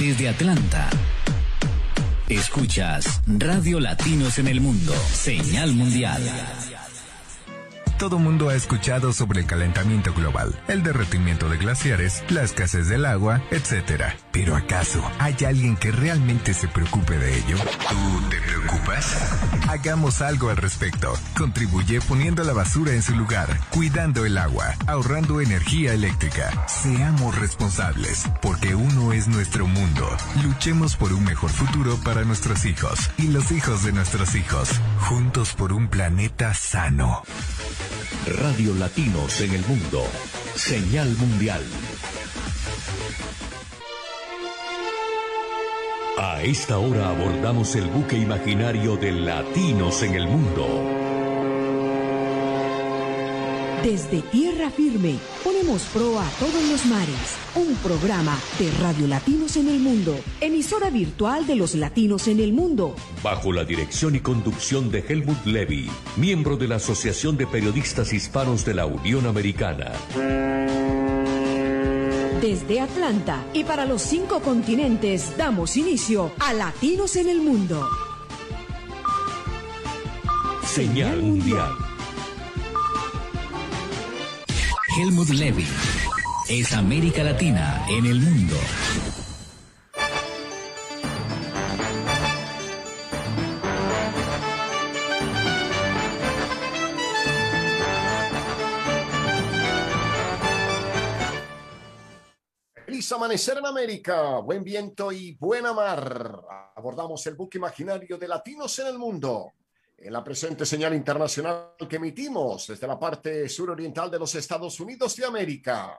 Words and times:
Desde 0.00 0.30
Atlanta. 0.30 0.88
Escuchas 2.28 3.20
Radio 3.26 3.80
Latinos 3.80 4.38
en 4.38 4.48
el 4.48 4.62
Mundo, 4.62 4.94
señal 5.12 5.72
mundial. 5.74 6.22
Todo 7.98 8.18
mundo 8.18 8.48
ha 8.48 8.54
escuchado 8.54 9.12
sobre 9.12 9.40
el 9.40 9.46
calentamiento 9.46 10.14
global, 10.14 10.58
el 10.68 10.82
derretimiento 10.82 11.50
de 11.50 11.58
glaciares, 11.58 12.24
la 12.30 12.42
escasez 12.42 12.88
del 12.88 13.04
agua, 13.04 13.42
etc. 13.50 14.14
Pero 14.38 14.54
¿acaso 14.54 15.02
hay 15.18 15.34
alguien 15.44 15.76
que 15.76 15.90
realmente 15.90 16.54
se 16.54 16.68
preocupe 16.68 17.18
de 17.18 17.38
ello? 17.38 17.56
¿Tú 17.88 18.28
te 18.30 18.40
preocupas? 18.40 19.16
Hagamos 19.66 20.22
algo 20.22 20.48
al 20.50 20.56
respecto. 20.56 21.12
Contribuye 21.36 22.00
poniendo 22.00 22.44
la 22.44 22.52
basura 22.52 22.92
en 22.92 23.02
su 23.02 23.16
lugar, 23.16 23.58
cuidando 23.70 24.24
el 24.24 24.38
agua, 24.38 24.76
ahorrando 24.86 25.40
energía 25.40 25.92
eléctrica. 25.92 26.52
Seamos 26.68 27.36
responsables, 27.36 28.26
porque 28.40 28.76
uno 28.76 29.12
es 29.12 29.26
nuestro 29.26 29.66
mundo. 29.66 30.08
Luchemos 30.44 30.94
por 30.94 31.12
un 31.12 31.24
mejor 31.24 31.50
futuro 31.50 31.96
para 32.04 32.22
nuestros 32.22 32.64
hijos 32.64 33.10
y 33.18 33.24
los 33.32 33.50
hijos 33.50 33.82
de 33.82 33.90
nuestros 33.90 34.36
hijos. 34.36 34.70
Juntos 35.00 35.52
por 35.54 35.72
un 35.72 35.88
planeta 35.88 36.54
sano. 36.54 37.24
Radio 38.40 38.72
Latinos 38.76 39.40
en 39.40 39.54
el 39.54 39.66
Mundo, 39.66 40.06
señal 40.54 41.12
mundial. 41.16 41.64
A 46.20 46.42
esta 46.42 46.78
hora 46.78 47.10
abordamos 47.10 47.76
el 47.76 47.86
buque 47.86 48.16
imaginario 48.16 48.96
de 48.96 49.12
Latinos 49.12 50.02
en 50.02 50.14
el 50.14 50.26
Mundo. 50.26 50.66
Desde 53.84 54.22
tierra 54.22 54.68
firme, 54.68 55.14
ponemos 55.44 55.82
pro 55.94 56.18
a 56.18 56.28
todos 56.40 56.60
los 56.72 56.84
mares. 56.86 57.36
Un 57.54 57.72
programa 57.76 58.36
de 58.58 58.68
Radio 58.82 59.06
Latinos 59.06 59.56
en 59.58 59.68
el 59.68 59.78
Mundo, 59.78 60.18
emisora 60.40 60.90
virtual 60.90 61.46
de 61.46 61.54
los 61.54 61.76
latinos 61.76 62.26
en 62.26 62.40
el 62.40 62.52
mundo. 62.52 62.96
Bajo 63.22 63.52
la 63.52 63.64
dirección 63.64 64.16
y 64.16 64.18
conducción 64.18 64.90
de 64.90 65.04
Helmut 65.08 65.46
Levy, 65.46 65.88
miembro 66.16 66.56
de 66.56 66.66
la 66.66 66.76
Asociación 66.76 67.36
de 67.36 67.46
Periodistas 67.46 68.12
Hispanos 68.12 68.64
de 68.64 68.74
la 68.74 68.86
Unión 68.86 69.24
Americana. 69.28 69.92
Desde 72.40 72.80
Atlanta 72.80 73.44
y 73.52 73.64
para 73.64 73.84
los 73.84 74.00
cinco 74.00 74.40
continentes 74.40 75.36
damos 75.36 75.76
inicio 75.76 76.30
a 76.38 76.52
Latinos 76.52 77.16
en 77.16 77.28
el 77.28 77.40
Mundo. 77.40 77.84
Señal 80.64 81.20
Mundial. 81.20 81.72
Helmut 84.96 85.30
Levy 85.30 85.66
es 86.48 86.72
América 86.74 87.24
Latina 87.24 87.84
en 87.88 88.06
el 88.06 88.20
mundo. 88.20 88.56
Feliz 103.08 103.16
amanecer 103.16 103.56
en 103.56 103.64
América, 103.64 104.38
buen 104.40 104.62
viento 104.62 105.10
y 105.10 105.34
buena 105.36 105.72
mar. 105.72 106.42
Abordamos 106.76 107.26
el 107.26 107.36
buque 107.36 107.56
imaginario 107.56 108.18
de 108.18 108.28
latinos 108.28 108.78
en 108.80 108.88
el 108.88 108.98
mundo. 108.98 109.52
En 109.96 110.12
la 110.12 110.22
presente 110.22 110.66
señal 110.66 110.94
internacional 110.94 111.70
que 111.88 111.96
emitimos 111.96 112.66
desde 112.66 112.86
la 112.86 112.98
parte 112.98 113.48
suroriental 113.48 114.10
de 114.10 114.18
los 114.18 114.34
Estados 114.34 114.78
Unidos 114.80 115.16
de 115.16 115.24
América, 115.24 115.98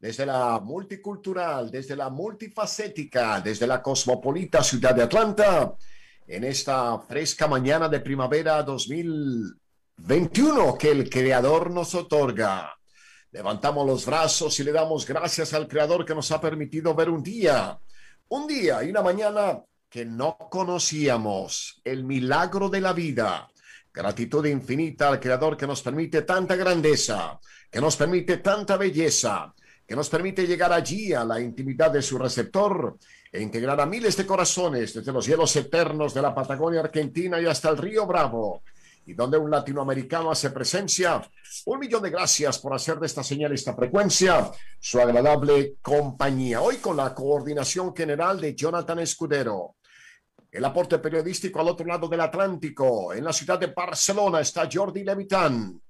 desde 0.00 0.26
la 0.26 0.58
multicultural, 0.58 1.70
desde 1.70 1.94
la 1.94 2.10
multifacética, 2.10 3.40
desde 3.40 3.68
la 3.68 3.80
cosmopolita 3.80 4.60
ciudad 4.64 4.96
de 4.96 5.04
Atlanta, 5.04 5.76
en 6.26 6.42
esta 6.42 6.98
fresca 6.98 7.46
mañana 7.46 7.88
de 7.88 8.00
primavera 8.00 8.64
2021 8.64 10.76
que 10.76 10.90
el 10.90 11.08
Creador 11.08 11.70
nos 11.70 11.94
otorga. 11.94 12.77
Levantamos 13.30 13.86
los 13.86 14.06
brazos 14.06 14.58
y 14.58 14.64
le 14.64 14.72
damos 14.72 15.06
gracias 15.06 15.52
al 15.52 15.68
Creador 15.68 16.04
que 16.04 16.14
nos 16.14 16.30
ha 16.32 16.40
permitido 16.40 16.94
ver 16.94 17.10
un 17.10 17.22
día, 17.22 17.78
un 18.28 18.46
día 18.46 18.82
y 18.82 18.90
una 18.90 19.02
mañana 19.02 19.62
que 19.88 20.06
no 20.06 20.38
conocíamos, 20.50 21.80
el 21.84 22.04
milagro 22.04 22.70
de 22.70 22.80
la 22.80 22.94
vida. 22.94 23.48
Gratitud 23.92 24.46
infinita 24.46 25.08
al 25.08 25.20
Creador 25.20 25.56
que 25.58 25.66
nos 25.66 25.82
permite 25.82 26.22
tanta 26.22 26.56
grandeza, 26.56 27.38
que 27.70 27.80
nos 27.80 27.96
permite 27.96 28.38
tanta 28.38 28.78
belleza, 28.78 29.52
que 29.86 29.96
nos 29.96 30.08
permite 30.08 30.46
llegar 30.46 30.72
allí 30.72 31.12
a 31.12 31.24
la 31.24 31.38
intimidad 31.38 31.90
de 31.90 32.00
su 32.00 32.18
receptor 32.18 32.96
e 33.30 33.42
integrar 33.42 33.78
a 33.80 33.86
miles 33.86 34.16
de 34.16 34.24
corazones 34.24 34.94
desde 34.94 35.12
los 35.12 35.26
hielos 35.26 35.54
eternos 35.56 36.14
de 36.14 36.22
la 36.22 36.34
Patagonia 36.34 36.80
Argentina 36.80 37.38
y 37.40 37.46
hasta 37.46 37.68
el 37.68 37.76
río 37.76 38.06
Bravo, 38.06 38.62
y 39.08 39.14
donde 39.14 39.38
un 39.38 39.50
latinoamericano 39.50 40.30
hace 40.30 40.50
presencia. 40.50 41.26
Un 41.64 41.78
millón 41.78 42.02
de 42.02 42.10
gracias 42.10 42.58
por 42.58 42.74
hacer 42.74 42.98
de 42.98 43.06
esta 43.06 43.22
señal, 43.22 43.50
esta 43.52 43.74
frecuencia, 43.74 44.50
su 44.78 45.00
agradable 45.00 45.76
compañía. 45.80 46.60
Hoy 46.60 46.76
con 46.76 46.98
la 46.98 47.14
coordinación 47.14 47.96
general 47.96 48.38
de 48.38 48.54
Jonathan 48.54 48.98
Escudero. 48.98 49.76
El 50.52 50.62
aporte 50.62 50.98
periodístico 50.98 51.58
al 51.58 51.68
otro 51.68 51.86
lado 51.86 52.06
del 52.06 52.20
Atlántico, 52.20 53.14
en 53.14 53.24
la 53.24 53.32
ciudad 53.32 53.58
de 53.58 53.68
Barcelona, 53.68 54.42
está 54.42 54.68
Jordi 54.70 55.02
Levitán. 55.02 55.80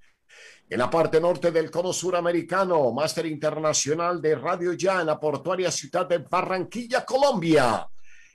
En 0.69 0.79
la 0.79 0.89
parte 0.89 1.19
norte 1.19 1.51
del 1.51 1.69
cono 1.69 1.91
suramericano, 1.91 2.89
máster 2.93 3.25
internacional 3.25 4.21
de 4.21 4.35
Radio 4.35 4.71
Ya 4.71 5.01
en 5.01 5.07
la 5.07 5.19
portuaria 5.19 5.69
ciudad 5.71 6.07
de 6.07 6.19
Barranquilla, 6.19 7.03
Colombia, 7.03 7.85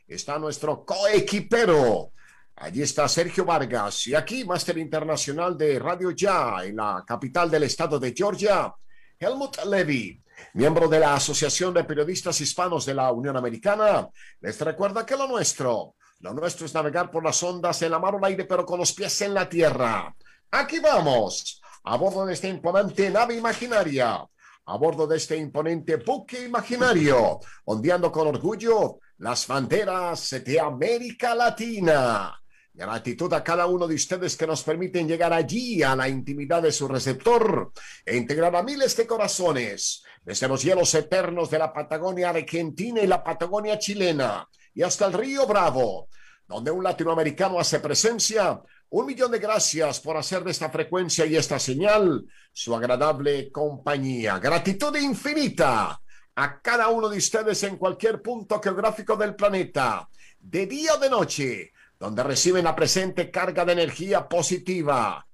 está 0.07 0.39
nuestro 0.39 0.85
coequipero. 0.85 2.11
Allí 2.57 2.83
está 2.83 3.09
Sergio 3.09 3.45
Vargas 3.45 4.07
y 4.07 4.15
aquí 4.15 4.45
máster 4.45 4.79
internacional 4.79 5.59
de 5.59 5.77
Radio 5.79 6.13
Ya 6.13 6.65
en 6.65 6.77
la 6.77 7.05
capital 7.05 7.51
del 7.51 7.65
estado 7.65 7.99
de 7.99 8.15
Georgia, 8.17 8.73
Helmut 9.19 9.65
Levy, 9.65 10.23
miembro 10.55 10.87
de 10.89 11.01
la 11.01 11.15
Asociación 11.15 11.75
de 11.75 11.83
Periodistas 11.83 12.41
Hispanos 12.41 12.87
de 12.87 12.95
la 12.95 13.11
Unión 13.11 13.37
Americana. 13.37 14.09
Les 14.41 14.61
recuerda 14.61 15.05
que 15.05 15.17
lo 15.17 15.27
nuestro, 15.27 15.97
lo 16.21 16.33
nuestro 16.33 16.67
es 16.67 16.75
navegar 16.75 17.11
por 17.11 17.25
las 17.25 17.43
ondas 17.43 17.83
en 17.83 17.91
la 17.91 17.99
mar 17.99 18.15
el 18.17 18.25
aire, 18.25 18.45
pero 18.45 18.65
con 18.65 18.79
los 18.79 18.93
pies 18.93 19.21
en 19.23 19.35
la 19.35 19.49
tierra. 19.49 20.15
Aquí 20.53 20.79
vamos, 20.79 21.61
a 21.83 21.97
bordo 21.97 22.25
de 22.25 22.35
esta 22.35 22.47
imponente 22.47 23.11
nave 23.11 23.35
imaginaria, 23.35 24.25
a 24.67 24.77
bordo 24.77 25.09
de 25.09 25.17
este 25.17 25.37
imponente 25.37 25.97
buque 25.97 26.45
imaginario, 26.45 27.41
ondeando 27.65 28.13
con 28.13 28.29
orgullo 28.29 29.01
las 29.19 29.45
banderas 29.49 30.31
de 30.45 30.61
América 30.61 31.35
Latina. 31.35 32.41
Gratitud 32.77 33.33
a 33.33 33.45
cada 33.45 33.67
uno 33.67 33.87
de 33.87 33.95
ustedes 33.95 34.37
que 34.37 34.49
nos 34.49 34.65
permiten 34.65 35.07
llegar 35.07 35.33
allí 35.33 35.85
a 35.85 35.95
la 35.95 36.09
intimidad 36.09 36.61
de 36.61 36.73
su 36.73 36.89
receptor 36.89 37.71
e 38.05 38.17
integrar 38.17 38.57
a 38.57 38.65
miles 38.65 38.97
de 38.97 39.07
corazones 39.07 40.03
desde 40.25 40.49
los 40.49 40.61
hielos 40.61 40.93
eternos 40.97 41.49
de 41.51 41.61
la 41.61 41.73
Patagonia 41.73 42.31
argentina 42.31 43.01
y 43.01 43.07
la 43.07 43.23
Patagonia 43.23 43.79
chilena 43.79 44.49
y 44.75 44.83
hasta 44.83 45.07
el 45.07 45.13
río 45.13 45.47
Bravo, 45.47 46.09
donde 46.49 46.73
un 46.73 46.83
latinoamericano 46.83 47.61
hace 47.61 47.79
presencia. 47.79 48.61
Un 48.89 49.07
millón 49.07 49.31
de 49.31 49.39
gracias 49.39 50.01
por 50.01 50.17
hacer 50.17 50.43
de 50.43 50.51
esta 50.51 50.69
frecuencia 50.69 51.25
y 51.27 51.37
esta 51.37 51.61
señal 51.61 52.27
su 52.53 52.75
agradable 52.75 53.53
compañía. 53.53 54.41
Gratitud 54.41 54.97
infinita 54.97 56.01
a 56.35 56.61
cada 56.61 56.89
uno 56.89 57.09
de 57.09 57.19
ustedes 57.19 57.63
en 57.63 57.77
cualquier 57.77 58.21
punto 58.21 58.61
geográfico 58.61 59.15
del 59.15 59.37
planeta, 59.37 60.09
de 60.41 60.67
día 60.67 60.95
o 60.95 60.99
de 60.99 61.11
noche 61.11 61.74
donde 61.99 62.23
reciben 62.23 62.65
la 62.65 62.77
presente 62.77 63.31
carga 63.31 63.65
de 63.65 63.73
energía 63.73 64.29
positiva. 64.29 65.27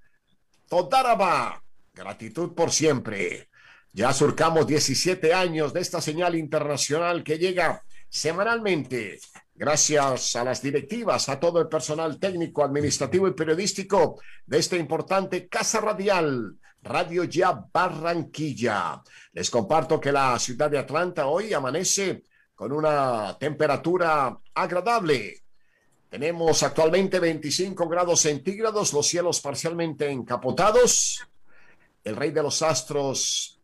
Todaraba, 0.69 1.62
gratitud 1.93 2.55
por 2.55 2.71
siempre. 2.71 3.49
Ya 3.93 4.12
surcamos 4.12 4.67
17 4.67 5.35
años 5.35 5.73
de 5.73 5.81
esta 5.81 6.01
señal 6.01 6.37
internacional 6.37 7.25
que 7.25 7.39
llega 7.39 7.83
semanalmente 8.09 9.19
Gracias 9.61 10.37
a 10.37 10.43
las 10.43 10.62
directivas, 10.62 11.29
a 11.29 11.39
todo 11.39 11.61
el 11.61 11.69
personal 11.69 12.19
técnico, 12.19 12.65
administrativo 12.65 13.29
y 13.29 13.35
periodístico 13.35 14.19
de 14.47 14.57
esta 14.57 14.75
importante 14.79 15.49
Casa 15.49 15.83
Radial, 15.83 16.57
Radio 16.83 17.25
Ya 17.25 17.67
Barranquilla. 17.71 19.03
Les 19.33 19.51
comparto 19.51 20.01
que 20.01 20.12
la 20.12 20.39
ciudad 20.39 20.71
de 20.71 20.79
Atlanta 20.79 21.27
hoy 21.27 21.53
amanece 21.53 22.23
con 22.55 22.73
una 22.73 23.37
temperatura 23.39 24.35
agradable. 24.55 25.43
Tenemos 26.11 26.65
actualmente 26.65 27.21
25 27.21 27.89
grados 27.89 28.23
centígrados, 28.23 28.93
los 28.93 29.07
cielos 29.07 29.41
parcialmente 29.41 30.11
encapotados. 30.11 31.25
El 32.03 32.17
rey 32.17 32.33
de 32.33 32.43
los 32.43 32.62
astros 32.62 33.61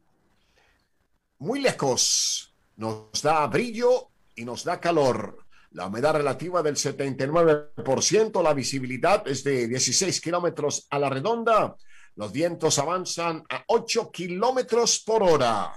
muy 1.39 1.61
lejos 1.61 2.55
nos 2.77 3.21
da 3.21 3.45
brillo 3.49 4.11
y 4.37 4.45
nos 4.45 4.63
da 4.63 4.81
calor. 4.81 5.45
La 5.73 5.87
humedad 5.87 6.15
relativa 6.15 6.63
del 6.63 6.77
79%, 6.77 8.41
la 8.41 8.55
visibilidad 8.55 9.27
es 9.27 9.43
de 9.43 9.67
16 9.67 10.21
kilómetros 10.21 10.87
a 10.91 11.01
la 11.01 11.11
redonda. 11.11 11.77
Los 12.15 12.31
vientos 12.31 12.79
avanzan 12.79 13.45
a 13.51 13.65
8 13.67 14.13
kilómetros 14.13 15.03
por 15.05 15.25
hora. 15.25 15.73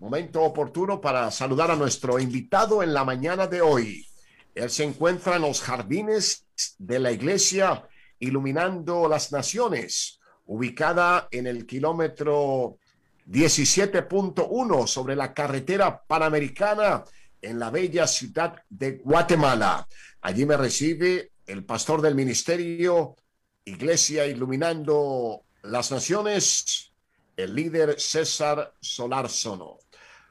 Momento 0.00 0.42
oportuno 0.42 1.00
para 1.00 1.30
saludar 1.30 1.70
a 1.70 1.76
nuestro 1.76 2.18
invitado 2.18 2.82
en 2.82 2.92
la 2.92 3.04
mañana 3.04 3.46
de 3.46 3.62
hoy. 3.62 4.09
Él 4.54 4.70
se 4.70 4.84
encuentra 4.84 5.36
en 5.36 5.42
los 5.42 5.62
jardines 5.62 6.46
de 6.78 6.98
la 6.98 7.12
iglesia 7.12 7.88
iluminando 8.18 9.08
las 9.08 9.32
naciones, 9.32 10.20
ubicada 10.46 11.28
en 11.30 11.46
el 11.46 11.66
kilómetro 11.66 12.78
17.1 13.26 14.86
sobre 14.86 15.16
la 15.16 15.32
carretera 15.32 16.02
panamericana 16.02 17.04
en 17.40 17.58
la 17.58 17.70
bella 17.70 18.06
ciudad 18.06 18.62
de 18.68 18.98
Guatemala. 18.98 19.86
Allí 20.20 20.44
me 20.44 20.56
recibe 20.56 21.32
el 21.46 21.64
pastor 21.64 22.02
del 22.02 22.14
ministerio 22.14 23.16
Iglesia 23.64 24.26
Iluminando 24.26 25.42
las 25.62 25.90
Naciones, 25.90 26.92
el 27.36 27.54
líder 27.54 28.00
César 28.00 28.74
Solárzono. 28.80 29.78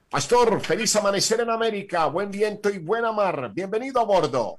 Pastor, 0.10 0.60
feliz 0.62 0.96
amanecer 0.96 1.42
en 1.42 1.52
América, 1.52 2.08
buen 2.08 2.32
viento 2.32 2.72
y 2.72 2.80
buena 2.80 3.12
mar. 3.12 3.52
Bienvenido 3.54 4.00
a 4.00 4.06
bordo. 4.06 4.58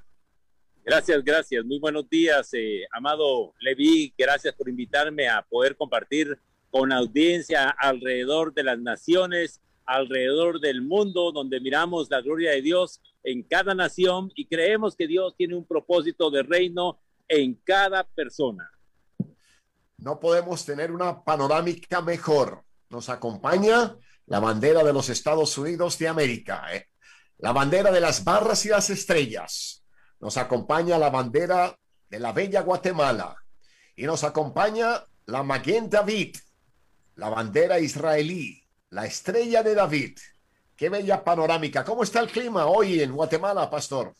Gracias, 0.84 1.24
gracias. 1.24 1.64
Muy 1.64 1.80
buenos 1.80 2.08
días, 2.08 2.50
eh, 2.52 2.86
amado 2.92 3.52
Levi. 3.58 4.14
Gracias 4.16 4.54
por 4.54 4.68
invitarme 4.68 5.28
a 5.28 5.42
poder 5.42 5.76
compartir 5.76 6.38
con 6.70 6.92
audiencia 6.92 7.68
alrededor 7.68 8.54
de 8.54 8.62
las 8.62 8.78
naciones 8.78 9.60
alrededor 9.86 10.60
del 10.60 10.82
mundo, 10.82 11.32
donde 11.32 11.58
miramos 11.58 12.08
la 12.10 12.20
gloria 12.20 12.52
de 12.52 12.62
Dios 12.62 13.00
en 13.24 13.42
cada 13.42 13.74
nación 13.74 14.30
y 14.36 14.46
creemos 14.46 14.94
que 14.94 15.08
Dios 15.08 15.34
tiene 15.36 15.56
un 15.56 15.64
propósito 15.64 16.30
de 16.30 16.44
reino 16.44 17.00
en 17.26 17.54
cada 17.64 18.04
persona. 18.04 18.70
No 19.98 20.20
podemos 20.20 20.64
tener 20.64 20.92
una 20.92 21.24
panorámica 21.24 22.00
mejor. 22.00 22.62
Nos 22.88 23.08
acompaña 23.08 23.96
la 24.30 24.38
bandera 24.38 24.84
de 24.84 24.92
los 24.92 25.08
Estados 25.08 25.58
Unidos 25.58 25.98
de 25.98 26.06
América, 26.06 26.64
¿eh? 26.72 26.86
la 27.38 27.50
bandera 27.50 27.90
de 27.90 28.00
las 28.00 28.22
barras 28.22 28.64
y 28.64 28.68
las 28.68 28.88
estrellas. 28.88 29.84
Nos 30.20 30.36
acompaña 30.36 30.98
la 30.98 31.10
bandera 31.10 31.76
de 32.08 32.20
la 32.20 32.32
bella 32.32 32.60
Guatemala 32.60 33.34
y 33.96 34.04
nos 34.04 34.22
acompaña 34.22 35.04
la 35.26 35.42
Maguen 35.42 35.90
David, 35.90 36.36
la 37.16 37.28
bandera 37.28 37.80
israelí 37.80 38.60
la 38.90 39.04
estrella 39.04 39.64
de 39.64 39.74
David. 39.74 40.18
Qué 40.76 40.88
bella 40.88 41.22
panorámica. 41.24 41.84
¿Cómo 41.84 42.04
está 42.04 42.20
el 42.20 42.28
clima 42.28 42.66
hoy 42.66 43.00
en 43.00 43.12
Guatemala, 43.12 43.68
pastor? 43.68 44.14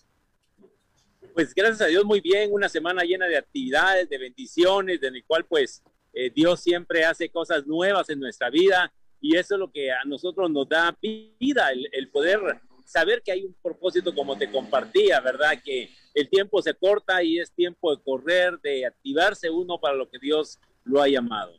Pues 1.35 1.55
gracias 1.55 1.83
a 1.83 1.87
Dios 1.87 2.05
muy 2.05 2.21
bien, 2.21 2.51
una 2.53 2.69
semana 2.69 3.03
llena 3.03 3.27
de 3.27 3.37
actividades, 3.37 4.09
de 4.09 4.19
bendiciones, 4.19 5.01
en 5.03 5.15
el 5.15 5.25
cual 5.25 5.45
pues 5.45 5.83
eh, 6.13 6.31
Dios 6.31 6.61
siempre 6.61 7.05
hace 7.05 7.29
cosas 7.29 7.65
nuevas 7.67 8.11
en 8.11 8.19
nuestra 8.19 8.51
vida 8.51 8.93
y 9.21 9.37
eso 9.37 9.55
es 9.55 9.59
lo 9.61 9.71
que 9.71 9.91
a 9.91 10.05
nosotros 10.05 10.51
nos 10.51 10.69
da 10.69 10.97
vida, 11.01 11.71
el, 11.71 11.89
el 11.93 12.11
poder 12.11 12.41
saber 12.85 13.23
que 13.23 13.33
hay 13.33 13.45
un 13.45 13.55
propósito 13.63 14.15
como 14.15 14.37
te 14.37 14.51
compartía, 14.51 15.21
¿verdad? 15.21 15.61
Que 15.65 15.91
el 16.15 16.29
tiempo 16.29 16.61
se 16.61 16.75
corta 16.75 17.23
y 17.23 17.39
es 17.39 17.53
tiempo 17.53 17.95
de 17.95 18.03
correr, 18.03 18.59
de 18.61 18.87
activarse 18.87 19.49
uno 19.49 19.79
para 19.81 19.95
lo 19.95 20.09
que 20.09 20.19
Dios 20.19 20.59
lo 20.85 21.01
ha 21.01 21.09
llamado. 21.09 21.53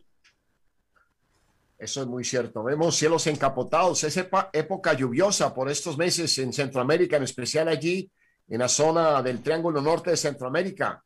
Eso 1.77 2.01
es 2.01 2.07
muy 2.07 2.23
cierto. 2.23 2.63
Vemos 2.63 2.95
cielos 2.95 3.25
encapotados. 3.25 4.03
Es 4.03 4.15
época 4.17 4.93
lluviosa 4.93 5.53
por 5.53 5.67
estos 5.67 5.97
meses 5.97 6.37
en 6.37 6.53
Centroamérica, 6.53 7.17
en 7.17 7.23
especial 7.23 7.67
allí 7.69 8.11
en 8.47 8.59
la 8.59 8.67
zona 8.67 9.23
del 9.23 9.41
Triángulo 9.41 9.81
Norte 9.81 10.11
de 10.11 10.17
Centroamérica. 10.17 11.03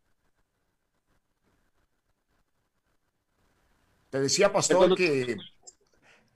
Te 4.09 4.19
decía, 4.19 4.51
pastor, 4.51 4.95
que 4.97 5.37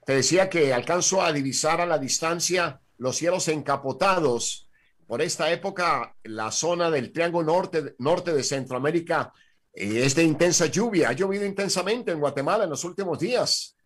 te 0.09 0.15
decía 0.15 0.50
que 0.50 0.73
alcanzo 0.73 1.21
a 1.21 1.31
divisar 1.31 1.81
a 1.81 1.85
la 1.85 2.00
distancia 2.00 2.81
los 2.97 3.15
cielos 3.15 3.47
encapotados. 3.47 4.67
Por 5.06 5.21
esta 5.21 5.51
época, 5.51 6.15
la 6.23 6.51
zona 6.51 6.89
del 6.89 7.11
Triángulo 7.11 7.45
Norte, 7.45 7.94
norte 8.00 8.33
de 8.33 8.41
Centroamérica 8.41 9.31
eh, 9.71 10.01
es 10.03 10.15
de 10.15 10.23
intensa 10.23 10.65
lluvia. 10.65 11.09
Ha 11.09 11.13
llovido 11.13 11.45
intensamente 11.45 12.11
en 12.11 12.19
Guatemala 12.19 12.63
en 12.63 12.71
los 12.71 12.83
últimos 12.85 13.19
días. 13.19 13.77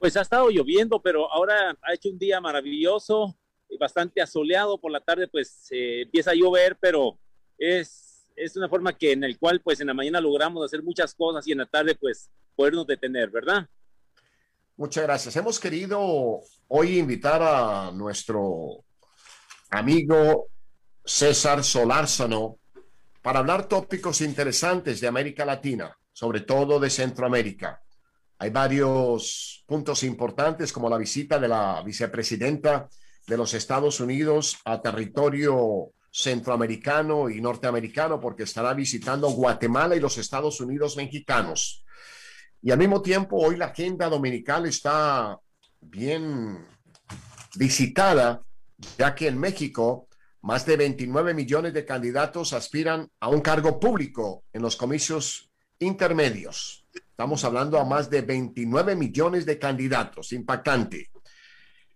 Pues 0.00 0.16
ha 0.16 0.22
estado 0.22 0.50
lloviendo, 0.50 1.00
pero 1.00 1.32
ahora 1.32 1.78
ha 1.82 1.94
hecho 1.94 2.08
un 2.08 2.18
día 2.18 2.40
maravilloso, 2.40 3.38
y 3.68 3.78
bastante 3.78 4.20
asoleado. 4.20 4.76
Por 4.76 4.90
la 4.90 5.00
tarde, 5.00 5.28
pues 5.28 5.68
empieza 5.70 6.32
a 6.32 6.34
llover, 6.34 6.76
pero 6.80 7.16
es, 7.58 8.28
es 8.34 8.56
una 8.56 8.68
forma 8.68 8.98
que 8.98 9.12
en 9.12 9.22
el 9.22 9.38
cual, 9.38 9.60
pues 9.60 9.78
en 9.78 9.86
la 9.86 9.94
mañana 9.94 10.20
logramos 10.20 10.64
hacer 10.64 10.82
muchas 10.82 11.14
cosas 11.14 11.46
y 11.46 11.52
en 11.52 11.58
la 11.58 11.66
tarde, 11.66 11.94
pues 11.94 12.28
podernos 12.56 12.88
detener, 12.88 13.30
¿verdad? 13.30 13.68
Muchas 14.80 15.04
gracias. 15.04 15.36
Hemos 15.36 15.60
querido 15.60 16.40
hoy 16.68 16.98
invitar 16.98 17.42
a 17.42 17.90
nuestro 17.92 18.82
amigo 19.68 20.46
César 21.04 21.62
Solárzano 21.62 22.56
para 23.20 23.40
hablar 23.40 23.68
tópicos 23.68 24.22
interesantes 24.22 25.02
de 25.02 25.06
América 25.06 25.44
Latina, 25.44 25.94
sobre 26.14 26.40
todo 26.40 26.80
de 26.80 26.88
Centroamérica. 26.88 27.82
Hay 28.38 28.48
varios 28.48 29.62
puntos 29.66 30.02
importantes 30.02 30.72
como 30.72 30.88
la 30.88 30.96
visita 30.96 31.38
de 31.38 31.48
la 31.48 31.82
vicepresidenta 31.84 32.88
de 33.26 33.36
los 33.36 33.52
Estados 33.52 34.00
Unidos 34.00 34.56
a 34.64 34.80
territorio 34.80 35.90
centroamericano 36.10 37.28
y 37.28 37.42
norteamericano 37.42 38.18
porque 38.18 38.44
estará 38.44 38.72
visitando 38.72 39.28
Guatemala 39.28 39.94
y 39.94 40.00
los 40.00 40.16
Estados 40.16 40.58
Unidos 40.58 40.96
mexicanos. 40.96 41.84
Y 42.62 42.70
al 42.70 42.78
mismo 42.78 43.00
tiempo, 43.00 43.36
hoy 43.38 43.56
la 43.56 43.66
agenda 43.66 44.08
dominical 44.08 44.66
está 44.66 45.38
bien 45.80 46.66
visitada, 47.56 48.42
ya 48.98 49.14
que 49.14 49.28
en 49.28 49.38
México 49.38 50.08
más 50.42 50.64
de 50.66 50.76
29 50.76 51.34
millones 51.34 51.72
de 51.74 51.84
candidatos 51.84 52.52
aspiran 52.52 53.10
a 53.20 53.28
un 53.28 53.40
cargo 53.40 53.78
público 53.78 54.44
en 54.52 54.62
los 54.62 54.76
comicios 54.76 55.50
intermedios. 55.78 56.86
Estamos 56.92 57.44
hablando 57.44 57.78
a 57.78 57.84
más 57.84 58.08
de 58.08 58.22
29 58.22 58.94
millones 58.94 59.44
de 59.44 59.58
candidatos, 59.58 60.32
impactante. 60.32 61.10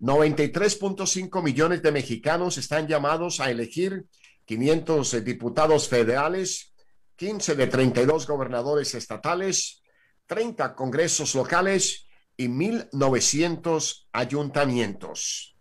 93.5 0.01 1.43
millones 1.43 1.83
de 1.83 1.93
mexicanos 1.93 2.59
están 2.59 2.87
llamados 2.87 3.41
a 3.41 3.51
elegir 3.51 4.05
500 4.45 5.25
diputados 5.25 5.89
federales, 5.89 6.75
15 7.17 7.55
de 7.55 7.67
32 7.67 8.27
gobernadores 8.27 8.95
estatales, 8.95 9.84
30 10.27 10.75
congresos 10.75 11.35
locales 11.35 12.07
y 12.37 12.49
1.900 12.49 14.07
ayuntamientos. 14.13 15.57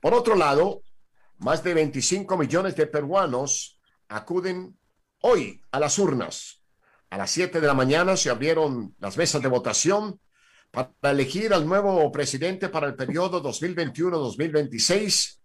Por 0.00 0.14
otro 0.14 0.34
lado, 0.34 0.82
más 1.38 1.62
de 1.64 1.74
25 1.74 2.36
millones 2.36 2.76
de 2.76 2.86
peruanos 2.86 3.78
acuden 4.08 4.76
hoy 5.20 5.60
a 5.70 5.80
las 5.80 5.98
urnas 5.98 6.60
a 7.10 7.18
las 7.18 7.30
7 7.32 7.60
de 7.60 7.66
la 7.66 7.74
mañana 7.74 8.16
se 8.16 8.30
abrieron 8.30 8.94
las 9.00 9.16
mesas 9.16 9.42
de 9.42 9.48
votación 9.48 10.20
para 10.70 10.92
elegir 11.02 11.52
al 11.52 11.66
nuevo 11.66 12.10
presidente 12.12 12.68
para 12.68 12.86
el 12.86 12.94
periodo 12.94 13.42
2021-2026, 13.42 15.40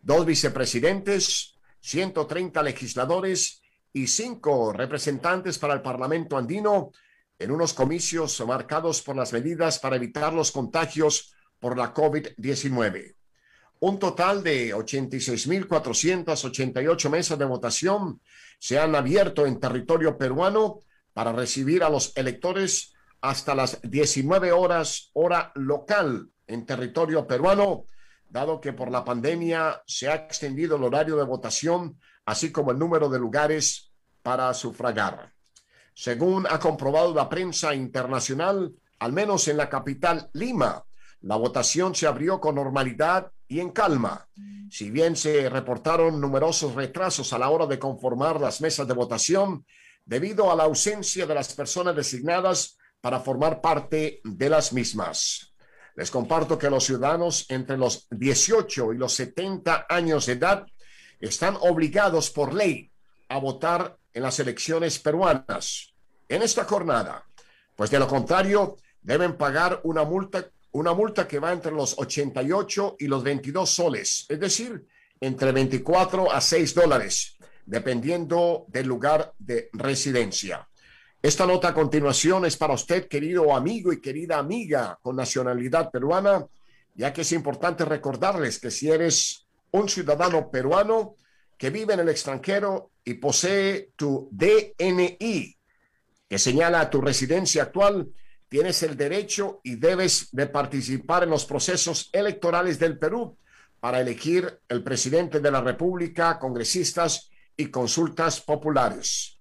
dos 0.00 0.24
vicepresidentes, 0.24 1.58
130 1.80 2.62
legisladores 2.62 3.60
y 3.92 4.06
cinco 4.06 4.72
representantes 4.72 5.58
para 5.58 5.74
el 5.74 5.82
Parlamento 5.82 6.38
andino 6.38 6.90
en 7.40 7.50
unos 7.50 7.74
comicios 7.74 8.40
marcados 8.46 9.02
por 9.02 9.16
las 9.16 9.32
medidas 9.32 9.80
para 9.80 9.96
evitar 9.96 10.32
los 10.32 10.52
contagios 10.52 11.34
por 11.58 11.76
la 11.76 11.92
COVID-19. 11.92 13.16
Un 13.80 13.98
total 13.98 14.44
de 14.44 14.72
86.488 14.74 17.10
mesas 17.10 17.36
de 17.38 17.44
votación 17.46 18.20
se 18.58 18.78
han 18.78 18.94
abierto 18.94 19.46
en 19.46 19.58
territorio 19.58 20.16
peruano 20.16 20.78
para 21.12 21.32
recibir 21.32 21.82
a 21.82 21.88
los 21.88 22.16
electores 22.16 22.92
hasta 23.22 23.54
las 23.54 23.80
19 23.82 24.52
horas 24.52 25.10
hora 25.14 25.50
local 25.54 26.30
en 26.46 26.66
territorio 26.66 27.26
peruano 27.26 27.86
dado 28.30 28.60
que 28.60 28.72
por 28.72 28.90
la 28.90 29.04
pandemia 29.04 29.82
se 29.86 30.08
ha 30.08 30.14
extendido 30.14 30.76
el 30.76 30.84
horario 30.84 31.16
de 31.16 31.24
votación, 31.24 31.98
así 32.24 32.52
como 32.52 32.70
el 32.70 32.78
número 32.78 33.08
de 33.08 33.18
lugares 33.18 33.92
para 34.22 34.54
sufragar. 34.54 35.32
Según 35.94 36.46
ha 36.48 36.58
comprobado 36.58 37.14
la 37.14 37.28
prensa 37.28 37.74
internacional, 37.74 38.72
al 38.98 39.12
menos 39.12 39.48
en 39.48 39.56
la 39.56 39.68
capital 39.68 40.30
Lima, 40.32 40.84
la 41.22 41.36
votación 41.36 41.94
se 41.94 42.06
abrió 42.06 42.40
con 42.40 42.54
normalidad 42.54 43.30
y 43.46 43.60
en 43.60 43.70
calma. 43.70 44.28
Si 44.70 44.90
bien 44.90 45.16
se 45.16 45.50
reportaron 45.50 46.20
numerosos 46.20 46.74
retrasos 46.74 47.32
a 47.32 47.38
la 47.38 47.50
hora 47.50 47.66
de 47.66 47.78
conformar 47.78 48.40
las 48.40 48.60
mesas 48.60 48.86
de 48.86 48.94
votación, 48.94 49.66
debido 50.04 50.50
a 50.50 50.56
la 50.56 50.64
ausencia 50.64 51.26
de 51.26 51.34
las 51.34 51.52
personas 51.54 51.94
designadas 51.94 52.78
para 53.00 53.20
formar 53.20 53.60
parte 53.60 54.20
de 54.24 54.48
las 54.48 54.72
mismas. 54.72 55.54
Les 55.96 56.10
comparto 56.10 56.56
que 56.58 56.70
los 56.70 56.84
ciudadanos 56.84 57.46
entre 57.50 57.76
los 57.76 58.06
18 58.10 58.92
y 58.92 58.96
los 58.96 59.12
70 59.14 59.86
años 59.88 60.26
de 60.26 60.32
edad 60.34 60.66
están 61.18 61.56
obligados 61.60 62.30
por 62.30 62.54
ley 62.54 62.90
a 63.28 63.38
votar 63.38 63.98
en 64.12 64.22
las 64.22 64.38
elecciones 64.40 64.98
peruanas 64.98 65.90
en 66.30 66.42
esta 66.42 66.64
jornada, 66.64 67.26
pues 67.74 67.90
de 67.90 67.98
lo 67.98 68.06
contrario 68.06 68.76
deben 69.02 69.36
pagar 69.36 69.80
una 69.82 70.04
multa, 70.04 70.48
una 70.72 70.94
multa 70.94 71.26
que 71.26 71.40
va 71.40 71.52
entre 71.52 71.72
los 71.72 71.98
88 71.98 72.96
y 73.00 73.08
los 73.08 73.24
22 73.24 73.68
soles, 73.68 74.26
es 74.28 74.38
decir, 74.38 74.86
entre 75.20 75.50
24 75.50 76.30
a 76.30 76.40
6 76.40 76.74
dólares, 76.74 77.36
dependiendo 77.66 78.64
del 78.68 78.86
lugar 78.86 79.32
de 79.38 79.70
residencia. 79.72 80.68
Esta 81.20 81.44
nota 81.46 81.68
a 81.68 81.74
continuación 81.74 82.46
es 82.46 82.56
para 82.56 82.74
usted, 82.74 83.08
querido 83.08 83.54
amigo 83.54 83.92
y 83.92 84.00
querida 84.00 84.38
amiga 84.38 84.98
con 85.02 85.16
nacionalidad 85.16 85.90
peruana, 85.90 86.46
ya 86.94 87.12
que 87.12 87.22
es 87.22 87.32
importante 87.32 87.84
recordarles 87.84 88.60
que 88.60 88.70
si 88.70 88.88
eres 88.88 89.46
un 89.72 89.88
ciudadano 89.88 90.48
peruano 90.48 91.16
que 91.60 91.68
vive 91.68 91.92
en 91.92 92.00
el 92.00 92.08
extranjero 92.08 92.92
y 93.04 93.14
posee 93.14 93.90
tu 93.94 94.30
DNI, 94.32 95.58
que 96.26 96.38
señala 96.38 96.88
tu 96.88 97.02
residencia 97.02 97.64
actual, 97.64 98.08
tienes 98.48 98.82
el 98.82 98.96
derecho 98.96 99.60
y 99.62 99.76
debes 99.76 100.30
de 100.32 100.46
participar 100.46 101.24
en 101.24 101.28
los 101.28 101.44
procesos 101.44 102.08
electorales 102.14 102.78
del 102.78 102.98
Perú 102.98 103.36
para 103.78 104.00
elegir 104.00 104.58
el 104.70 104.82
presidente 104.82 105.38
de 105.40 105.50
la 105.50 105.60
República, 105.60 106.38
congresistas 106.38 107.28
y 107.54 107.66
consultas 107.66 108.40
populares. 108.40 109.38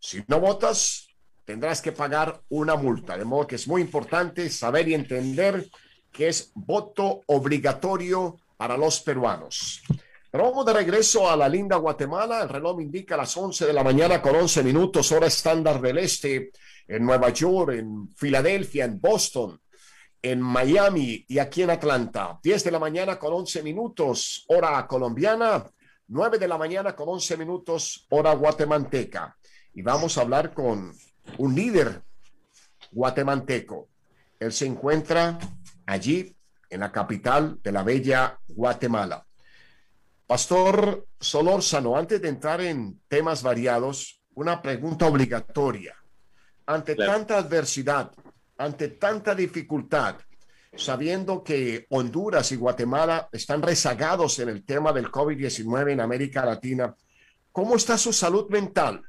Si 0.00 0.24
no 0.28 0.40
votas, 0.40 1.08
tendrás 1.44 1.82
que 1.82 1.92
pagar 1.92 2.40
una 2.48 2.74
multa. 2.76 3.18
De 3.18 3.26
modo 3.26 3.46
que 3.46 3.56
es 3.56 3.68
muy 3.68 3.82
importante 3.82 4.48
saber 4.48 4.88
y 4.88 4.94
entender 4.94 5.68
que 6.10 6.28
es 6.28 6.52
voto 6.54 7.20
obligatorio 7.26 8.38
para 8.56 8.78
los 8.78 9.02
peruanos. 9.02 9.82
Pero 10.38 10.50
vamos 10.50 10.66
de 10.66 10.72
regreso 10.72 11.28
a 11.28 11.36
la 11.36 11.48
linda 11.48 11.74
Guatemala. 11.78 12.42
El 12.42 12.48
reloj 12.48 12.80
indica 12.80 13.16
las 13.16 13.36
11 13.36 13.66
de 13.66 13.72
la 13.72 13.82
mañana 13.82 14.22
con 14.22 14.36
11 14.36 14.62
minutos, 14.62 15.10
hora 15.10 15.26
estándar 15.26 15.80
del 15.80 15.98
este, 15.98 16.52
en 16.86 17.04
Nueva 17.04 17.30
York, 17.30 17.72
en 17.72 18.08
Filadelfia, 18.14 18.84
en 18.84 19.00
Boston, 19.00 19.60
en 20.22 20.40
Miami 20.40 21.24
y 21.26 21.40
aquí 21.40 21.62
en 21.62 21.70
Atlanta. 21.70 22.38
10 22.40 22.62
de 22.62 22.70
la 22.70 22.78
mañana 22.78 23.18
con 23.18 23.32
11 23.32 23.64
minutos, 23.64 24.44
hora 24.46 24.86
colombiana. 24.86 25.64
9 26.06 26.38
de 26.38 26.46
la 26.46 26.56
mañana 26.56 26.94
con 26.94 27.08
11 27.08 27.36
minutos, 27.36 28.06
hora 28.08 28.32
guatemalteca 28.34 29.36
y 29.74 29.82
vamos 29.82 30.18
a 30.18 30.20
hablar 30.20 30.54
con 30.54 30.92
un 31.38 31.54
líder 31.56 32.00
guatemalteco. 32.92 33.88
Él 34.38 34.52
se 34.52 34.66
encuentra 34.66 35.36
allí 35.84 36.32
en 36.70 36.78
la 36.78 36.92
capital 36.92 37.58
de 37.60 37.72
la 37.72 37.82
bella 37.82 38.38
Guatemala. 38.46 39.27
Pastor 40.28 41.06
Solórzano, 41.18 41.96
antes 41.96 42.20
de 42.20 42.28
entrar 42.28 42.60
en 42.60 43.00
temas 43.08 43.42
variados, 43.42 44.20
una 44.34 44.60
pregunta 44.60 45.06
obligatoria. 45.06 45.96
Ante 46.66 46.96
tanta 46.96 47.38
adversidad, 47.38 48.12
ante 48.58 48.88
tanta 48.88 49.34
dificultad, 49.34 50.16
sabiendo 50.76 51.42
que 51.42 51.86
Honduras 51.88 52.52
y 52.52 52.56
Guatemala 52.56 53.30
están 53.32 53.62
rezagados 53.62 54.38
en 54.40 54.50
el 54.50 54.66
tema 54.66 54.92
del 54.92 55.10
COVID-19 55.10 55.92
en 55.92 56.00
América 56.02 56.44
Latina, 56.44 56.94
¿cómo 57.50 57.76
está 57.76 57.96
su 57.96 58.12
salud 58.12 58.50
mental? 58.50 59.02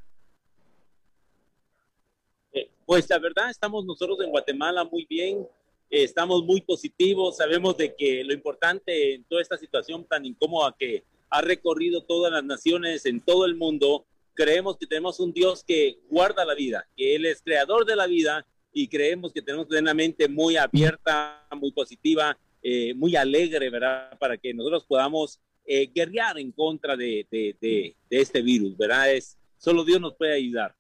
Pues 2.86 3.10
la 3.10 3.20
verdad, 3.20 3.50
estamos 3.50 3.84
nosotros 3.84 4.22
en 4.22 4.32
Guatemala 4.32 4.86
muy 4.86 5.06
bien, 5.06 5.40
eh, 5.40 5.50
estamos 5.90 6.44
muy 6.44 6.62
positivos, 6.62 7.38
sabemos 7.38 7.78
de 7.78 7.96
que 7.96 8.24
lo 8.24 8.34
importante 8.34 9.16
en 9.16 9.24
toda 9.24 9.42
esta 9.42 9.58
situación 9.58 10.06
tan 10.06 10.26
incómoda 10.26 10.76
que 10.78 11.04
ha 11.30 11.42
recorrido 11.42 12.04
todas 12.04 12.32
las 12.32 12.44
naciones 12.44 13.06
en 13.06 13.22
todo 13.22 13.46
el 13.46 13.56
mundo, 13.56 14.06
creemos 14.34 14.78
que 14.78 14.88
tenemos 14.88 15.20
un 15.20 15.34
Dios 15.34 15.64
que 15.64 16.00
guarda 16.10 16.46
la 16.46 16.56
vida, 16.56 16.88
que 16.96 17.16
Él 17.16 17.26
es 17.26 17.42
creador 17.42 17.86
de 17.86 17.96
la 17.96 18.08
vida 18.08 18.46
y 18.72 18.88
creemos 18.88 19.34
que 19.34 19.42
tenemos 19.42 19.68
una 19.70 19.94
mente 19.94 20.28
muy 20.28 20.58
abierta, 20.58 21.46
muy 21.56 21.72
positiva, 21.72 22.38
eh, 22.62 22.94
muy 22.94 23.16
alegre, 23.16 23.70
¿verdad? 23.70 24.18
Para 24.20 24.38
que 24.38 24.54
nosotros 24.54 24.86
podamos 24.86 25.40
eh, 25.66 25.90
guerrear 25.94 26.40
en 26.40 26.52
contra 26.52 26.96
de, 26.96 27.28
de, 27.30 27.56
de, 27.60 27.96
de, 28.10 28.22
este 28.22 28.42
virus, 28.42 28.78
¿verdad? 28.78 29.14
Es, 29.14 29.38
solo 29.58 29.84
Dios 29.84 30.00
nos 30.02 30.16
puede 30.16 30.34
ayudar. 30.34 30.76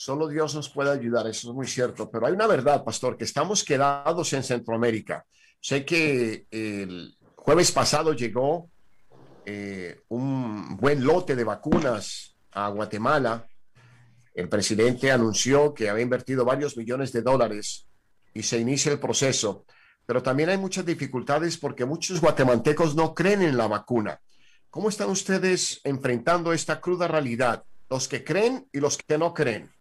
Solo 0.00 0.28
Dios 0.28 0.54
nos 0.54 0.68
puede 0.68 0.92
ayudar, 0.92 1.26
eso 1.26 1.48
es 1.48 1.54
muy 1.56 1.66
cierto. 1.66 2.08
Pero 2.08 2.24
hay 2.24 2.32
una 2.32 2.46
verdad, 2.46 2.84
pastor, 2.84 3.16
que 3.16 3.24
estamos 3.24 3.64
quedados 3.64 4.32
en 4.32 4.44
Centroamérica. 4.44 5.26
Sé 5.60 5.84
que 5.84 6.46
el 6.52 7.16
jueves 7.34 7.72
pasado 7.72 8.12
llegó 8.12 8.70
eh, 9.44 10.02
un 10.06 10.76
buen 10.76 11.04
lote 11.04 11.34
de 11.34 11.42
vacunas 11.42 12.36
a 12.52 12.68
Guatemala. 12.68 13.48
El 14.34 14.48
presidente 14.48 15.10
anunció 15.10 15.74
que 15.74 15.88
había 15.88 16.04
invertido 16.04 16.44
varios 16.44 16.76
millones 16.76 17.12
de 17.12 17.22
dólares 17.22 17.88
y 18.32 18.44
se 18.44 18.60
inicia 18.60 18.92
el 18.92 19.00
proceso. 19.00 19.66
Pero 20.06 20.22
también 20.22 20.50
hay 20.50 20.58
muchas 20.58 20.86
dificultades 20.86 21.58
porque 21.58 21.84
muchos 21.84 22.20
guatemaltecos 22.20 22.94
no 22.94 23.14
creen 23.14 23.42
en 23.42 23.56
la 23.56 23.66
vacuna. 23.66 24.20
¿Cómo 24.70 24.90
están 24.90 25.10
ustedes 25.10 25.80
enfrentando 25.82 26.52
esta 26.52 26.80
cruda 26.80 27.08
realidad? 27.08 27.64
Los 27.90 28.06
que 28.06 28.22
creen 28.22 28.68
y 28.72 28.78
los 28.78 28.96
que 28.96 29.18
no 29.18 29.34
creen. 29.34 29.76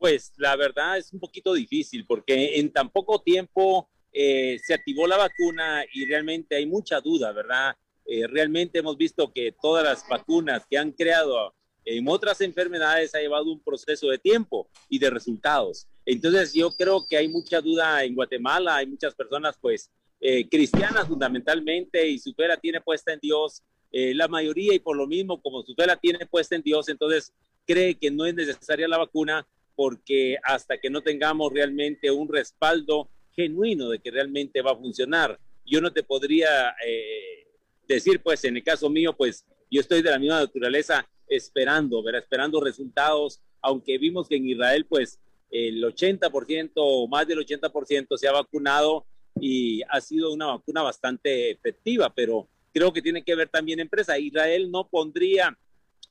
Pues 0.00 0.32
la 0.38 0.56
verdad 0.56 0.96
es 0.96 1.12
un 1.12 1.20
poquito 1.20 1.52
difícil 1.52 2.06
porque 2.06 2.58
en 2.58 2.72
tan 2.72 2.88
poco 2.88 3.20
tiempo 3.20 3.90
eh, 4.14 4.58
se 4.64 4.72
activó 4.72 5.06
la 5.06 5.18
vacuna 5.18 5.84
y 5.92 6.06
realmente 6.06 6.56
hay 6.56 6.64
mucha 6.64 7.02
duda, 7.02 7.32
¿verdad? 7.32 7.76
Eh, 8.06 8.26
realmente 8.26 8.78
hemos 8.78 8.96
visto 8.96 9.30
que 9.30 9.54
todas 9.60 9.84
las 9.84 10.08
vacunas 10.08 10.64
que 10.70 10.78
han 10.78 10.92
creado 10.92 11.54
en 11.84 12.08
otras 12.08 12.40
enfermedades 12.40 13.14
ha 13.14 13.20
llevado 13.20 13.52
un 13.52 13.62
proceso 13.62 14.08
de 14.08 14.16
tiempo 14.16 14.70
y 14.88 14.98
de 14.98 15.10
resultados. 15.10 15.86
Entonces 16.06 16.54
yo 16.54 16.70
creo 16.70 17.06
que 17.06 17.18
hay 17.18 17.28
mucha 17.28 17.60
duda 17.60 18.02
en 18.02 18.14
Guatemala, 18.14 18.76
hay 18.76 18.86
muchas 18.86 19.14
personas 19.14 19.58
pues 19.60 19.90
eh, 20.18 20.48
cristianas 20.48 21.08
fundamentalmente 21.08 22.08
y 22.08 22.18
su 22.18 22.32
fe 22.32 22.48
la 22.48 22.56
tiene 22.56 22.80
puesta 22.80 23.12
en 23.12 23.20
Dios, 23.20 23.62
eh, 23.92 24.14
la 24.14 24.28
mayoría 24.28 24.72
y 24.72 24.78
por 24.78 24.96
lo 24.96 25.06
mismo 25.06 25.42
como 25.42 25.62
su 25.62 25.74
fe 25.74 25.86
la 25.86 25.96
tiene 25.96 26.24
puesta 26.24 26.56
en 26.56 26.62
Dios, 26.62 26.88
entonces 26.88 27.34
cree 27.66 27.98
que 27.98 28.10
no 28.10 28.24
es 28.24 28.34
necesaria 28.34 28.88
la 28.88 28.96
vacuna 28.96 29.46
porque 29.80 30.36
hasta 30.42 30.76
que 30.76 30.90
no 30.90 31.00
tengamos 31.00 31.50
realmente 31.50 32.10
un 32.10 32.28
respaldo 32.28 33.08
genuino 33.34 33.88
de 33.88 33.98
que 33.98 34.10
realmente 34.10 34.60
va 34.60 34.72
a 34.72 34.76
funcionar, 34.76 35.40
yo 35.64 35.80
no 35.80 35.90
te 35.90 36.02
podría 36.02 36.74
eh, 36.86 37.46
decir, 37.88 38.20
pues 38.20 38.44
en 38.44 38.58
el 38.58 38.62
caso 38.62 38.90
mío, 38.90 39.16
pues 39.16 39.46
yo 39.70 39.80
estoy 39.80 40.02
de 40.02 40.10
la 40.10 40.18
misma 40.18 40.40
naturaleza 40.40 41.08
esperando, 41.26 42.02
¿verdad? 42.02 42.20
esperando 42.20 42.60
resultados, 42.60 43.40
aunque 43.62 43.96
vimos 43.96 44.28
que 44.28 44.36
en 44.36 44.48
Israel, 44.48 44.84
pues 44.84 45.18
el 45.50 45.82
80% 45.82 46.72
o 46.74 47.08
más 47.08 47.26
del 47.26 47.38
80% 47.38 48.18
se 48.18 48.28
ha 48.28 48.32
vacunado 48.32 49.06
y 49.40 49.80
ha 49.88 50.02
sido 50.02 50.30
una 50.30 50.48
vacuna 50.48 50.82
bastante 50.82 51.52
efectiva, 51.52 52.12
pero 52.14 52.50
creo 52.74 52.92
que 52.92 53.00
tiene 53.00 53.24
que 53.24 53.34
ver 53.34 53.48
también 53.48 53.80
empresa. 53.80 54.18
Israel 54.18 54.70
no 54.70 54.86
pondría 54.90 55.56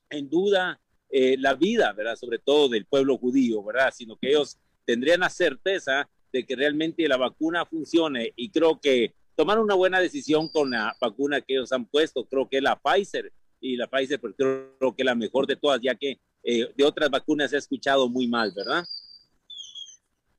en 0.09 0.27
duda 0.27 0.79
eh, 1.09 1.35
la 1.39 1.55
vida, 1.55 1.91
¿verdad? 1.93 2.15
Sobre 2.15 2.39
todo 2.39 2.69
del 2.69 2.85
pueblo 2.85 3.17
judío, 3.17 3.63
¿verdad? 3.63 3.93
Sino 3.95 4.15
que 4.17 4.29
ellos 4.29 4.57
tendrían 4.85 5.21
la 5.21 5.29
certeza 5.29 6.09
de 6.31 6.45
que 6.45 6.55
realmente 6.55 7.07
la 7.07 7.17
vacuna 7.17 7.65
funcione 7.65 8.33
y 8.35 8.51
creo 8.51 8.79
que 8.79 9.13
tomaron 9.35 9.63
una 9.63 9.75
buena 9.75 9.99
decisión 9.99 10.49
con 10.49 10.71
la 10.71 10.95
vacuna 10.99 11.41
que 11.41 11.53
ellos 11.55 11.71
han 11.71 11.85
puesto, 11.85 12.25
creo 12.25 12.47
que 12.47 12.61
la 12.61 12.79
Pfizer 12.79 13.31
y 13.59 13.75
la 13.77 13.87
Pfizer 13.87 14.19
pues, 14.19 14.35
creo 14.37 14.95
que 14.95 15.03
la 15.03 15.15
mejor 15.15 15.47
de 15.47 15.55
todas, 15.55 15.79
ya 15.81 15.95
que 15.95 16.19
eh, 16.43 16.73
de 16.75 16.83
otras 16.83 17.09
vacunas 17.09 17.49
se 17.49 17.55
ha 17.55 17.59
escuchado 17.59 18.09
muy 18.09 18.27
mal, 18.27 18.51
¿verdad? 18.55 18.85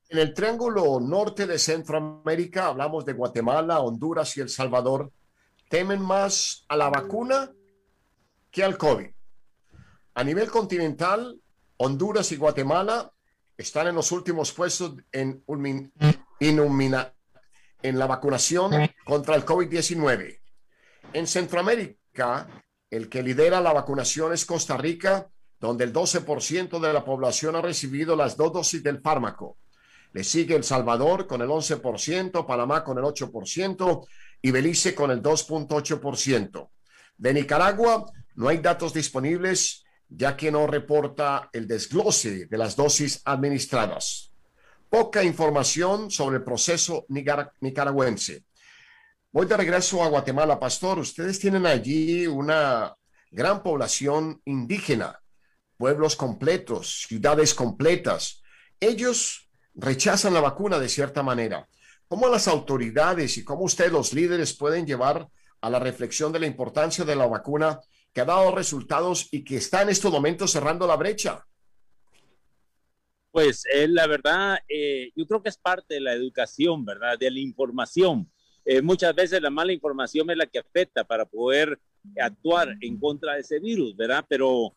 En 0.08 0.18
el 0.18 0.34
triángulo 0.34 0.98
norte 1.00 1.46
de 1.46 1.58
Centroamérica, 1.58 2.66
hablamos 2.66 3.04
de 3.04 3.12
Guatemala, 3.12 3.80
Honduras 3.80 4.36
y 4.36 4.40
El 4.40 4.48
Salvador, 4.48 5.12
temen 5.68 6.02
más 6.02 6.64
a 6.68 6.76
la 6.76 6.90
vacuna 6.90 7.52
que 8.50 8.64
al 8.64 8.76
COVID. 8.76 9.08
A 10.20 10.24
nivel 10.24 10.50
continental, 10.50 11.40
Honduras 11.78 12.30
y 12.30 12.36
Guatemala 12.36 13.10
están 13.56 13.86
en 13.86 13.94
los 13.94 14.12
últimos 14.12 14.52
puestos 14.52 14.96
en 15.12 15.42
en 17.82 17.98
la 17.98 18.06
vacunación 18.06 18.70
contra 19.02 19.34
el 19.34 19.46
COVID-19. 19.46 20.40
En 21.14 21.26
Centroamérica, 21.26 22.46
el 22.90 23.08
que 23.08 23.22
lidera 23.22 23.62
la 23.62 23.72
vacunación 23.72 24.34
es 24.34 24.44
Costa 24.44 24.76
Rica, 24.76 25.30
donde 25.58 25.84
el 25.84 25.92
12% 25.94 26.78
de 26.78 26.92
la 26.92 27.02
población 27.02 27.56
ha 27.56 27.62
recibido 27.62 28.14
las 28.14 28.36
dos 28.36 28.52
dosis 28.52 28.82
del 28.82 29.00
fármaco. 29.00 29.56
Le 30.12 30.22
sigue 30.22 30.54
El 30.54 30.64
Salvador 30.64 31.26
con 31.26 31.40
el 31.40 31.48
11%, 31.48 32.44
Panamá 32.46 32.84
con 32.84 32.98
el 32.98 33.04
8% 33.04 34.06
y 34.42 34.50
Belice 34.50 34.94
con 34.94 35.12
el 35.12 35.22
2.8%. 35.22 36.68
De 37.16 37.32
Nicaragua 37.32 38.04
no 38.34 38.48
hay 38.48 38.58
datos 38.58 38.92
disponibles 38.92 39.86
ya 40.10 40.36
que 40.36 40.50
no 40.50 40.66
reporta 40.66 41.48
el 41.52 41.66
desglose 41.66 42.46
de 42.46 42.58
las 42.58 42.76
dosis 42.76 43.22
administradas. 43.24 44.32
Poca 44.88 45.22
información 45.22 46.10
sobre 46.10 46.38
el 46.38 46.44
proceso 46.44 47.06
nicaragüense. 47.08 48.44
Voy 49.30 49.46
de 49.46 49.56
regreso 49.56 50.02
a 50.02 50.08
Guatemala, 50.08 50.58
Pastor. 50.58 50.98
Ustedes 50.98 51.38
tienen 51.38 51.64
allí 51.64 52.26
una 52.26 52.92
gran 53.30 53.62
población 53.62 54.42
indígena, 54.44 55.20
pueblos 55.76 56.16
completos, 56.16 57.06
ciudades 57.06 57.54
completas. 57.54 58.42
Ellos 58.80 59.48
rechazan 59.74 60.34
la 60.34 60.40
vacuna 60.40 60.80
de 60.80 60.88
cierta 60.88 61.22
manera. 61.22 61.68
¿Cómo 62.08 62.28
las 62.28 62.48
autoridades 62.48 63.38
y 63.38 63.44
cómo 63.44 63.62
ustedes, 63.62 63.92
los 63.92 64.12
líderes, 64.12 64.54
pueden 64.54 64.84
llevar 64.84 65.28
a 65.60 65.70
la 65.70 65.78
reflexión 65.78 66.32
de 66.32 66.40
la 66.40 66.46
importancia 66.46 67.04
de 67.04 67.14
la 67.14 67.28
vacuna 67.28 67.78
que 68.12 68.20
ha 68.20 68.24
dado 68.24 68.54
resultados 68.54 69.28
y 69.30 69.44
que 69.44 69.56
está 69.56 69.82
en 69.82 69.90
estos 69.90 70.12
momentos 70.12 70.50
cerrando 70.50 70.86
la 70.86 70.96
brecha? 70.96 71.44
Pues 73.30 73.64
eh, 73.72 73.86
la 73.86 74.06
verdad, 74.06 74.58
eh, 74.68 75.12
yo 75.14 75.26
creo 75.26 75.42
que 75.42 75.50
es 75.50 75.56
parte 75.56 75.94
de 75.94 76.00
la 76.00 76.12
educación, 76.12 76.84
¿verdad? 76.84 77.16
De 77.18 77.30
la 77.30 77.38
información. 77.38 78.28
Eh, 78.64 78.82
muchas 78.82 79.14
veces 79.14 79.40
la 79.40 79.50
mala 79.50 79.72
información 79.72 80.28
es 80.30 80.36
la 80.36 80.46
que 80.46 80.58
afecta 80.58 81.04
para 81.04 81.24
poder 81.24 81.78
actuar 82.20 82.76
en 82.80 82.98
contra 82.98 83.34
de 83.34 83.40
ese 83.40 83.60
virus, 83.60 83.96
¿verdad? 83.96 84.24
Pero 84.28 84.74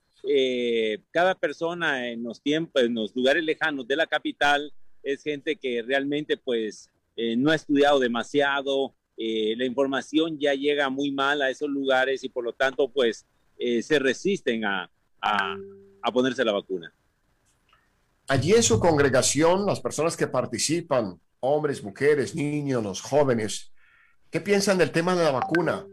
cada 1.11 1.35
persona 1.35 2.09
en 2.09 2.23
los 2.23 2.41
tiempos, 2.41 2.81
en 2.81 2.93
los 2.93 3.13
lugares 3.13 3.43
lejanos 3.43 3.85
de 3.85 3.97
la 3.97 4.07
capital, 4.07 4.71
es 5.01 5.21
gente 5.21 5.57
que 5.57 5.81
realmente 5.81 6.37
pues 6.37 6.89
no 7.37 7.51
ha 7.51 7.55
estudiado 7.55 7.99
demasiado, 7.99 8.95
eh, 9.17 9.55
la 9.58 9.65
información 9.65 10.39
ya 10.39 10.53
llega 10.53 10.89
muy 10.89 11.12
mal 11.12 11.41
a 11.41 11.50
esos 11.50 11.70
lugares 11.70 12.24
y 12.24 12.29
por 12.29 12.43
lo 12.43 12.53
tanto 12.53 12.89
pues 12.89 13.25
eh, 13.58 13.82
se 13.84 14.00
resisten 14.00 14.65
a, 14.65 14.89
a, 15.22 16.12
ponerse 16.12 16.43
la 16.43 16.51
vacuna. 16.51 16.93
Allí 18.27 18.53
en 18.53 18.63
su 18.63 18.79
congregación, 18.79 19.65
las 19.65 19.79
personas 19.79 20.17
que 20.17 20.27
participan, 20.27 21.20
hombres, 21.39 21.84
mujeres, 21.84 22.36
niños, 22.36 22.84
los 22.84 23.01
jóvenes, 23.01 23.72
¿qué 24.29 24.41
piensan 24.41 24.77
del 24.77 24.91
tema 24.91 25.15
de 25.15 25.24
la 25.24 25.32
vacuna? 25.32 25.86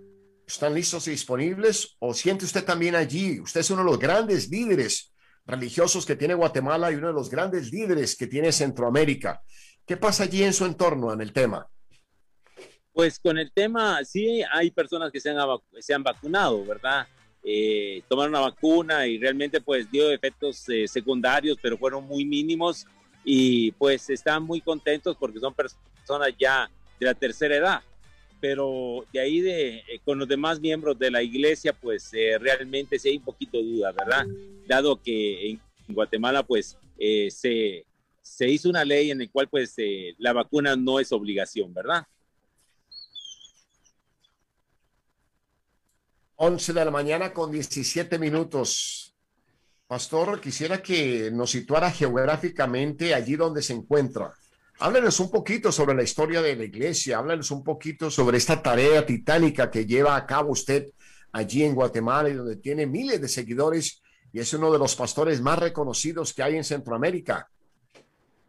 ¿Están 0.47 0.75
listos 0.75 1.07
y 1.09 1.13
disponibles? 1.13 1.97
¿O 1.99 2.15
siente 2.15 2.45
usted 2.45 2.65
también 2.65 2.95
allí? 2.95 3.41
Usted 3.41 3.61
es 3.61 3.71
uno 3.71 3.85
de 3.85 3.91
los 3.91 3.99
grandes 3.99 4.49
líderes 4.49 5.13
religiosos 5.47 6.07
que 6.07 6.17
tiene 6.17 6.35
Guatemala 6.35 6.91
y 6.91 6.97
uno 6.97 7.09
de 7.09 7.13
los 7.13 7.31
grandes 7.31 7.71
líderes 7.73 8.17
que 8.17 8.27
tiene 8.27 8.53
Centroamérica. 8.53 9.43
¿Qué 9.87 9.97
pasa 9.97 10.25
allí 10.25 10.43
en 10.43 10.53
su 10.53 10.65
entorno 10.65 11.13
en 11.13 11.21
el 11.21 11.33
tema? 11.33 11.69
Pues 13.01 13.19
con 13.19 13.39
el 13.39 13.51
tema, 13.51 14.05
sí 14.05 14.43
hay 14.53 14.71
personas 14.71 15.11
que 15.11 15.21
se 15.21 15.31
han, 15.31 15.39
se 15.79 15.95
han 15.95 16.03
vacunado, 16.03 16.63
¿verdad? 16.67 17.09
Eh, 17.43 18.03
tomaron 18.07 18.33
una 18.33 18.41
vacuna 18.41 19.07
y 19.07 19.17
realmente 19.17 19.59
pues 19.59 19.91
dio 19.91 20.11
efectos 20.11 20.69
eh, 20.69 20.87
secundarios, 20.87 21.57
pero 21.63 21.79
fueron 21.79 22.05
muy 22.05 22.27
mínimos 22.27 22.87
y 23.25 23.73
pues 23.73 24.11
están 24.11 24.43
muy 24.43 24.61
contentos 24.61 25.17
porque 25.19 25.41
son 25.41 25.55
personas 25.55 26.35
ya 26.39 26.71
de 26.99 27.07
la 27.07 27.15
tercera 27.15 27.57
edad. 27.57 27.81
Pero 28.39 29.07
de 29.11 29.21
ahí 29.21 29.41
de, 29.41 29.77
eh, 29.79 30.01
con 30.05 30.19
los 30.19 30.29
demás 30.29 30.61
miembros 30.61 30.99
de 30.99 31.11
la 31.11 31.23
iglesia, 31.23 31.73
pues 31.73 32.13
realmente 32.39 32.99
sí 32.99 33.09
hay 33.09 33.17
un 33.17 33.25
poquito 33.25 33.57
de 33.57 33.65
duda, 33.65 33.93
¿verdad? 33.93 34.27
Dado 34.67 35.01
que 35.01 35.53
en 35.53 35.61
Guatemala 35.89 36.43
pues 36.43 36.77
se, 36.99 37.87
se 38.21 38.49
hizo 38.51 38.69
una 38.69 38.85
ley 38.85 39.11
en 39.11 39.21
la 39.21 39.29
cual 39.29 39.49
pues 39.49 39.75
la 40.19 40.35
vacuna 40.35 40.77
no 40.77 41.01
es 41.01 41.11
obligación, 41.13 41.73
¿verdad? 41.73 42.07
11 46.43 46.73
de 46.73 46.85
la 46.87 46.91
mañana 46.91 47.35
con 47.35 47.53
17 47.53 48.19
minutos. 48.19 49.15
Pastor, 49.87 50.41
quisiera 50.41 50.81
que 50.81 51.31
nos 51.31 51.51
situara 51.51 51.91
geográficamente 51.91 53.15
allí 53.15 53.37
donde 53.37 53.61
se 53.61 53.75
encuentra. 53.75 54.33
Háblenos 54.79 55.21
un 55.21 55.31
poquito 55.31 55.71
sobre 55.71 55.95
la 55.95 56.03
historia 56.03 56.41
de 56.41 56.57
la 56.57 56.65
iglesia, 56.65 57.19
háblenos 57.19 57.51
un 57.51 57.63
poquito 57.63 58.11
sobre 58.11 58.39
esta 58.39 58.63
tarea 58.63 59.05
titánica 59.05 59.71
que 59.71 59.85
lleva 59.85 60.17
a 60.17 60.25
cabo 60.25 60.53
usted 60.53 60.87
allí 61.31 61.63
en 61.63 61.75
Guatemala 61.75 62.31
y 62.31 62.33
donde 62.33 62.57
tiene 62.57 62.87
miles 62.87 63.21
de 63.21 63.29
seguidores 63.29 64.01
y 64.33 64.41
es 64.41 64.55
uno 64.55 64.73
de 64.73 64.79
los 64.79 64.97
pastores 64.97 65.43
más 65.43 65.59
reconocidos 65.59 66.33
que 66.33 66.43
hay 66.43 66.57
en 66.57 66.65
Centroamérica. 66.65 67.51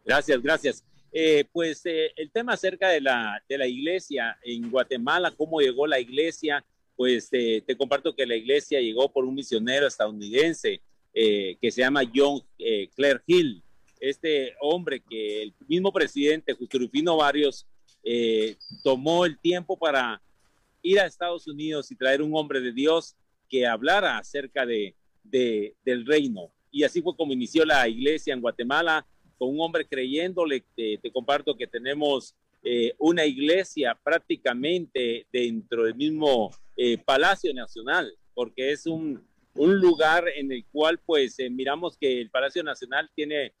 Gracias, 0.02 0.40
gracias. 0.40 0.84
Eh, 1.12 1.44
pues 1.52 1.82
eh, 1.84 2.10
el 2.16 2.30
tema 2.30 2.54
acerca 2.54 2.88
de 2.88 3.02
la, 3.02 3.38
de 3.46 3.58
la 3.58 3.66
iglesia 3.66 4.38
en 4.42 4.70
Guatemala, 4.70 5.34
cómo 5.36 5.60
llegó 5.60 5.86
la 5.86 6.00
iglesia, 6.00 6.64
pues 7.02 7.28
te 7.28 7.76
comparto 7.76 8.14
que 8.14 8.24
la 8.24 8.36
iglesia 8.36 8.80
llegó 8.80 9.12
por 9.12 9.24
un 9.24 9.34
misionero 9.34 9.88
estadounidense 9.88 10.80
eh, 11.12 11.56
que 11.60 11.72
se 11.72 11.80
llama 11.80 12.02
John 12.14 12.40
eh, 12.60 12.88
Hill. 13.26 13.60
Este 13.98 14.54
hombre 14.60 15.02
que 15.02 15.42
el 15.42 15.54
mismo 15.66 15.92
presidente, 15.92 16.52
Justo 16.52 16.78
Rufino 16.78 17.16
Barrios, 17.16 17.66
eh, 18.04 18.54
tomó 18.84 19.26
el 19.26 19.36
tiempo 19.36 19.76
para 19.76 20.22
ir 20.80 21.00
a 21.00 21.06
Estados 21.06 21.48
Unidos 21.48 21.90
y 21.90 21.96
traer 21.96 22.22
un 22.22 22.36
hombre 22.36 22.60
de 22.60 22.70
Dios 22.70 23.16
que 23.48 23.66
hablara 23.66 24.18
acerca 24.18 24.64
de, 24.64 24.94
del 25.24 26.06
reino. 26.06 26.52
Y 26.70 26.84
así 26.84 27.02
fue 27.02 27.16
como 27.16 27.32
inició 27.32 27.64
la 27.64 27.88
iglesia 27.88 28.32
en 28.32 28.40
Guatemala, 28.40 29.04
con 29.38 29.48
un 29.48 29.60
hombre 29.60 29.88
creyéndole. 29.88 30.62
te 30.76 31.10
comparto 31.12 31.56
que 31.56 31.66
tenemos 31.66 32.36
eh, 32.64 32.94
una 32.98 33.26
iglesia 33.26 33.98
prácticamente 34.04 35.26
dentro 35.32 35.82
del 35.82 35.96
mismo 35.96 36.52
eh, 36.76 36.96
Palacio 36.96 37.52
Nacional, 37.52 38.16
porque 38.34 38.70
es 38.70 38.86
un, 38.86 39.26
un, 39.54 39.80
lugar 39.80 40.28
en 40.28 40.52
el 40.52 40.64
cual 40.66 41.00
pues 41.04 41.40
eh, 41.40 41.50
miramos 41.50 41.96
que 41.98 42.20
el 42.20 42.30
Palacio 42.30 42.62
Nacional 42.62 43.10
tiene 43.16 43.52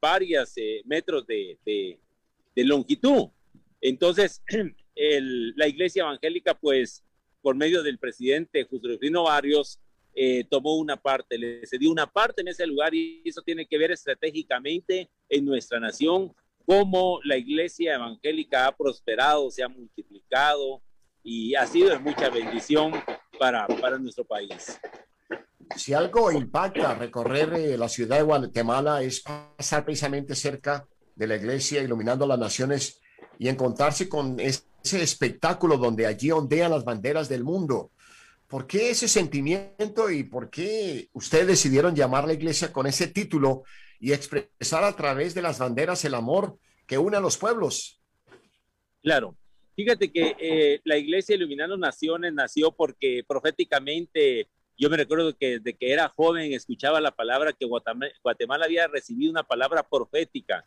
varios 0.00 0.56
metros 0.84 1.24
de, 1.28 1.56
de, 1.64 2.64
longitud. 2.64 3.28
Entonces, 3.80 4.42
el, 4.96 5.54
la 5.56 5.68
iglesia 5.68 6.02
evangélica 6.02 6.58
pues 6.58 7.04
por 7.40 7.54
medio 7.54 7.84
del 7.84 7.98
presidente 7.98 8.64
Juscelino 8.64 9.22
Barrios 9.22 9.78
tomó 10.50 10.76
una 10.76 10.96
parte, 10.96 11.38
le 11.38 11.64
cedió 11.68 11.88
una 11.88 12.08
parte 12.08 12.40
en 12.40 12.48
ese 12.48 12.66
lugar 12.66 12.92
y 12.92 13.22
eso 13.24 13.42
tiene 13.42 13.64
que 13.64 13.78
ver 13.78 13.92
estratégicamente 13.92 15.08
en 15.28 15.44
nuestra 15.44 15.78
nación 15.78 16.34
cómo 16.70 17.18
la 17.24 17.36
iglesia 17.36 17.96
evangélica 17.96 18.68
ha 18.68 18.76
prosperado, 18.76 19.50
se 19.50 19.60
ha 19.60 19.68
multiplicado 19.68 20.80
y 21.20 21.56
ha 21.56 21.66
sido 21.66 21.90
de 21.90 21.98
mucha 21.98 22.30
bendición 22.30 22.92
para, 23.40 23.66
para 23.66 23.98
nuestro 23.98 24.24
país. 24.24 24.78
Si 25.74 25.94
algo 25.94 26.30
impacta 26.30 26.94
recorrer 26.94 27.54
eh, 27.54 27.76
la 27.76 27.88
ciudad 27.88 28.18
de 28.18 28.22
Guatemala 28.22 29.02
es 29.02 29.20
pasar 29.20 29.84
precisamente 29.84 30.36
cerca 30.36 30.86
de 31.16 31.26
la 31.26 31.34
iglesia, 31.34 31.82
iluminando 31.82 32.24
las 32.24 32.38
naciones 32.38 33.00
y 33.36 33.48
encontrarse 33.48 34.08
con 34.08 34.38
ese 34.38 34.62
espectáculo 34.84 35.76
donde 35.76 36.06
allí 36.06 36.30
ondean 36.30 36.70
las 36.70 36.84
banderas 36.84 37.28
del 37.28 37.42
mundo. 37.42 37.90
¿Por 38.46 38.68
qué 38.68 38.90
ese 38.90 39.08
sentimiento 39.08 40.08
y 40.08 40.22
por 40.22 40.50
qué 40.50 41.08
ustedes 41.14 41.48
decidieron 41.48 41.96
llamar 41.96 42.22
a 42.22 42.26
la 42.28 42.34
iglesia 42.34 42.72
con 42.72 42.86
ese 42.86 43.08
título 43.08 43.64
y 44.00 44.12
expresar 44.12 44.82
a 44.82 44.96
través 44.96 45.34
de 45.34 45.42
las 45.42 45.58
banderas 45.58 46.04
el 46.04 46.14
amor 46.14 46.58
que 46.86 46.98
une 46.98 47.18
a 47.18 47.20
los 47.20 47.36
pueblos. 47.36 48.00
Claro. 49.02 49.36
Fíjate 49.76 50.10
que 50.10 50.36
eh, 50.38 50.80
la 50.84 50.96
iglesia 50.96 51.36
Iluminando 51.36 51.76
Naciones 51.76 52.32
nació 52.32 52.72
porque 52.72 53.22
proféticamente, 53.26 54.48
yo 54.76 54.90
me 54.90 54.96
recuerdo 54.96 55.36
que 55.36 55.58
desde 55.58 55.76
que 55.76 55.92
era 55.92 56.08
joven 56.08 56.52
escuchaba 56.52 57.00
la 57.00 57.14
palabra 57.14 57.52
que 57.52 57.66
Guatemala, 57.66 58.64
había 58.64 58.88
recibido 58.88 59.30
una 59.30 59.42
palabra 59.42 59.86
profética 59.88 60.66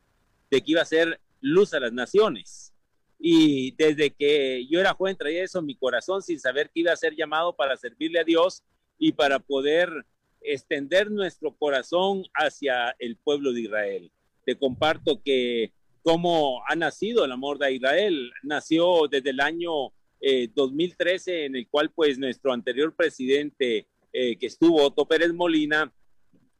de 0.50 0.62
que 0.62 0.72
iba 0.72 0.82
a 0.82 0.86
ser 0.86 1.20
luz 1.42 1.74
a 1.74 1.80
las 1.80 1.92
naciones. 1.92 2.74
Y 3.20 3.72
desde 3.76 4.12
que 4.12 4.66
yo 4.68 4.80
era 4.80 4.94
joven 4.94 5.18
traía 5.18 5.44
eso 5.44 5.60
en 5.60 5.66
mi 5.66 5.76
corazón 5.76 6.22
sin 6.22 6.40
saber 6.40 6.70
que 6.74 6.82
iba 6.82 6.92
a 6.92 6.98
ser 6.98 7.16
llamado 7.16 7.56
para 7.56 7.78
servirle 7.78 8.20
a 8.20 8.24
Dios 8.24 8.64
y 8.98 9.12
para 9.12 9.40
poder 9.40 10.06
extender 10.44 11.12
nuestro 11.12 11.56
corazón 11.56 12.24
hacia 12.34 12.96
el 13.00 13.18
pueblo 13.18 13.54
de 13.54 13.62
Israel. 13.62 14.12
Te 14.46 14.58
comparto 14.58 15.22
que 15.24 15.74
cómo 16.04 16.62
ha 16.68 16.76
nacido 16.76 17.26
el 17.26 17.32
amor 17.32 17.58
de 17.58 17.74
Israel. 17.74 18.32
Nació 18.44 19.08
desde 19.10 19.32
el 19.32 19.40
año 19.40 19.94
2013, 20.54 21.32
eh, 21.32 21.46
en 21.46 21.56
el 21.56 21.68
cual 21.68 21.92
pues 21.92 22.20
nuestro 22.20 22.54
anterior 22.54 22.94
presidente 22.96 23.88
eh, 24.12 24.38
que 24.38 24.46
estuvo, 24.46 24.84
Otto 24.84 25.06
Pérez 25.06 25.34
Molina, 25.34 25.92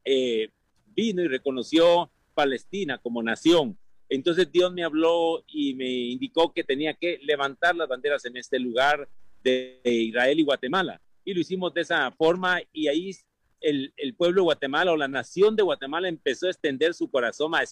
eh, 0.04 0.50
vino 0.88 1.22
y 1.22 1.28
reconoció 1.28 2.12
Palestina 2.34 2.98
como 2.98 3.22
nación. 3.22 3.78
Entonces 4.10 4.52
Dios 4.52 4.74
me 4.74 4.84
habló 4.84 5.44
y 5.48 5.74
me 5.76 5.90
indicó 5.90 6.54
que 6.54 6.64
tenía 6.64 6.94
que 6.94 7.20
levantar 7.24 7.76
las 7.76 7.88
banderas 7.88 8.26
en 8.26 8.38
este 8.38 8.60
lugar 8.60 9.08
de 9.44 9.80
Israel 9.84 10.40
y 10.40 10.44
Guatemala. 10.44 11.02
Y 11.26 11.34
lo 11.34 11.40
hicimos 11.40 11.74
de 11.74 11.82
esa 11.82 12.12
forma 12.12 12.62
y 12.72 12.88
ahí 12.88 13.16
el, 13.64 14.16
pueblo 14.16 14.42
de 14.42 14.46
Guatemala 14.46 14.92
o 14.92 14.98
la 14.98 15.08
nación 15.08 15.56
de 15.56 15.64
Guatemala 15.64 16.08
empezó 16.08 16.48
a 16.48 16.52
extender 16.52 16.94
su 16.94 17.10
corazón, 17.10 17.54
a, 17.56 17.64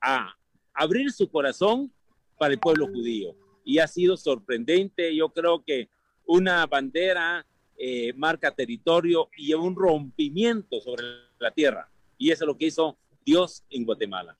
a 0.00 0.36
abrir 0.74 1.10
su 1.10 1.28
corazón 1.28 1.92
para 2.38 2.54
el 2.54 2.60
pueblo 2.60 2.86
judío. 2.86 3.34
Y 3.64 3.78
ha 3.78 3.88
sido 3.88 4.16
sorprendente. 4.16 5.14
Yo 5.16 5.30
creo 5.30 5.64
que 5.64 5.88
una 6.26 6.66
bandera 6.66 7.46
eh, 7.76 8.12
marca 8.14 8.54
territorio 8.54 9.28
y 9.36 9.54
un 9.54 9.74
rompimiento 9.74 10.80
sobre 10.80 11.04
la 11.38 11.50
tierra. 11.50 11.90
Y 12.18 12.30
eso 12.30 12.44
es 12.44 12.46
lo 12.46 12.56
que 12.56 12.66
hizo 12.66 12.96
Dios 13.24 13.64
en 13.70 13.84
Guatemala. 13.84 14.38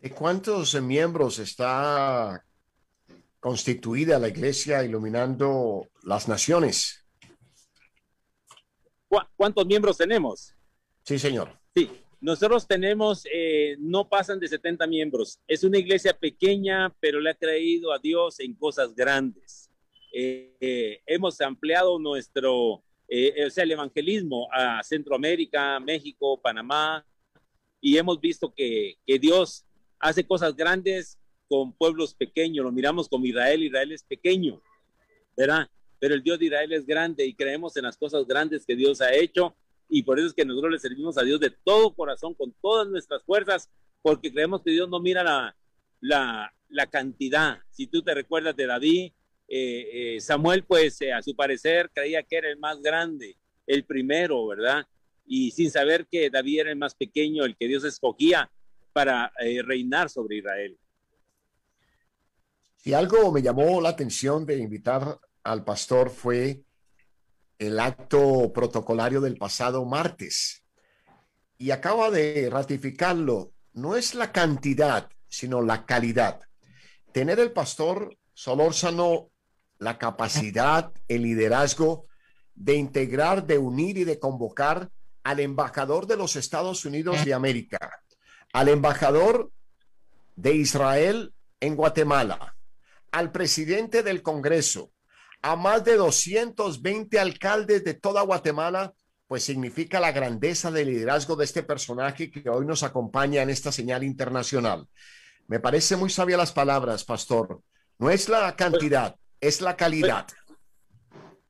¿De 0.00 0.10
cuántos 0.10 0.80
miembros 0.80 1.38
está 1.38 2.44
constituida 3.38 4.18
la 4.18 4.28
iglesia 4.28 4.82
iluminando 4.82 5.88
las 6.02 6.26
naciones? 6.26 7.04
¿Cuántos 9.36 9.66
miembros 9.66 9.98
tenemos? 9.98 10.54
Sí, 11.02 11.18
señor. 11.18 11.58
Sí, 11.74 11.90
nosotros 12.20 12.66
tenemos, 12.66 13.26
eh, 13.32 13.76
no 13.78 14.08
pasan 14.08 14.38
de 14.38 14.46
70 14.46 14.86
miembros. 14.86 15.40
Es 15.48 15.64
una 15.64 15.78
iglesia 15.78 16.12
pequeña, 16.12 16.94
pero 17.00 17.18
le 17.18 17.30
ha 17.30 17.34
creído 17.34 17.92
a 17.92 17.98
Dios 17.98 18.38
en 18.40 18.54
cosas 18.54 18.94
grandes. 18.94 19.70
Eh, 20.12 20.54
eh, 20.60 21.02
hemos 21.06 21.40
ampliado 21.40 21.98
nuestro, 21.98 22.54
o 22.54 22.82
sea, 23.50 23.64
el 23.64 23.72
evangelismo 23.72 24.48
a 24.52 24.82
Centroamérica, 24.82 25.80
México, 25.80 26.40
Panamá, 26.40 27.04
y 27.80 27.96
hemos 27.96 28.20
visto 28.20 28.52
que, 28.54 28.98
que 29.06 29.18
Dios 29.18 29.64
hace 29.98 30.24
cosas 30.24 30.54
grandes 30.54 31.18
con 31.48 31.72
pueblos 31.72 32.14
pequeños. 32.14 32.64
Lo 32.64 32.70
miramos 32.70 33.08
como 33.08 33.26
Israel. 33.26 33.62
Israel 33.62 33.92
es 33.92 34.04
pequeño, 34.04 34.60
¿verdad? 35.36 35.68
Pero 36.00 36.14
el 36.14 36.22
Dios 36.22 36.38
de 36.38 36.46
Israel 36.46 36.72
es 36.72 36.86
grande 36.86 37.24
y 37.26 37.34
creemos 37.34 37.76
en 37.76 37.84
las 37.84 37.96
cosas 37.96 38.26
grandes 38.26 38.66
que 38.66 38.74
Dios 38.74 39.00
ha 39.00 39.14
hecho 39.14 39.54
y 39.90 40.04
por 40.04 40.18
eso 40.18 40.28
es 40.28 40.34
que 40.34 40.44
nosotros 40.44 40.72
le 40.72 40.78
servimos 40.78 41.18
a 41.18 41.22
Dios 41.22 41.40
de 41.40 41.50
todo 41.50 41.92
corazón, 41.94 42.32
con 42.34 42.54
todas 42.62 42.88
nuestras 42.88 43.24
fuerzas, 43.24 43.68
porque 44.00 44.32
creemos 44.32 44.62
que 44.62 44.70
Dios 44.70 44.88
no 44.88 45.00
mira 45.00 45.24
la, 45.24 46.54
la, 46.68 46.86
cantidad. 46.86 47.58
Si 47.70 47.88
tú 47.88 48.00
te 48.00 48.14
recuerdas 48.14 48.54
de 48.54 48.66
David, 48.66 49.12
eh, 49.48 50.14
eh, 50.16 50.20
Samuel 50.20 50.64
pues 50.64 51.00
eh, 51.02 51.12
a 51.12 51.20
su 51.22 51.34
parecer 51.34 51.90
creía 51.92 52.22
que 52.22 52.36
era 52.36 52.48
el 52.48 52.56
más 52.56 52.80
grande, 52.80 53.36
el 53.66 53.84
primero, 53.84 54.46
¿verdad? 54.46 54.86
Y 55.26 55.50
sin 55.50 55.72
saber 55.72 56.06
que 56.06 56.30
David 56.30 56.60
era 56.60 56.70
el 56.70 56.76
más 56.76 56.94
pequeño, 56.94 57.44
el 57.44 57.56
que 57.56 57.66
Dios 57.66 57.82
escogía 57.84 58.48
para 58.92 59.32
reinar 59.64 60.08
sobre 60.08 60.38
Israel. 60.38 60.76
Si 62.76 62.94
algo 62.94 63.30
me 63.30 63.42
llamó 63.42 63.80
la 63.80 63.90
atención 63.90 64.44
de 64.44 64.58
invitar 64.58 65.20
al 65.44 65.64
pastor 65.64 66.10
fue 66.10 66.62
el 67.58 67.78
acto 67.78 68.52
protocolario 68.52 69.20
del 69.20 69.36
pasado 69.36 69.84
martes. 69.84 70.64
Y 71.58 71.72
acaba 71.72 72.10
de 72.10 72.48
ratificarlo. 72.50 73.52
No 73.72 73.96
es 73.96 74.14
la 74.14 74.32
cantidad, 74.32 75.10
sino 75.28 75.60
la 75.60 75.84
calidad. 75.84 76.40
Tener 77.12 77.38
el 77.38 77.52
pastor 77.52 78.16
Solórzano 78.32 79.30
la 79.80 79.98
capacidad, 79.98 80.92
el 81.08 81.22
liderazgo 81.22 82.06
de 82.54 82.74
integrar, 82.74 83.46
de 83.46 83.58
unir 83.58 83.96
y 83.98 84.04
de 84.04 84.18
convocar 84.18 84.90
al 85.24 85.40
embajador 85.40 86.06
de 86.06 86.16
los 86.16 86.36
Estados 86.36 86.84
Unidos 86.84 87.24
de 87.24 87.34
América, 87.34 88.02
al 88.52 88.68
embajador 88.68 89.50
de 90.36 90.54
Israel 90.54 91.32
en 91.60 91.76
Guatemala, 91.76 92.56
al 93.10 93.32
presidente 93.32 94.02
del 94.02 94.22
Congreso, 94.22 94.92
a 95.42 95.56
más 95.56 95.84
de 95.84 95.96
220 95.96 97.18
alcaldes 97.18 97.84
de 97.84 97.94
toda 97.94 98.22
Guatemala, 98.22 98.94
pues 99.26 99.44
significa 99.44 100.00
la 100.00 100.12
grandeza 100.12 100.70
del 100.70 100.88
liderazgo 100.88 101.36
de 101.36 101.44
este 101.44 101.62
personaje 101.62 102.30
que 102.30 102.48
hoy 102.50 102.66
nos 102.66 102.82
acompaña 102.82 103.42
en 103.42 103.50
esta 103.50 103.70
señal 103.70 104.02
internacional. 104.02 104.86
Me 105.46 105.60
parece 105.60 105.96
muy 105.96 106.10
sabia 106.10 106.36
las 106.36 106.52
palabras, 106.52 107.04
pastor. 107.04 107.60
No 107.98 108.10
es 108.10 108.28
la 108.28 108.54
cantidad, 108.56 109.16
es 109.40 109.60
la 109.60 109.76
calidad. 109.76 110.26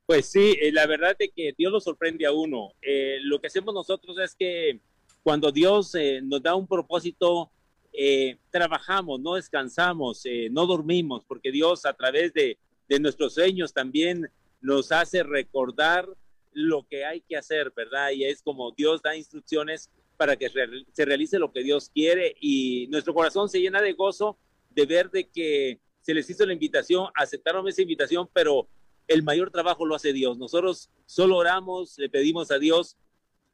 Pues, 0.07 0.27
sí, 0.27 0.57
eh, 0.61 0.73
la 0.73 0.87
verdad 0.87 1.15
es 1.19 1.31
que 1.35 1.55
Dios 1.57 1.73
lo 1.73 1.81
sorprende 1.81 2.27
a 2.27 2.33
uno. 2.33 2.73
Eh, 2.83 3.19
lo 3.23 3.41
que 3.41 3.47
hacemos 3.47 3.73
nosotros 3.73 4.19
es 4.19 4.35
que 4.35 4.81
cuando 5.23 5.53
Dios 5.53 5.95
eh, 5.95 6.21
nos 6.23 6.43
da 6.43 6.55
un 6.55 6.67
propósito, 6.67 7.53
trabajamos, 8.51 9.21
no 9.21 9.35
descansamos, 9.35 10.23
no 10.51 10.67
dormimos, 10.67 11.25
porque 11.27 11.51
Dios 11.51 11.85
a 11.85 11.93
través 11.93 12.33
de 12.33 12.57
de 12.91 12.99
nuestros 12.99 13.35
sueños 13.35 13.73
también 13.73 14.29
nos 14.61 14.91
hace 14.91 15.23
recordar 15.23 16.09
lo 16.53 16.87
que 16.89 17.05
hay 17.05 17.21
que 17.21 17.37
hacer, 17.37 17.73
¿verdad? 17.75 18.11
Y 18.11 18.25
es 18.25 18.43
como 18.43 18.73
Dios 18.73 19.01
da 19.01 19.17
instrucciones 19.17 19.91
para 20.17 20.35
que 20.35 20.51
se 20.93 21.05
realice 21.05 21.39
lo 21.39 21.53
que 21.53 21.63
Dios 21.63 21.89
quiere 21.95 22.35
y 22.41 22.89
nuestro 22.89 23.15
corazón 23.15 23.49
se 23.49 23.61
llena 23.61 23.81
de 23.81 23.93
gozo 23.93 24.37
de 24.71 24.87
ver 24.87 25.09
de 25.11 25.29
que 25.29 25.81
se 26.01 26.13
les 26.13 26.29
hizo 26.29 26.45
la 26.45 26.53
invitación, 26.53 27.07
aceptaron 27.15 27.67
esa 27.69 27.83
invitación, 27.83 28.29
pero 28.33 28.69
el 29.07 29.23
mayor 29.23 29.53
trabajo 29.53 29.87
lo 29.87 29.95
hace 29.95 30.13
Dios. 30.13 30.37
Nosotros 30.37 30.91
solo 31.07 31.37
oramos, 31.37 31.97
le 31.97 32.11
pedimos 32.11 32.51
a 32.51 32.59
Dios 32.59 32.97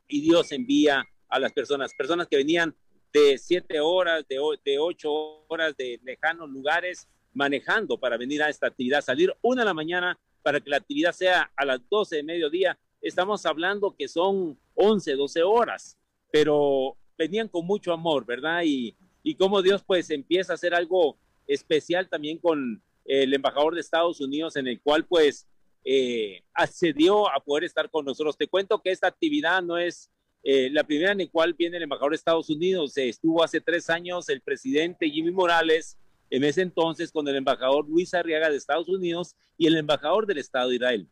y 0.08 0.22
Dios 0.22 0.50
envía 0.52 1.04
a 1.28 1.38
las 1.38 1.52
personas, 1.52 1.92
personas 1.94 2.26
que 2.26 2.38
venían 2.38 2.74
de 3.12 3.36
siete 3.36 3.80
horas, 3.80 4.26
de, 4.28 4.38
de 4.64 4.78
ocho 4.78 5.12
horas 5.48 5.76
de 5.76 6.00
lejanos 6.04 6.48
lugares 6.48 7.06
manejando 7.36 7.98
para 7.98 8.16
venir 8.16 8.42
a 8.42 8.48
esta 8.48 8.66
actividad, 8.66 9.02
salir 9.02 9.32
una 9.42 9.60
de 9.60 9.66
la 9.66 9.74
mañana 9.74 10.18
para 10.42 10.58
que 10.58 10.70
la 10.70 10.78
actividad 10.78 11.12
sea 11.12 11.52
a 11.54 11.64
las 11.66 11.86
12 11.90 12.16
de 12.16 12.22
mediodía. 12.22 12.78
Estamos 13.02 13.44
hablando 13.44 13.94
que 13.94 14.08
son 14.08 14.58
11, 14.74 15.14
12 15.14 15.42
horas, 15.42 15.98
pero 16.32 16.96
venían 17.18 17.48
con 17.48 17.66
mucho 17.66 17.92
amor, 17.92 18.24
¿verdad? 18.24 18.62
Y, 18.64 18.96
y 19.22 19.34
cómo 19.34 19.60
Dios 19.60 19.84
pues 19.86 20.08
empieza 20.10 20.52
a 20.52 20.54
hacer 20.54 20.74
algo 20.74 21.18
especial 21.46 22.08
también 22.08 22.38
con 22.38 22.82
el 23.04 23.34
embajador 23.34 23.74
de 23.74 23.82
Estados 23.82 24.20
Unidos, 24.20 24.56
en 24.56 24.66
el 24.66 24.80
cual 24.80 25.04
pues 25.04 25.46
eh, 25.84 26.42
accedió 26.54 27.30
a 27.30 27.38
poder 27.40 27.64
estar 27.64 27.90
con 27.90 28.06
nosotros. 28.06 28.38
Te 28.38 28.48
cuento 28.48 28.80
que 28.80 28.92
esta 28.92 29.08
actividad 29.08 29.62
no 29.62 29.76
es 29.76 30.10
eh, 30.42 30.70
la 30.70 30.84
primera 30.84 31.12
en 31.12 31.18
la 31.18 31.28
cual 31.28 31.52
viene 31.52 31.76
el 31.76 31.82
embajador 31.82 32.12
de 32.12 32.16
Estados 32.16 32.48
Unidos. 32.48 32.96
estuvo 32.96 33.44
hace 33.44 33.60
tres 33.60 33.90
años 33.90 34.30
el 34.30 34.40
presidente 34.40 35.10
Jimmy 35.10 35.32
Morales 35.32 35.98
en 36.30 36.44
ese 36.44 36.62
entonces 36.62 37.12
con 37.12 37.26
el 37.28 37.36
embajador 37.36 37.88
Luis 37.88 38.14
Arriaga 38.14 38.50
de 38.50 38.56
Estados 38.56 38.88
Unidos 38.88 39.34
y 39.56 39.66
el 39.66 39.76
embajador 39.76 40.26
del 40.26 40.38
Estado 40.38 40.70
de 40.70 40.76
Israel. 40.76 41.08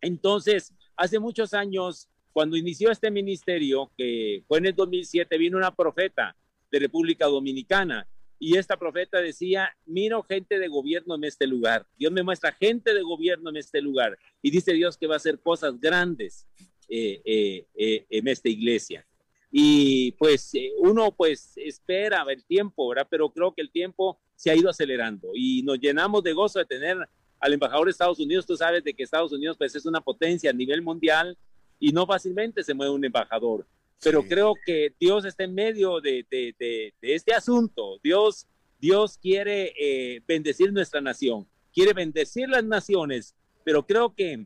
Entonces, 0.00 0.74
hace 0.96 1.18
muchos 1.18 1.54
años, 1.54 2.08
cuando 2.32 2.56
inició 2.56 2.90
este 2.90 3.10
ministerio, 3.10 3.92
que 3.96 4.44
fue 4.48 4.58
en 4.58 4.66
el 4.66 4.74
2007, 4.74 5.38
vino 5.38 5.58
una 5.58 5.74
profeta 5.74 6.36
de 6.70 6.78
República 6.78 7.26
Dominicana 7.26 8.06
y 8.44 8.56
esta 8.56 8.76
profeta 8.76 9.20
decía, 9.20 9.70
miro 9.86 10.24
gente 10.24 10.58
de 10.58 10.66
gobierno 10.66 11.14
en 11.14 11.22
este 11.22 11.46
lugar. 11.46 11.86
Dios 11.96 12.10
me 12.10 12.24
muestra 12.24 12.50
gente 12.50 12.92
de 12.92 13.02
gobierno 13.02 13.50
en 13.50 13.56
este 13.56 13.80
lugar 13.80 14.18
y 14.42 14.50
dice 14.50 14.72
Dios 14.72 14.96
que 14.96 15.06
va 15.06 15.14
a 15.14 15.18
hacer 15.18 15.38
cosas 15.38 15.78
grandes 15.78 16.48
eh, 16.88 17.22
eh, 17.24 17.66
eh, 17.74 18.06
en 18.10 18.26
esta 18.26 18.48
iglesia. 18.48 19.06
Y 19.52 20.10
pues 20.12 20.52
uno 20.78 21.14
pues 21.14 21.52
espera 21.56 22.24
el 22.28 22.44
tiempo, 22.44 22.88
¿verdad? 22.88 23.06
Pero 23.08 23.30
creo 23.30 23.54
que 23.54 23.62
el 23.62 23.70
tiempo 23.70 24.18
se 24.42 24.50
ha 24.50 24.56
ido 24.56 24.68
acelerando 24.68 25.30
y 25.36 25.62
nos 25.62 25.78
llenamos 25.78 26.20
de 26.24 26.32
gozo 26.32 26.58
de 26.58 26.64
tener 26.64 26.98
al 27.38 27.52
embajador 27.52 27.84
de 27.84 27.92
Estados 27.92 28.18
Unidos. 28.18 28.44
Tú 28.44 28.56
sabes 28.56 28.82
de 28.82 28.92
que 28.92 29.04
Estados 29.04 29.32
Unidos 29.32 29.56
pues 29.56 29.72
es 29.76 29.86
una 29.86 30.00
potencia 30.00 30.50
a 30.50 30.52
nivel 30.52 30.82
mundial 30.82 31.38
y 31.78 31.92
no 31.92 32.06
fácilmente 32.06 32.64
se 32.64 32.74
mueve 32.74 32.92
un 32.92 33.04
embajador. 33.04 33.64
Pero 34.02 34.24
creo 34.24 34.54
que 34.66 34.96
Dios 34.98 35.24
está 35.26 35.44
en 35.44 35.54
medio 35.54 36.00
de, 36.00 36.26
de, 36.28 36.56
de, 36.58 36.92
este 37.14 37.32
asunto. 37.32 38.00
Dios, 38.02 38.48
Dios 38.80 39.16
quiere 39.16 39.74
eh, 39.78 40.20
bendecir 40.26 40.72
nuestra 40.72 41.00
nación, 41.00 41.46
quiere 41.72 41.92
bendecir 41.92 42.48
las 42.48 42.64
naciones, 42.64 43.36
pero 43.62 43.86
creo 43.86 44.12
que 44.12 44.44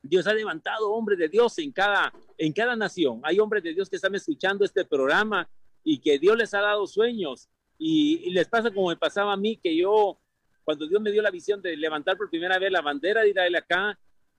Dios 0.00 0.28
ha 0.28 0.34
levantado 0.34 0.92
hombres 0.92 1.18
de 1.18 1.28
Dios 1.28 1.58
en 1.58 1.72
cada, 1.72 2.12
en 2.38 2.52
cada 2.52 2.76
nación. 2.76 3.20
Hay 3.24 3.40
hombres 3.40 3.64
de 3.64 3.74
Dios 3.74 3.90
que 3.90 3.96
están 3.96 4.14
escuchando 4.14 4.64
este 4.64 4.84
programa 4.84 5.50
y 5.82 5.98
que 5.98 6.20
Dios 6.20 6.36
les 6.36 6.54
ha 6.54 6.60
dado 6.60 6.86
sueños 6.86 7.48
y, 7.78 8.30
les 8.30 8.48
pasa 8.48 8.70
como 8.70 8.88
me 8.88 8.96
pasaba 8.96 9.32
a 9.32 9.36
mí, 9.36 9.56
que 9.56 9.76
yo, 9.76 10.18
cuando 10.64 10.86
Dios 10.86 11.00
me 11.00 11.10
dio 11.10 11.22
la 11.22 11.30
visión 11.30 11.60
de 11.60 11.76
levantar 11.76 12.16
por 12.16 12.30
primera 12.30 12.58
vez 12.58 12.70
la 12.70 12.80
bandera 12.80 13.22
de 13.22 13.30
Israel 13.30 13.56
acá, 13.56 13.98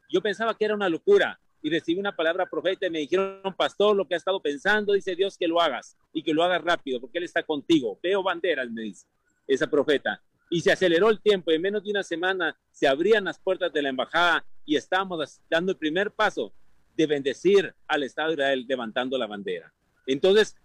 yo 0.09 0.21
pensaba 0.21 0.55
que 0.55 0.65
era 0.65 0.75
una 0.75 0.89
locura 0.89 1.39
y 1.61 1.69
recibí 1.69 1.99
una 1.99 2.15
palabra 2.15 2.47
profeta 2.47 2.85
y 2.85 2.89
me 2.91 2.99
dijeron, 2.99 3.41
pastor, 3.57 3.95
lo 3.95 4.07
que 4.07 4.13
ha 4.13 4.17
estado 4.17 4.39
pensando, 4.39 4.93
dice 4.93 5.15
Dios 5.15 5.37
que 5.37 5.47
lo 5.47 5.59
hagas 5.59 5.97
y 6.13 6.21
que 6.21 6.33
lo 6.33 6.43
hagas 6.43 6.63
rápido 6.63 7.01
porque 7.01 7.17
Él 7.17 7.23
está 7.23 7.43
contigo. 7.43 7.99
Veo 8.03 8.21
banderas, 8.21 8.69
me 8.69 8.83
dice 8.83 9.07
esa 9.47 9.67
profeta. 9.67 10.21
Y 10.49 10.61
se 10.61 10.71
aceleró 10.71 11.09
el 11.09 11.21
tiempo 11.21 11.51
y 11.51 11.55
en 11.55 11.61
menos 11.61 11.83
de 11.83 11.89
una 11.89 12.03
semana 12.03 12.55
se 12.71 12.87
abrían 12.87 13.23
las 13.23 13.39
puertas 13.39 13.73
de 13.73 13.81
la 13.81 13.89
embajada 13.89 14.45
y 14.63 14.75
estábamos 14.75 15.41
dando 15.49 15.71
el 15.71 15.77
primer 15.77 16.11
paso 16.11 16.53
de 16.95 17.07
bendecir 17.07 17.73
al 17.87 18.03
Estado 18.03 18.29
de 18.29 18.33
Israel 18.35 18.65
levantando 18.67 19.17
la 19.17 19.27
bandera. 19.27 19.73
Entonces, 20.05 20.55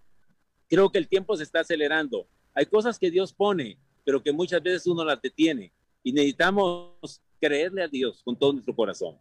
creo 0.69 0.89
que 0.89 0.99
el 0.99 1.07
tiempo 1.07 1.35
se 1.35 1.43
está 1.43 1.61
acelerando. 1.61 2.27
Hay 2.53 2.65
cosas 2.65 2.99
que 2.99 3.11
Dios 3.11 3.33
pone, 3.33 3.77
pero 4.03 4.21
que 4.21 4.31
muchas 4.31 4.61
veces 4.61 4.87
uno 4.87 5.03
las 5.03 5.21
detiene 5.21 5.71
y 6.03 6.11
necesitamos 6.11 7.21
creerle 7.39 7.83
a 7.83 7.87
Dios 7.87 8.21
con 8.23 8.35
todo 8.35 8.53
nuestro 8.53 8.75
corazón. 8.75 9.17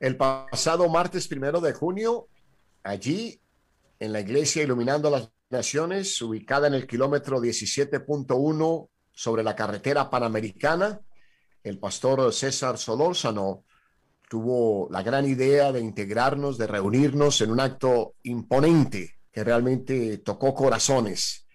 El 0.00 0.16
pasado 0.16 0.88
martes 0.88 1.28
primero 1.28 1.60
de 1.60 1.72
junio, 1.72 2.28
allí 2.82 3.40
en 4.00 4.12
la 4.12 4.20
iglesia 4.20 4.62
Iluminando 4.62 5.10
las 5.10 5.30
Naciones, 5.48 6.20
ubicada 6.22 6.66
en 6.66 6.74
el 6.74 6.86
kilómetro 6.86 7.38
17.1 7.38 8.88
sobre 9.12 9.42
la 9.42 9.54
carretera 9.54 10.08
panamericana, 10.10 11.00
el 11.62 11.78
pastor 11.78 12.32
César 12.32 12.78
Solórzano 12.78 13.64
tuvo 14.28 14.88
la 14.90 15.02
gran 15.02 15.28
idea 15.28 15.70
de 15.70 15.80
integrarnos, 15.80 16.56
de 16.58 16.66
reunirnos 16.66 17.40
en 17.42 17.50
un 17.50 17.60
acto 17.60 18.14
imponente 18.22 19.16
que 19.30 19.44
realmente 19.44 20.18
tocó 20.18 20.54
corazones. 20.54 21.46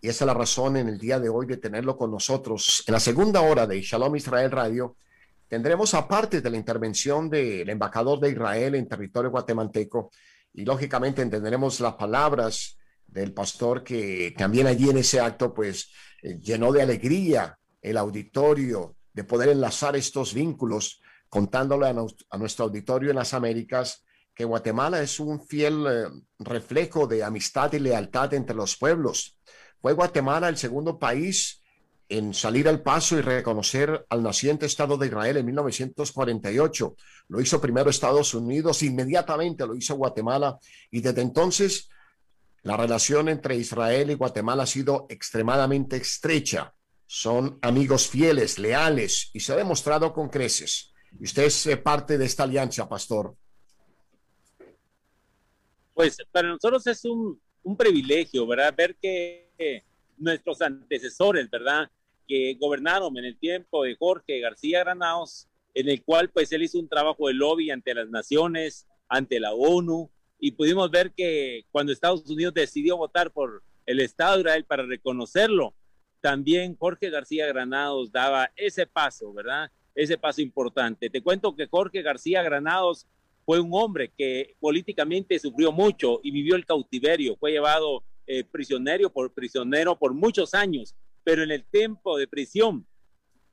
Y 0.00 0.08
esa 0.08 0.24
es 0.24 0.26
la 0.26 0.34
razón 0.34 0.76
en 0.76 0.88
el 0.88 0.98
día 0.98 1.20
de 1.20 1.28
hoy 1.28 1.46
de 1.46 1.58
tenerlo 1.58 1.96
con 1.96 2.10
nosotros. 2.10 2.84
En 2.86 2.94
la 2.94 3.00
segunda 3.00 3.42
hora 3.42 3.66
de 3.66 3.82
Shalom 3.82 4.16
Israel 4.16 4.50
Radio, 4.50 4.96
tendremos 5.46 5.92
aparte 5.94 6.40
de 6.40 6.50
la 6.50 6.56
intervención 6.56 7.28
del 7.28 7.68
embajador 7.68 8.18
de 8.20 8.30
Israel 8.30 8.74
en 8.76 8.88
territorio 8.88 9.30
guatemalteco, 9.30 10.10
y 10.52 10.64
lógicamente 10.64 11.22
entenderemos 11.22 11.80
las 11.80 11.94
palabras 11.94 12.78
del 13.06 13.32
pastor 13.32 13.82
que 13.82 14.34
también 14.36 14.66
allí 14.66 14.88
en 14.88 14.98
ese 14.98 15.20
acto 15.20 15.52
pues 15.52 15.90
eh, 16.22 16.38
llenó 16.38 16.72
de 16.72 16.82
alegría 16.82 17.58
el 17.82 17.96
auditorio 17.96 18.96
de 19.12 19.24
poder 19.24 19.48
enlazar 19.50 19.96
estos 19.96 20.32
vínculos 20.34 21.00
contándole 21.28 21.86
a, 21.86 22.38
nuestro 22.38 22.64
auditorio 22.64 23.10
en 23.10 23.16
las 23.16 23.34
Américas 23.34 24.04
que 24.34 24.44
Guatemala 24.44 25.02
es 25.02 25.20
un 25.20 25.44
fiel 25.44 25.86
eh, 25.88 26.06
reflejo 26.38 27.06
de 27.06 27.22
amistad 27.22 27.72
y 27.72 27.78
lealtad 27.78 28.32
entre 28.34 28.56
los 28.56 28.76
pueblos. 28.76 29.38
Fue 29.80 29.94
Guatemala 29.94 30.48
el 30.48 30.56
segundo 30.56 30.98
país 30.98 31.62
en 32.10 32.34
salir 32.34 32.68
al 32.68 32.82
paso 32.82 33.16
y 33.16 33.22
reconocer 33.22 34.04
al 34.10 34.22
naciente 34.22 34.66
Estado 34.66 34.98
de 34.98 35.06
Israel 35.06 35.36
en 35.36 35.46
1948. 35.46 36.96
Lo 37.28 37.40
hizo 37.40 37.60
primero 37.60 37.88
Estados 37.88 38.34
Unidos, 38.34 38.82
inmediatamente 38.82 39.66
lo 39.66 39.76
hizo 39.76 39.94
Guatemala 39.94 40.58
y 40.90 41.00
desde 41.00 41.22
entonces 41.22 41.88
la 42.62 42.76
relación 42.76 43.28
entre 43.28 43.56
Israel 43.56 44.10
y 44.10 44.14
Guatemala 44.14 44.64
ha 44.64 44.66
sido 44.66 45.06
extremadamente 45.08 45.96
estrecha. 45.96 46.74
Son 47.06 47.58
amigos 47.62 48.08
fieles, 48.08 48.58
leales 48.58 49.30
y 49.32 49.40
se 49.40 49.52
ha 49.52 49.56
demostrado 49.56 50.12
con 50.12 50.28
creces. 50.28 50.92
Y 51.18 51.24
usted 51.24 51.44
es 51.44 51.66
eh, 51.66 51.76
parte 51.76 52.18
de 52.18 52.26
esta 52.26 52.42
alianza, 52.42 52.88
pastor. 52.88 53.34
Pues 55.94 56.16
para 56.30 56.48
nosotros 56.48 56.86
es 56.86 57.04
un, 57.04 57.40
un 57.62 57.76
privilegio, 57.76 58.46
¿verdad? 58.46 58.74
Ver 58.76 58.96
que 59.00 59.49
nuestros 60.18 60.60
antecesores, 60.62 61.50
¿verdad? 61.50 61.90
Que 62.26 62.56
gobernaron 62.60 63.16
en 63.16 63.24
el 63.24 63.38
tiempo 63.38 63.84
de 63.84 63.96
Jorge 63.96 64.40
García 64.40 64.80
Granados, 64.80 65.48
en 65.74 65.88
el 65.88 66.02
cual 66.02 66.30
pues 66.30 66.52
él 66.52 66.62
hizo 66.62 66.78
un 66.78 66.88
trabajo 66.88 67.28
de 67.28 67.34
lobby 67.34 67.70
ante 67.70 67.94
las 67.94 68.08
naciones, 68.08 68.86
ante 69.08 69.40
la 69.40 69.52
ONU, 69.52 70.10
y 70.38 70.52
pudimos 70.52 70.90
ver 70.90 71.12
que 71.12 71.66
cuando 71.70 71.92
Estados 71.92 72.28
Unidos 72.28 72.54
decidió 72.54 72.96
votar 72.96 73.30
por 73.30 73.62
el 73.86 74.00
Estado 74.00 74.34
de 74.34 74.40
Israel 74.40 74.64
para 74.64 74.84
reconocerlo, 74.84 75.74
también 76.20 76.76
Jorge 76.76 77.10
García 77.10 77.46
Granados 77.46 78.12
daba 78.12 78.50
ese 78.56 78.86
paso, 78.86 79.32
¿verdad? 79.32 79.70
Ese 79.94 80.16
paso 80.16 80.40
importante. 80.40 81.10
Te 81.10 81.22
cuento 81.22 81.56
que 81.56 81.66
Jorge 81.66 82.02
García 82.02 82.42
Granados 82.42 83.06
fue 83.44 83.60
un 83.60 83.70
hombre 83.72 84.12
que 84.16 84.54
políticamente 84.60 85.38
sufrió 85.38 85.72
mucho 85.72 86.20
y 86.22 86.30
vivió 86.30 86.56
el 86.56 86.66
cautiverio, 86.66 87.36
fue 87.36 87.52
llevado 87.52 88.04
eh, 88.26 88.44
prisionero, 88.44 89.12
por, 89.12 89.32
prisionero 89.32 89.98
por 89.98 90.14
muchos 90.14 90.54
años, 90.54 90.94
pero 91.24 91.42
en 91.42 91.50
el 91.50 91.64
tiempo 91.64 92.16
de 92.16 92.28
prisión 92.28 92.86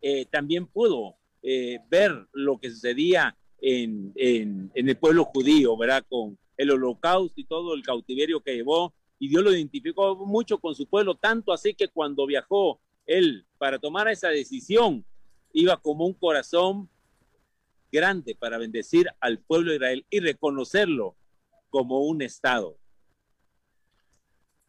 eh, 0.02 0.26
también 0.26 0.68
pudo 0.68 1.16
eh, 1.42 1.80
ver 1.90 2.28
lo 2.34 2.60
que 2.60 2.70
sucedía 2.70 3.38
en, 3.60 4.12
en, 4.16 4.72
en, 4.76 4.90
el 4.90 4.98
pueblo 4.98 5.26
judío, 5.26 5.76
¿verdad? 5.78 6.06
Con 6.08 6.38
el 6.58 6.72
holocausto 6.72 7.40
y 7.40 7.46
todo 7.46 7.74
el 7.74 7.84
cautiverio 7.84 8.42
que 8.42 8.56
llevó, 8.56 8.94
y 9.20 9.30
Dios 9.30 9.44
lo 9.44 9.52
identificó 9.52 10.16
mucho 10.26 10.60
con 10.60 10.76
su 10.76 10.88
pueblo, 10.88 11.16
tanto 11.16 11.52
así 11.52 11.74
que 11.74 11.88
cuando 11.88 12.26
viajó 12.28 12.80
él 13.06 13.48
para 13.58 13.80
tomar 13.80 14.08
esa 14.10 14.30
decisión, 14.30 15.06
iba 15.54 15.78
como 15.78 16.06
un 16.06 16.14
corazón 16.14 16.90
grande 17.92 18.36
para 18.36 18.58
bendecir 18.58 19.08
al 19.20 19.40
pueblo 19.40 19.72
de 19.72 19.78
Israel 19.78 20.06
y 20.10 20.20
reconocerlo 20.20 21.16
como 21.70 22.02
un 22.02 22.22
Estado. 22.22 22.78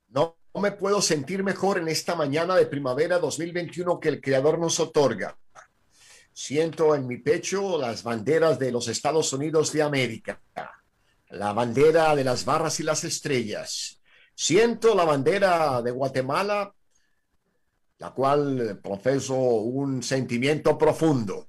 No 0.09 0.37
me 0.61 0.73
puedo 0.73 1.01
sentir 1.01 1.43
mejor 1.43 1.79
en 1.79 1.89
esta 1.89 2.15
mañana 2.15 2.57
de 2.57 2.67
primavera 2.67 3.19
2021 3.19 4.01
que 4.01 4.09
el 4.09 4.21
Creador 4.21 4.59
nos 4.59 4.81
otorga. 4.81 5.39
Siento 6.33 6.95
en 6.95 7.07
mi 7.07 7.19
pecho 7.19 7.79
las 7.79 8.03
banderas 8.03 8.59
de 8.59 8.73
los 8.73 8.89
Estados 8.89 9.33
Unidos 9.33 9.73
de 9.73 9.83
América 9.83 10.41
la 11.31 11.53
bandera 11.53 12.15
de 12.17 12.25
las 12.25 12.45
barras 12.45 12.81
y 12.81 12.83
las 12.83 13.05
estrellas. 13.05 14.01
Siento 14.35 14.95
la 14.95 15.05
bandera 15.05 15.83
de 15.83 15.91
Guatemala, 15.91 16.73
la 17.99 18.11
cual 18.13 18.81
profeso 18.83 19.35
un 19.37 20.03
sentimiento 20.03 20.79
profundo. 20.79 21.49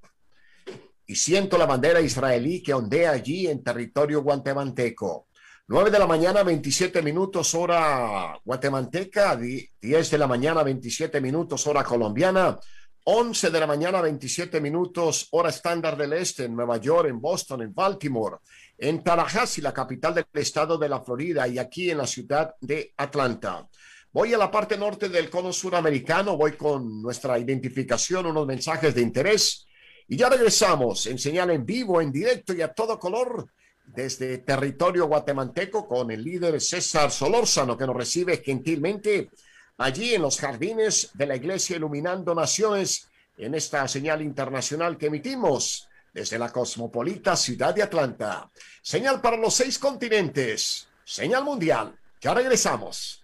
Y 1.06 1.16
siento 1.16 1.58
la 1.58 1.66
bandera 1.66 2.02
israelí 2.02 2.62
que 2.62 2.74
ondea 2.74 3.12
allí 3.12 3.48
en 3.48 3.64
territorio 3.64 4.22
guatemalteco. 4.22 5.28
9 5.72 5.92
de 5.92 6.00
la 6.00 6.08
mañana, 6.08 6.42
27 6.42 7.04
minutos 7.04 7.54
hora 7.54 8.36
guatemalteca, 8.44 9.36
10 9.36 10.10
de 10.10 10.18
la 10.18 10.26
mañana, 10.26 10.64
27 10.64 11.22
minutos 11.22 11.68
hora 11.68 11.84
colombiana, 11.84 12.58
11 13.04 13.52
de 13.52 13.60
la 13.60 13.68
mañana, 13.68 14.02
27 14.02 14.62
minutos 14.62 15.28
hora 15.30 15.50
estándar 15.50 15.96
del 15.96 16.14
este, 16.14 16.46
en 16.46 16.56
Nueva 16.56 16.78
York, 16.78 17.08
en 17.08 17.22
Boston, 17.22 17.62
en 17.62 17.76
Baltimore, 17.76 18.38
en 18.80 19.04
Tallahassee, 19.04 19.62
la 19.62 19.72
capital 19.72 20.16
del 20.16 20.26
estado 20.34 20.76
de 20.76 20.90
la 20.90 21.02
Florida, 21.02 21.48
y 21.48 21.60
aquí 21.60 21.92
en 21.92 22.00
la 22.00 22.08
ciudad 22.08 22.56
de 22.60 22.92
Atlanta. 22.98 23.70
Voy 24.12 24.34
a 24.34 24.40
la 24.40 24.50
parte 24.50 24.76
norte 24.76 25.08
del 25.08 25.30
cono 25.30 25.54
suramericano, 25.54 26.36
voy 26.36 26.54
con 26.54 27.00
nuestra 27.00 27.38
identificación, 27.38 28.26
unos 28.26 28.48
mensajes 28.48 28.96
de 28.96 29.02
interés, 29.02 29.68
y 30.08 30.18
ya 30.18 30.30
regresamos 30.30 31.06
en 31.06 31.20
señal 31.20 31.52
en 31.52 31.64
vivo, 31.64 32.02
en 32.02 32.12
directo 32.12 32.56
y 32.56 32.64
a 32.64 32.74
todo 32.74 32.98
color 32.98 33.52
desde 33.94 34.38
territorio 34.40 35.08
guatemalteco 35.08 35.88
con 35.88 36.12
el 36.12 36.24
líder 36.24 36.62
César 36.62 37.12
Solórzano, 37.12 37.78
que 37.78 37.86
nos 37.86 37.96
recibe 37.96 38.42
gentilmente 38.44 39.30
allí 39.78 40.14
en 40.14 40.22
los 40.22 40.40
jardines 40.40 41.10
de 41.14 41.26
la 41.26 41.36
Iglesia 41.36 41.78
Iluminando 41.78 42.36
Naciones, 42.36 43.08
en 43.38 43.56
esta 43.56 43.88
señal 43.88 44.22
internacional 44.22 44.98
que 44.98 45.08
emitimos 45.08 45.88
desde 46.14 46.38
la 46.38 46.52
cosmopolita 46.52 47.36
ciudad 47.36 47.74
de 47.74 47.84
Atlanta. 47.84 48.50
Señal 48.82 49.22
para 49.22 49.38
los 49.38 49.54
seis 49.54 49.80
continentes. 49.80 50.88
Señal 51.06 51.44
mundial. 51.44 51.98
Ya 52.22 52.34
regresamos. 52.34 53.24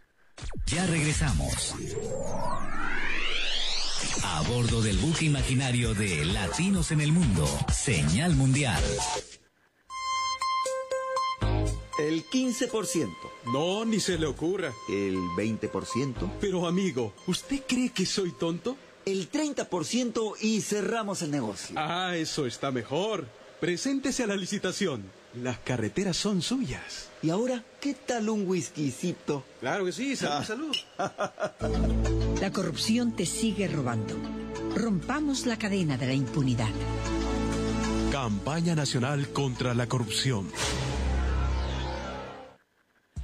Ya 0.65 0.85
regresamos. 0.87 1.75
A 4.23 4.41
bordo 4.49 4.81
del 4.81 4.97
buque 4.97 5.25
imaginario 5.25 5.93
de 5.93 6.25
Latinos 6.25 6.91
en 6.91 7.01
el 7.01 7.11
Mundo. 7.11 7.47
Señal 7.71 8.35
mundial. 8.35 8.83
El 11.99 12.25
15%. 12.25 13.09
No, 13.53 13.85
ni 13.85 13.99
se 13.99 14.17
le 14.17 14.25
ocurra. 14.25 14.73
El 14.89 15.15
20%. 15.15 16.31
Pero 16.41 16.67
amigo, 16.67 17.13
¿usted 17.27 17.61
cree 17.67 17.89
que 17.89 18.05
soy 18.05 18.31
tonto? 18.31 18.77
el 19.05 19.31
30% 19.31 20.35
y 20.41 20.61
cerramos 20.61 21.21
el 21.21 21.31
negocio. 21.31 21.75
Ah, 21.77 22.15
eso 22.15 22.45
está 22.45 22.71
mejor. 22.71 23.27
Preséntese 23.59 24.23
a 24.23 24.27
la 24.27 24.35
licitación. 24.35 25.03
Las 25.41 25.59
carreteras 25.59 26.17
son 26.17 26.41
suyas. 26.41 27.09
¿Y 27.21 27.29
ahora 27.29 27.63
qué 27.79 27.93
tal 27.93 28.29
un 28.29 28.47
whiskycito? 28.47 29.43
Claro 29.59 29.85
que 29.85 29.91
sí, 29.91 30.15
salud, 30.15 30.75
ah. 30.97 31.51
salud. 31.59 32.39
La 32.41 32.51
corrupción 32.51 33.15
te 33.15 33.25
sigue 33.25 33.67
robando. 33.67 34.15
Rompamos 34.75 35.45
la 35.45 35.57
cadena 35.57 35.97
de 35.97 36.07
la 36.07 36.13
impunidad. 36.13 36.69
Campaña 38.11 38.75
Nacional 38.75 39.29
contra 39.29 39.73
la 39.73 39.87
Corrupción. 39.87 40.49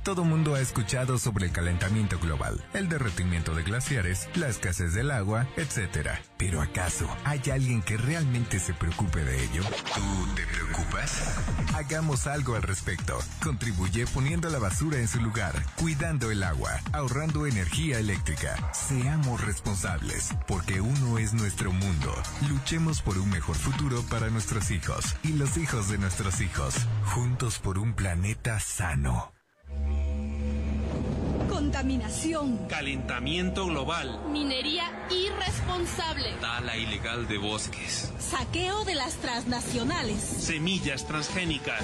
Todo 0.03 0.23
mundo 0.23 0.55
ha 0.55 0.59
escuchado 0.59 1.19
sobre 1.19 1.45
el 1.45 1.51
calentamiento 1.51 2.17
global, 2.17 2.59
el 2.73 2.89
derretimiento 2.89 3.53
de 3.53 3.61
glaciares, 3.61 4.27
la 4.33 4.47
escasez 4.47 4.95
del 4.95 5.11
agua, 5.11 5.45
etc. 5.57 6.09
Pero 6.37 6.59
¿acaso 6.59 7.07
hay 7.23 7.39
alguien 7.51 7.83
que 7.83 7.97
realmente 7.97 8.59
se 8.59 8.73
preocupe 8.73 9.23
de 9.23 9.43
ello? 9.43 9.61
¿Tú 9.93 10.35
te 10.35 10.43
preocupas? 10.47 11.37
Hagamos 11.75 12.25
algo 12.25 12.55
al 12.55 12.63
respecto. 12.63 13.19
Contribuye 13.43 14.07
poniendo 14.07 14.49
la 14.49 14.57
basura 14.57 14.97
en 14.97 15.07
su 15.07 15.21
lugar, 15.21 15.53
cuidando 15.75 16.31
el 16.31 16.41
agua, 16.41 16.79
ahorrando 16.93 17.45
energía 17.45 17.99
eléctrica. 17.99 18.71
Seamos 18.73 19.45
responsables, 19.45 20.31
porque 20.47 20.81
uno 20.81 21.19
es 21.19 21.33
nuestro 21.33 21.71
mundo. 21.71 22.11
Luchemos 22.49 23.03
por 23.03 23.19
un 23.19 23.29
mejor 23.29 23.55
futuro 23.55 24.01
para 24.09 24.31
nuestros 24.31 24.71
hijos 24.71 25.15
y 25.23 25.33
los 25.33 25.57
hijos 25.57 25.89
de 25.89 25.99
nuestros 25.99 26.41
hijos. 26.41 26.73
Juntos 27.05 27.59
por 27.59 27.77
un 27.77 27.93
planeta 27.93 28.59
sano. 28.59 29.31
Contaminación, 31.71 32.57
calentamiento 32.67 33.65
global, 33.65 34.19
minería 34.29 34.83
irresponsable, 35.09 36.33
tala 36.41 36.75
ilegal 36.75 37.29
de 37.29 37.37
bosques, 37.37 38.11
saqueo 38.19 38.83
de 38.83 38.95
las 38.95 39.13
transnacionales, 39.15 40.21
semillas 40.21 41.07
transgénicas. 41.07 41.81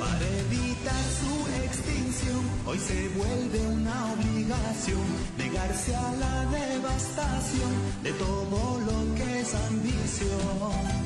Para 0.00 0.28
evitar 0.40 1.04
su 1.20 1.48
extinción, 1.64 2.40
hoy 2.66 2.78
se 2.78 3.08
vuelve 3.10 3.60
una 3.68 4.12
obligación 4.14 5.06
negarse 5.38 5.94
a 5.94 6.10
la 6.16 6.46
devastación 6.46 7.72
de 8.02 8.12
todo 8.14 8.80
lo 8.80 9.14
que 9.14 9.40
es 9.42 9.54
ambición. 9.54 11.04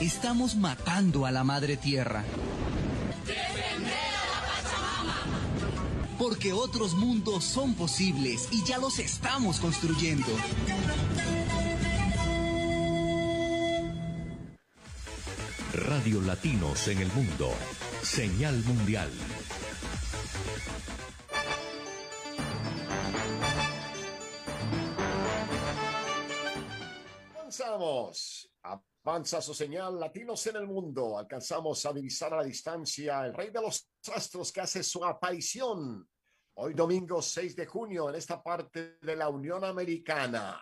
Estamos 0.00 0.56
matando 0.56 1.26
a 1.26 1.30
la 1.30 1.44
madre 1.44 1.76
tierra. 1.76 2.24
Porque 6.18 6.52
otros 6.52 6.94
mundos 6.94 7.44
son 7.44 7.74
posibles 7.74 8.48
y 8.50 8.64
ya 8.64 8.78
los 8.78 8.98
estamos 8.98 9.60
construyendo. 9.60 10.28
Radio 15.72 16.22
Latinos 16.22 16.88
en 16.88 16.98
el 16.98 17.12
Mundo. 17.12 17.52
Señal 18.02 18.62
Mundial. 18.64 19.10
Avanzamos. 27.34 28.50
Avanza 29.06 29.40
su 29.40 29.54
señal 29.54 30.00
Latinos 30.00 30.44
en 30.48 30.56
el 30.56 30.66
Mundo. 30.66 31.16
Alcanzamos 31.16 31.86
a 31.86 31.92
divisar 31.92 32.34
a 32.34 32.38
la 32.38 32.42
distancia 32.42 33.24
el 33.24 33.34
rey 33.34 33.50
de 33.50 33.60
los 33.60 33.88
astros 34.12 34.50
que 34.50 34.62
hace 34.62 34.82
su 34.82 35.04
aparición 35.04 36.08
hoy 36.54 36.74
domingo 36.74 37.22
6 37.22 37.54
de 37.54 37.66
junio 37.66 38.08
en 38.08 38.16
esta 38.16 38.42
parte 38.42 38.98
de 39.00 39.14
la 39.14 39.28
Unión 39.28 39.62
Americana, 39.62 40.60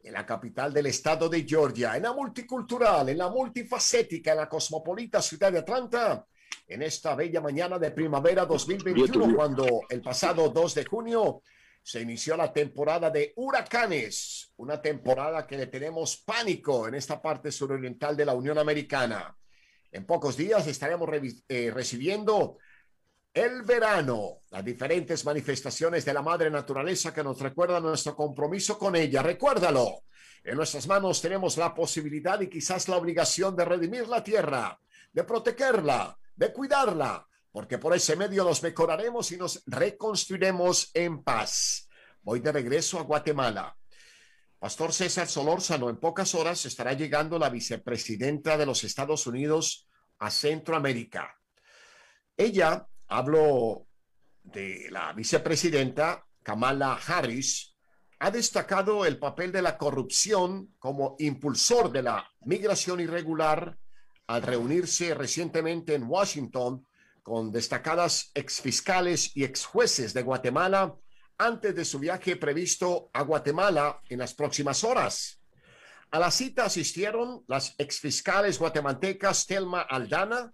en 0.00 0.12
la 0.12 0.24
capital 0.24 0.72
del 0.72 0.86
estado 0.86 1.28
de 1.28 1.42
Georgia, 1.42 1.96
en 1.96 2.04
la 2.04 2.12
multicultural, 2.12 3.08
en 3.08 3.18
la 3.18 3.28
multifacética, 3.28 4.30
en 4.30 4.38
la 4.38 4.48
cosmopolita 4.48 5.20
ciudad 5.20 5.50
de 5.50 5.58
Atlanta, 5.58 6.24
en 6.68 6.82
esta 6.82 7.16
bella 7.16 7.40
mañana 7.40 7.80
de 7.80 7.90
primavera 7.90 8.46
2021, 8.46 9.34
cuando 9.34 9.80
el 9.88 10.00
pasado 10.02 10.50
2 10.50 10.74
de 10.76 10.84
junio 10.84 11.42
se 11.82 12.00
inició 12.00 12.36
la 12.36 12.52
temporada 12.52 13.10
de 13.10 13.32
huracanes, 13.36 14.52
una 14.56 14.80
temporada 14.80 15.46
que 15.46 15.56
le 15.56 15.66
tenemos 15.66 16.18
pánico 16.18 16.86
en 16.86 16.94
esta 16.94 17.20
parte 17.20 17.50
suroriental 17.50 18.16
de 18.16 18.24
la 18.24 18.34
Unión 18.34 18.58
Americana. 18.58 19.36
En 19.90 20.06
pocos 20.06 20.36
días 20.36 20.66
estaremos 20.66 21.08
eh, 21.48 21.70
recibiendo 21.74 22.58
el 23.34 23.62
verano, 23.62 24.42
las 24.50 24.64
diferentes 24.64 25.24
manifestaciones 25.24 26.04
de 26.04 26.14
la 26.14 26.22
madre 26.22 26.50
naturaleza 26.50 27.12
que 27.12 27.24
nos 27.24 27.40
recuerdan 27.40 27.82
nuestro 27.82 28.14
compromiso 28.14 28.78
con 28.78 28.94
ella. 28.94 29.22
Recuérdalo. 29.22 30.04
En 30.44 30.56
nuestras 30.56 30.86
manos 30.86 31.20
tenemos 31.20 31.56
la 31.56 31.74
posibilidad 31.74 32.40
y 32.40 32.48
quizás 32.48 32.88
la 32.88 32.96
obligación 32.96 33.56
de 33.56 33.64
redimir 33.64 34.08
la 34.08 34.22
tierra, 34.22 34.78
de 35.12 35.24
protegerla, 35.24 36.18
de 36.34 36.52
cuidarla, 36.52 37.26
porque 37.52 37.78
por 37.78 37.94
ese 37.94 38.16
medio 38.16 38.44
nos 38.44 38.62
mejoraremos 38.62 39.30
y 39.30 39.36
nos 39.36 39.62
reconstruiremos 39.66 40.90
en 40.94 41.22
paz. 41.22 41.88
Voy 42.22 42.40
de 42.40 42.50
regreso 42.50 42.98
a 42.98 43.02
Guatemala. 43.02 43.76
Pastor 44.58 44.92
César 44.92 45.28
Solórzano, 45.28 45.90
en 45.90 45.98
pocas 45.98 46.34
horas 46.34 46.64
estará 46.64 46.94
llegando 46.94 47.38
la 47.38 47.50
vicepresidenta 47.50 48.56
de 48.56 48.64
los 48.64 48.84
Estados 48.84 49.26
Unidos 49.26 49.88
a 50.18 50.30
Centroamérica. 50.30 51.36
Ella 52.36 52.86
hablo 53.08 53.86
de 54.42 54.88
la 54.90 55.12
vicepresidenta 55.12 56.24
Kamala 56.42 56.94
Harris, 57.06 57.76
ha 58.20 58.30
destacado 58.30 59.04
el 59.04 59.18
papel 59.18 59.52
de 59.52 59.62
la 59.62 59.76
corrupción 59.76 60.74
como 60.78 61.16
impulsor 61.18 61.90
de 61.90 62.02
la 62.02 62.30
migración 62.42 63.00
irregular 63.00 63.76
al 64.28 64.42
reunirse 64.42 65.12
recientemente 65.14 65.94
en 65.94 66.04
Washington 66.04 66.86
con 67.22 67.52
destacadas 67.52 68.30
exfiscales 68.34 69.36
y 69.36 69.44
exjueces 69.44 70.12
de 70.14 70.22
Guatemala 70.22 70.96
antes 71.38 71.74
de 71.74 71.84
su 71.84 71.98
viaje 71.98 72.36
previsto 72.36 73.10
a 73.12 73.22
Guatemala 73.22 74.00
en 74.08 74.18
las 74.18 74.34
próximas 74.34 74.84
horas. 74.84 75.40
A 76.10 76.18
la 76.18 76.30
cita 76.30 76.66
asistieron 76.66 77.44
las 77.48 77.74
exfiscales 77.78 78.58
guatemaltecas 78.58 79.46
Telma 79.46 79.80
Aldana, 79.80 80.52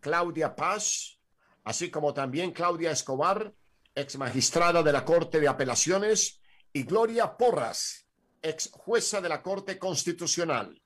Claudia 0.00 0.54
Paz, 0.56 1.18
así 1.64 1.90
como 1.90 2.12
también 2.12 2.52
Claudia 2.52 2.90
Escobar, 2.90 3.54
ex 3.94 4.18
magistrada 4.18 4.82
de 4.82 4.92
la 4.92 5.04
Corte 5.04 5.40
de 5.40 5.48
Apelaciones, 5.48 6.40
y 6.72 6.82
Gloria 6.82 7.36
Porras, 7.36 8.06
ex 8.42 8.70
jueza 8.72 9.20
de 9.20 9.28
la 9.28 9.42
Corte 9.42 9.78
Constitucional. 9.78 10.82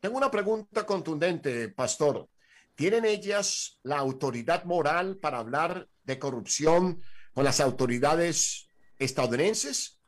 Tengo 0.00 0.16
una 0.16 0.30
pregunta 0.30 0.84
contundente, 0.84 1.68
pastor. 1.68 2.28
¿Tienen 2.80 3.04
ellas 3.04 3.78
la 3.82 3.98
autoridad 3.98 4.64
moral 4.64 5.18
para 5.18 5.40
hablar 5.40 5.86
de 6.02 6.18
corrupción 6.18 7.02
con 7.34 7.44
las 7.44 7.60
autoridades 7.60 8.70
estadounidenses? 8.98 10.00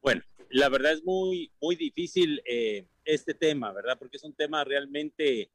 Bueno, 0.00 0.22
la 0.48 0.70
verdad 0.70 0.94
es 0.94 1.04
muy, 1.04 1.52
muy 1.60 1.76
difícil 1.76 2.40
eh, 2.46 2.86
este 3.04 3.34
tema, 3.34 3.70
¿verdad? 3.70 3.98
Porque 3.98 4.16
es 4.16 4.24
un 4.24 4.32
tema 4.32 4.64
realmente 4.64 5.50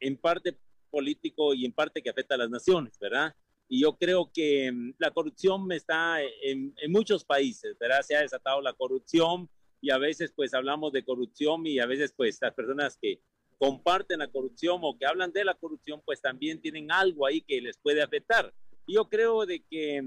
en 0.00 0.16
parte 0.16 0.56
político 0.88 1.52
y 1.52 1.66
en 1.66 1.72
parte 1.72 2.02
que 2.02 2.08
afecta 2.08 2.36
a 2.36 2.38
las 2.38 2.48
naciones, 2.48 2.98
¿verdad? 2.98 3.36
Y 3.68 3.82
yo 3.82 3.98
creo 3.98 4.30
que 4.32 4.72
mm, 4.72 4.94
la 4.96 5.10
corrupción 5.10 5.70
está 5.72 6.22
en, 6.22 6.74
muchos 6.88 7.22
países, 7.22 7.76
¿verdad? 7.78 8.00
Se 8.00 8.16
ha 8.16 8.22
desatado 8.22 8.62
la 8.62 8.72
corrupción 8.72 9.50
y 9.78 9.90
a 9.90 9.98
veces 9.98 10.32
pues 10.34 10.54
hablamos 10.54 10.90
de 10.90 11.04
corrupción 11.04 11.66
y 11.66 11.80
a 11.80 11.84
veces 11.84 12.14
pues 12.16 12.38
las 12.40 12.54
personas 12.54 12.96
que 12.96 13.20
comparten 13.62 14.18
la 14.18 14.26
corrupción 14.26 14.80
o 14.82 14.98
que 14.98 15.06
hablan 15.06 15.30
de 15.30 15.44
la 15.44 15.54
corrupción 15.54 16.02
pues 16.04 16.20
también 16.20 16.60
tienen 16.60 16.90
algo 16.90 17.24
ahí 17.24 17.42
que 17.42 17.60
les 17.60 17.78
puede 17.78 18.02
afectar. 18.02 18.52
Yo 18.88 19.08
creo 19.08 19.46
de 19.46 19.62
que 19.62 20.02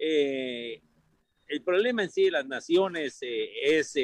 eh, 0.00 0.82
el 1.46 1.62
problema 1.62 2.02
en 2.02 2.10
sí 2.10 2.24
de 2.24 2.32
las 2.32 2.48
naciones 2.48 3.18
eh, 3.22 3.50
es 3.62 3.94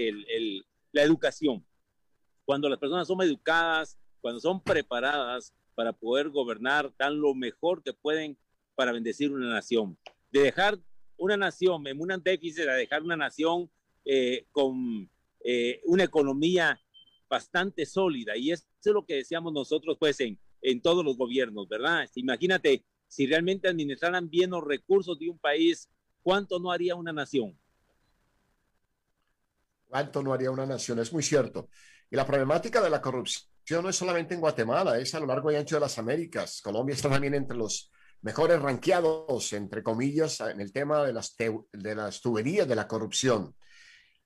la 0.93 1.03
educación. 1.03 1.67
Cuando 2.45 2.69
las 2.69 2.79
personas 2.79 3.09
son 3.09 3.21
educadas, 3.23 3.99
cuando 4.21 4.39
son 4.39 4.63
preparadas, 4.63 5.53
para 5.75 5.93
poder 5.93 6.29
gobernar, 6.29 6.95
dan 6.97 7.21
lo 7.21 7.35
mejor 7.35 7.83
que 7.83 7.95
pueden 7.95 8.39
para 8.77 8.93
bendecir 8.93 9.33
una 9.33 9.49
nación. 9.49 9.99
De 10.31 10.39
dejar 10.39 10.79
una 11.17 11.37
nación 11.37 11.85
en 11.89 12.01
un 12.01 12.23
déficit 12.23 12.69
a 12.69 12.75
dejar 12.75 13.03
una 13.03 13.17
nación 13.17 13.69
eh, 14.05 14.47
con 14.53 15.11
una 15.85 16.05
economía 16.05 16.81
bastante 17.35 17.85
sólida. 17.85 18.37
Y 18.37 18.53
eso 18.53 18.65
es 18.85 18.93
lo 18.93 19.05
que 19.05 19.17
decíamos 19.17 19.53
nosotros, 19.53 19.97
pues, 19.99 20.21
en, 20.21 20.39
en 20.63 20.81
todos 20.81 21.05
los 21.05 21.17
gobiernos, 21.17 21.69
¿verdad? 21.69 22.09
Imagínate, 22.15 22.85
si 23.09 23.27
realmente 23.27 23.69
administraran 23.69 24.31
bien 24.31 24.51
los 24.51 24.65
recursos 24.65 25.19
de 25.19 25.29
un 25.29 25.39
país, 25.39 25.91
¿cuánto 26.23 26.59
no 26.59 26.71
haría 26.71 26.95
una 26.95 27.13
nación? 27.13 27.59
¿Cuánto 29.87 30.23
no 30.23 30.33
haría 30.33 30.51
una 30.51 30.67
nación? 30.67 30.99
Es 30.99 31.13
muy 31.13 31.23
cierto. 31.23 31.69
Y 32.11 32.17
la 32.17 32.27
problemática 32.27 32.81
de 32.81 32.91
la 32.91 33.01
corrupción 33.01 33.83
no 33.83 33.89
es 33.89 33.97
solamente 33.97 34.35
en 34.35 34.41
Guatemala, 34.41 34.99
es 34.99 35.15
a 35.15 35.21
lo 35.21 35.27
largo 35.27 35.51
y 35.51 35.57
ancho 35.57 35.77
de 35.77 35.81
las 35.81 35.99
Américas. 35.99 36.61
Colombia 36.63 36.95
está 36.95 37.11
también 37.11 37.35
entre 37.35 37.57
los 37.57 37.91
mejores 38.23 38.61
ranqueados, 38.61 39.53
entre 39.53 39.83
comillas, 39.83 40.41
en 40.41 40.61
el 40.61 40.73
tema 40.73 41.05
de 41.05 41.13
las, 41.13 41.37
de 41.37 41.95
las 41.95 42.21
tuberías 42.21 42.69
de 42.69 42.77
la 42.77 42.87
corrupción. 42.87 43.55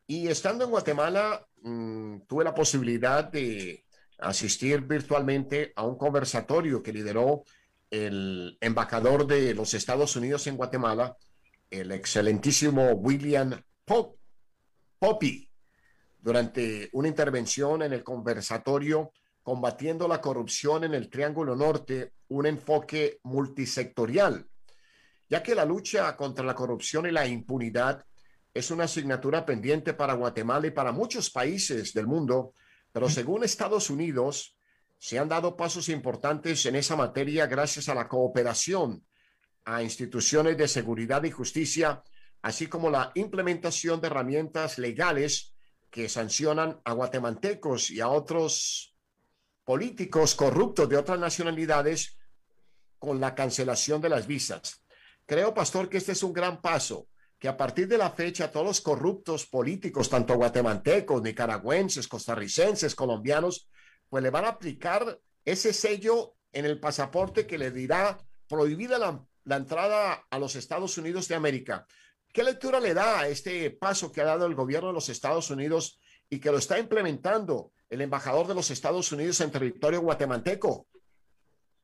Y 0.06 0.28
estando 0.28 0.64
en 0.64 0.70
Guatemala, 0.70 1.47
mm, 1.62 2.20
tuve 2.26 2.44
la 2.44 2.54
posibilidad 2.54 3.24
de 3.24 3.84
asistir 4.18 4.80
virtualmente 4.82 5.72
a 5.76 5.84
un 5.84 5.96
conversatorio 5.96 6.82
que 6.82 6.92
lideró 6.92 7.44
el 7.90 8.58
embajador 8.60 9.26
de 9.26 9.54
los 9.54 9.74
Estados 9.74 10.16
Unidos 10.16 10.46
en 10.46 10.56
Guatemala, 10.56 11.16
el 11.70 11.92
excelentísimo 11.92 12.90
William 12.92 13.52
Poppy, 13.84 15.50
durante 16.20 16.88
una 16.92 17.08
intervención 17.08 17.82
en 17.82 17.92
el 17.92 18.02
conversatorio 18.02 19.12
combatiendo 19.42 20.06
la 20.06 20.20
corrupción 20.20 20.84
en 20.84 20.94
el 20.94 21.08
Triángulo 21.08 21.56
Norte 21.56 22.12
un 22.28 22.44
enfoque 22.44 23.18
multisectorial, 23.22 24.46
ya 25.30 25.42
que 25.42 25.54
la 25.54 25.64
lucha 25.64 26.14
contra 26.16 26.44
la 26.44 26.54
corrupción 26.54 27.06
y 27.06 27.12
la 27.12 27.26
impunidad 27.26 28.04
es 28.54 28.70
una 28.70 28.84
asignatura 28.84 29.44
pendiente 29.44 29.94
para 29.94 30.14
Guatemala 30.14 30.66
y 30.66 30.70
para 30.70 30.92
muchos 30.92 31.30
países 31.30 31.92
del 31.92 32.06
mundo, 32.06 32.54
pero 32.92 33.08
según 33.08 33.44
Estados 33.44 33.90
Unidos, 33.90 34.56
se 34.98 35.18
han 35.18 35.28
dado 35.28 35.56
pasos 35.56 35.88
importantes 35.88 36.66
en 36.66 36.74
esa 36.76 36.96
materia 36.96 37.46
gracias 37.46 37.88
a 37.88 37.94
la 37.94 38.08
cooperación 38.08 39.04
a 39.64 39.82
instituciones 39.82 40.56
de 40.56 40.66
seguridad 40.66 41.22
y 41.24 41.30
justicia, 41.30 42.02
así 42.42 42.66
como 42.68 42.90
la 42.90 43.12
implementación 43.14 44.00
de 44.00 44.06
herramientas 44.06 44.78
legales 44.78 45.52
que 45.90 46.08
sancionan 46.08 46.80
a 46.84 46.92
guatemaltecos 46.92 47.90
y 47.90 48.00
a 48.00 48.08
otros 48.08 48.96
políticos 49.64 50.34
corruptos 50.34 50.88
de 50.88 50.96
otras 50.96 51.18
nacionalidades 51.18 52.16
con 52.98 53.20
la 53.20 53.34
cancelación 53.34 54.00
de 54.00 54.08
las 54.08 54.26
visas. 54.26 54.82
Creo, 55.26 55.52
pastor, 55.52 55.90
que 55.90 55.98
este 55.98 56.12
es 56.12 56.22
un 56.22 56.32
gran 56.32 56.62
paso, 56.62 57.08
que 57.38 57.48
a 57.48 57.56
partir 57.56 57.86
de 57.86 57.98
la 57.98 58.10
fecha 58.10 58.50
todos 58.50 58.66
los 58.66 58.80
corruptos 58.80 59.46
políticos, 59.46 60.08
tanto 60.08 60.34
guatemaltecos, 60.34 61.22
nicaragüenses, 61.22 62.08
costarricenses, 62.08 62.94
colombianos, 62.94 63.68
pues 64.08 64.22
le 64.22 64.30
van 64.30 64.44
a 64.44 64.48
aplicar 64.48 65.20
ese 65.44 65.72
sello 65.72 66.34
en 66.52 66.64
el 66.64 66.80
pasaporte 66.80 67.46
que 67.46 67.58
le 67.58 67.70
dirá 67.70 68.18
prohibida 68.48 68.98
la, 68.98 69.24
la 69.44 69.56
entrada 69.56 70.26
a 70.28 70.38
los 70.38 70.56
Estados 70.56 70.98
Unidos 70.98 71.28
de 71.28 71.36
América. 71.36 71.86
¿Qué 72.32 72.42
lectura 72.42 72.80
le 72.80 72.92
da 72.92 73.20
a 73.20 73.28
este 73.28 73.70
paso 73.70 74.10
que 74.10 74.20
ha 74.20 74.24
dado 74.24 74.46
el 74.46 74.54
gobierno 74.54 74.88
de 74.88 74.94
los 74.94 75.08
Estados 75.08 75.50
Unidos 75.50 76.00
y 76.28 76.40
que 76.40 76.50
lo 76.50 76.58
está 76.58 76.78
implementando 76.78 77.72
el 77.88 78.00
embajador 78.00 78.46
de 78.46 78.54
los 78.54 78.70
Estados 78.70 79.10
Unidos 79.12 79.40
en 79.40 79.50
territorio 79.50 80.00
guatemalteco? 80.00 80.86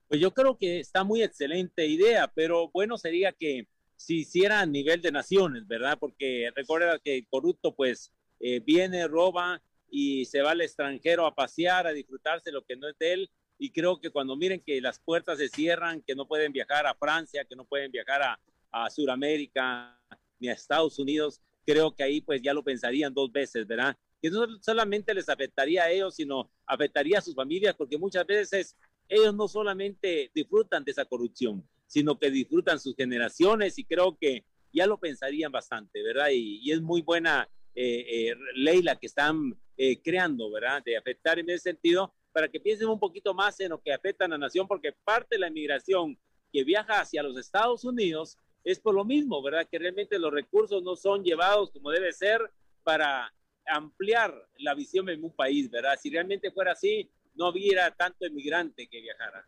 Pues 0.09 0.21
yo 0.21 0.35
creo 0.35 0.59
que 0.59 0.81
está 0.81 1.05
muy 1.05 1.23
excelente 1.23 1.87
idea, 1.87 2.31
pero 2.35 2.71
bueno 2.71 2.99
sería 2.99 3.33
que 3.33 3.69
si 4.05 4.19
hiciera 4.19 4.61
a 4.61 4.67
nivel 4.67 5.01
de 5.01 5.11
naciones, 5.11 5.67
¿verdad? 5.67 5.97
Porque 5.99 6.51
recuerda 6.55 6.99
que 6.99 7.17
el 7.17 7.27
corrupto 7.27 7.75
pues 7.75 8.13
eh, 8.39 8.61
viene, 8.61 9.09
roba 9.09 9.63
y 9.91 10.27
se 10.27 10.43
va 10.43 10.51
al 10.51 10.61
extranjero 10.61 11.25
a 11.27 11.35
pasear, 11.35 11.87
a 11.87 11.93
disfrutarse 11.93 12.53
lo 12.53 12.63
que 12.65 12.77
no 12.77 12.89
es 12.89 12.99
de 12.99 13.13
él. 13.15 13.31
Y 13.59 13.71
creo 13.71 14.01
que 14.01 14.11
cuando 14.11 14.37
miren 14.37 14.61
que 14.61 14.81
las 14.83 14.99
puertas 14.99 15.39
se 15.39 15.49
cierran, 15.49 16.03
que 16.03 16.15
no 16.15 16.29
pueden 16.29 16.53
viajar 16.53 16.87
a 16.87 16.95
Francia, 16.95 17.47
que 17.49 17.57
no 17.57 17.65
pueden 17.65 17.91
viajar 17.91 18.21
a, 18.23 18.41
a 18.73 18.91
Sudamérica 18.91 19.99
ni 20.39 20.49
a 20.49 20.53
Estados 20.53 20.99
Unidos, 20.99 21.41
creo 21.65 21.95
que 21.95 22.03
ahí 22.03 22.21
pues 22.21 22.43
ya 22.43 22.53
lo 22.53 22.63
pensarían 22.63 23.15
dos 23.15 23.33
veces, 23.33 23.67
¿verdad? 23.67 23.97
Que 24.21 24.29
no 24.29 24.47
solamente 24.61 25.15
les 25.15 25.31
afectaría 25.31 25.85
a 25.85 25.91
ellos, 25.91 26.17
sino 26.17 26.51
afectaría 26.67 27.19
a 27.19 27.23
sus 27.23 27.35
familias, 27.35 27.75
porque 27.75 27.97
muchas 27.97 28.27
veces 28.27 28.77
ellos 29.09 29.35
no 29.35 29.49
solamente 29.49 30.31
disfrutan 30.35 30.85
de 30.85 30.91
esa 30.91 31.07
corrupción, 31.07 31.67
sino 31.95 32.19
que 32.19 32.29
disfrutan 32.29 32.81
sus 32.81 32.97
generaciones 32.97 33.79
y 33.79 33.85
creo 33.85 34.19
que 34.21 34.45
ya 34.73 34.85
lo 34.85 34.99
pensarían 34.99 35.53
bastante, 35.53 36.03
¿verdad? 36.03 36.27
Y, 36.33 36.69
es 36.73 36.83
muy 36.83 37.03
buena 37.03 37.49
eh, 37.73 38.05
eh, 38.09 38.35
ley 38.57 38.83
la 38.83 38.97
que 38.97 39.07
están 39.07 39.57
eh, 39.77 40.03
creando, 40.03 40.51
¿verdad? 40.51 40.83
De 40.85 40.97
afectar 40.97 41.39
en 41.39 41.49
ese 41.51 41.71
sentido, 41.71 42.13
para 42.33 42.49
que 42.49 42.59
piensen 42.59 42.89
un 42.89 42.99
poquito 42.99 43.33
más 43.33 43.61
en 43.61 43.71
lo 43.71 43.81
que 43.81 43.93
afecta 43.93 44.25
a 44.25 44.29
la 44.29 44.37
nación, 44.37 44.67
porque 44.67 44.93
parte 45.05 45.37
de 45.37 45.39
la 45.39 45.47
inmigración 45.47 46.19
que 46.53 46.65
viaja 46.65 47.01
hacia 47.01 47.23
los 47.23 47.39
Estados 47.39 47.85
Unidos 47.85 48.39
es 48.65 48.81
por 48.81 48.97
lo 48.97 49.05
mismo, 49.05 49.41
¿verdad? 49.41 49.69
Que 49.71 49.79
realmente 49.79 50.19
los 50.19 50.33
recursos 50.33 50.83
no 50.83 50.97
son 50.97 51.23
llevados 51.23 51.71
como 51.71 51.93
debe 51.93 52.13
ser 52.13 52.41
para 52.83 53.33
ampliar 53.67 54.35
la 54.59 54.75
visión 54.75 55.09
en 55.11 55.23
un 55.23 55.31
país, 55.31 55.71
¿verdad? 55.71 55.97
Si 56.03 56.11
realmente 56.11 56.51
fuera 56.51 56.73
así, 56.73 57.09
no 57.37 57.51
hubiera 57.51 57.89
tanto 57.93 58.27
emigrante 58.27 58.89
que 58.89 59.01
viajara. 59.01 59.47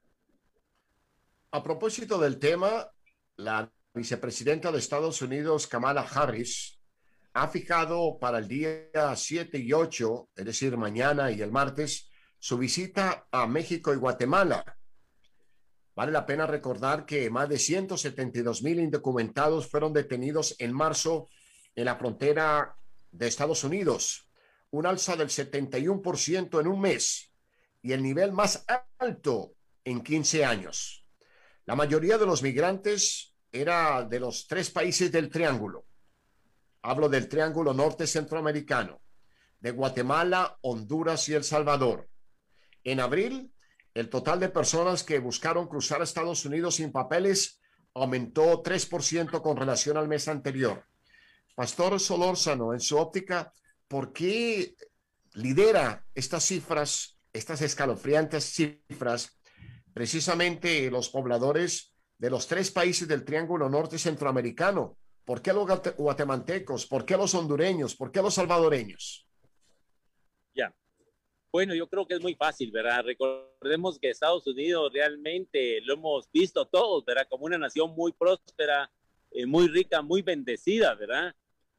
A 1.56 1.62
propósito 1.62 2.18
del 2.18 2.38
tema, 2.38 2.86
la 3.36 3.72
vicepresidenta 3.94 4.70
de 4.70 4.78
Estados 4.78 5.22
Unidos, 5.22 5.66
Kamala 5.66 6.02
Harris, 6.02 6.78
ha 7.32 7.48
fijado 7.48 8.18
para 8.20 8.40
el 8.40 8.46
día 8.46 9.16
7 9.16 9.56
y 9.56 9.72
8, 9.72 10.32
es 10.36 10.44
decir, 10.44 10.76
mañana 10.76 11.30
y 11.30 11.40
el 11.40 11.50
martes, 11.50 12.10
su 12.38 12.58
visita 12.58 13.26
a 13.30 13.46
México 13.46 13.94
y 13.94 13.96
Guatemala. 13.96 14.78
Vale 15.94 16.12
la 16.12 16.26
pena 16.26 16.46
recordar 16.46 17.06
que 17.06 17.30
más 17.30 17.48
de 17.48 17.58
172 17.58 18.62
mil 18.62 18.78
indocumentados 18.78 19.66
fueron 19.66 19.94
detenidos 19.94 20.56
en 20.58 20.74
marzo 20.74 21.30
en 21.74 21.86
la 21.86 21.96
frontera 21.96 22.76
de 23.10 23.28
Estados 23.28 23.64
Unidos, 23.64 24.28
un 24.72 24.84
alza 24.84 25.16
del 25.16 25.28
71% 25.28 26.60
en 26.60 26.66
un 26.66 26.80
mes 26.82 27.32
y 27.80 27.92
el 27.92 28.02
nivel 28.02 28.32
más 28.34 28.62
alto 28.98 29.54
en 29.84 30.02
15 30.02 30.44
años. 30.44 31.05
La 31.66 31.74
mayoría 31.74 32.16
de 32.16 32.26
los 32.26 32.42
migrantes 32.42 33.34
era 33.52 34.04
de 34.04 34.20
los 34.20 34.46
tres 34.46 34.70
países 34.70 35.10
del 35.10 35.28
Triángulo. 35.28 35.86
Hablo 36.82 37.08
del 37.08 37.28
Triángulo 37.28 37.74
Norte 37.74 38.06
Centroamericano, 38.06 39.00
de 39.60 39.72
Guatemala, 39.72 40.58
Honduras 40.62 41.28
y 41.28 41.34
El 41.34 41.42
Salvador. 41.42 42.08
En 42.84 43.00
abril, 43.00 43.52
el 43.94 44.08
total 44.08 44.40
de 44.40 44.48
personas 44.48 45.02
que 45.02 45.18
buscaron 45.18 45.66
cruzar 45.66 46.00
a 46.00 46.04
Estados 46.04 46.44
Unidos 46.44 46.76
sin 46.76 46.92
papeles 46.92 47.60
aumentó 47.94 48.62
3% 48.62 49.42
con 49.42 49.56
relación 49.56 49.96
al 49.96 50.06
mes 50.06 50.28
anterior. 50.28 50.84
Pastor 51.54 51.98
Solórzano, 51.98 52.74
en 52.74 52.80
su 52.80 52.96
óptica, 52.96 53.52
¿por 53.88 54.12
qué 54.12 54.76
lidera 55.32 56.06
estas 56.14 56.44
cifras 56.44 57.16
estas 57.36 57.60
escalofriantes 57.60 58.44
cifras, 58.44 59.35
precisamente 59.96 60.90
los 60.90 61.08
pobladores 61.08 61.94
de 62.18 62.28
los 62.28 62.46
tres 62.46 62.70
países 62.70 63.08
del 63.08 63.24
Triángulo 63.24 63.70
Norte 63.70 63.96
Centroamericano. 63.96 64.98
¿Por 65.24 65.40
qué 65.40 65.54
los 65.54 65.66
guatemaltecos? 65.96 66.84
¿Por 66.84 67.06
qué 67.06 67.16
los 67.16 67.34
hondureños? 67.34 67.96
¿Por 67.96 68.12
qué 68.12 68.20
los 68.20 68.34
salvadoreños? 68.34 69.26
Ya. 70.54 70.70
Bueno, 71.50 71.74
yo 71.74 71.88
creo 71.88 72.06
que 72.06 72.12
es 72.12 72.20
muy 72.20 72.34
fácil, 72.34 72.70
¿verdad? 72.72 73.04
Recordemos 73.06 73.98
que 73.98 74.10
Estados 74.10 74.46
Unidos 74.46 74.92
realmente 74.92 75.80
lo 75.80 75.94
hemos 75.94 76.30
visto 76.30 76.66
todos, 76.66 77.02
¿verdad? 77.06 77.26
Como 77.30 77.46
una 77.46 77.56
nación 77.56 77.94
muy 77.96 78.12
próspera, 78.12 78.90
eh, 79.30 79.46
muy 79.46 79.66
rica, 79.66 80.02
muy 80.02 80.20
bendecida, 80.20 80.94
¿verdad? 80.94 81.34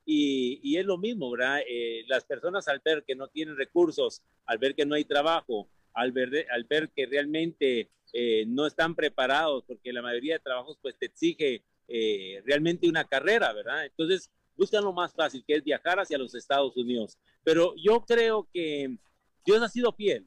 Y, 0.05 0.75
es 0.75 0.85
lo 0.87 0.97
mismo, 0.97 1.29
¿verdad? 1.29 1.59
Eh, 1.69 2.03
las 2.07 2.25
personas 2.25 2.67
al 2.67 2.81
ver 2.83 3.03
que 3.05 3.13
no 3.13 3.27
tienen 3.27 3.55
recursos, 3.55 4.23
al 4.47 4.57
ver 4.57 4.73
que 4.73 4.87
no 4.87 4.95
hay 4.95 5.05
trabajo, 5.05 5.69
al 5.93 6.11
ver, 6.11 6.47
al 6.49 6.63
ver 6.63 6.89
que 6.95 7.05
realmente 7.05 7.91
eh, 8.13 8.45
no 8.47 8.65
están 8.65 8.95
preparados, 8.95 9.63
porque 9.65 9.93
la 9.93 10.01
mayoría 10.01 10.35
de 10.35 10.39
trabajos 10.39 10.77
pues 10.81 10.97
te 10.97 11.07
exige 11.07 11.63
eh, 11.87 12.41
realmente 12.45 12.87
una 12.87 13.05
carrera, 13.05 13.53
¿verdad? 13.53 13.85
Entonces 13.85 14.31
buscan 14.55 14.83
lo 14.83 14.93
más 14.93 15.13
fácil, 15.13 15.43
que 15.45 15.55
es 15.55 15.63
viajar 15.63 15.99
hacia 15.99 16.17
los 16.17 16.33
Estados 16.35 16.75
Unidos. 16.77 17.17
Pero 17.43 17.73
yo 17.77 18.03
creo 18.05 18.47
que 18.53 18.97
Dios 19.45 19.61
ha 19.61 19.69
sido 19.69 19.91
fiel. 19.93 20.25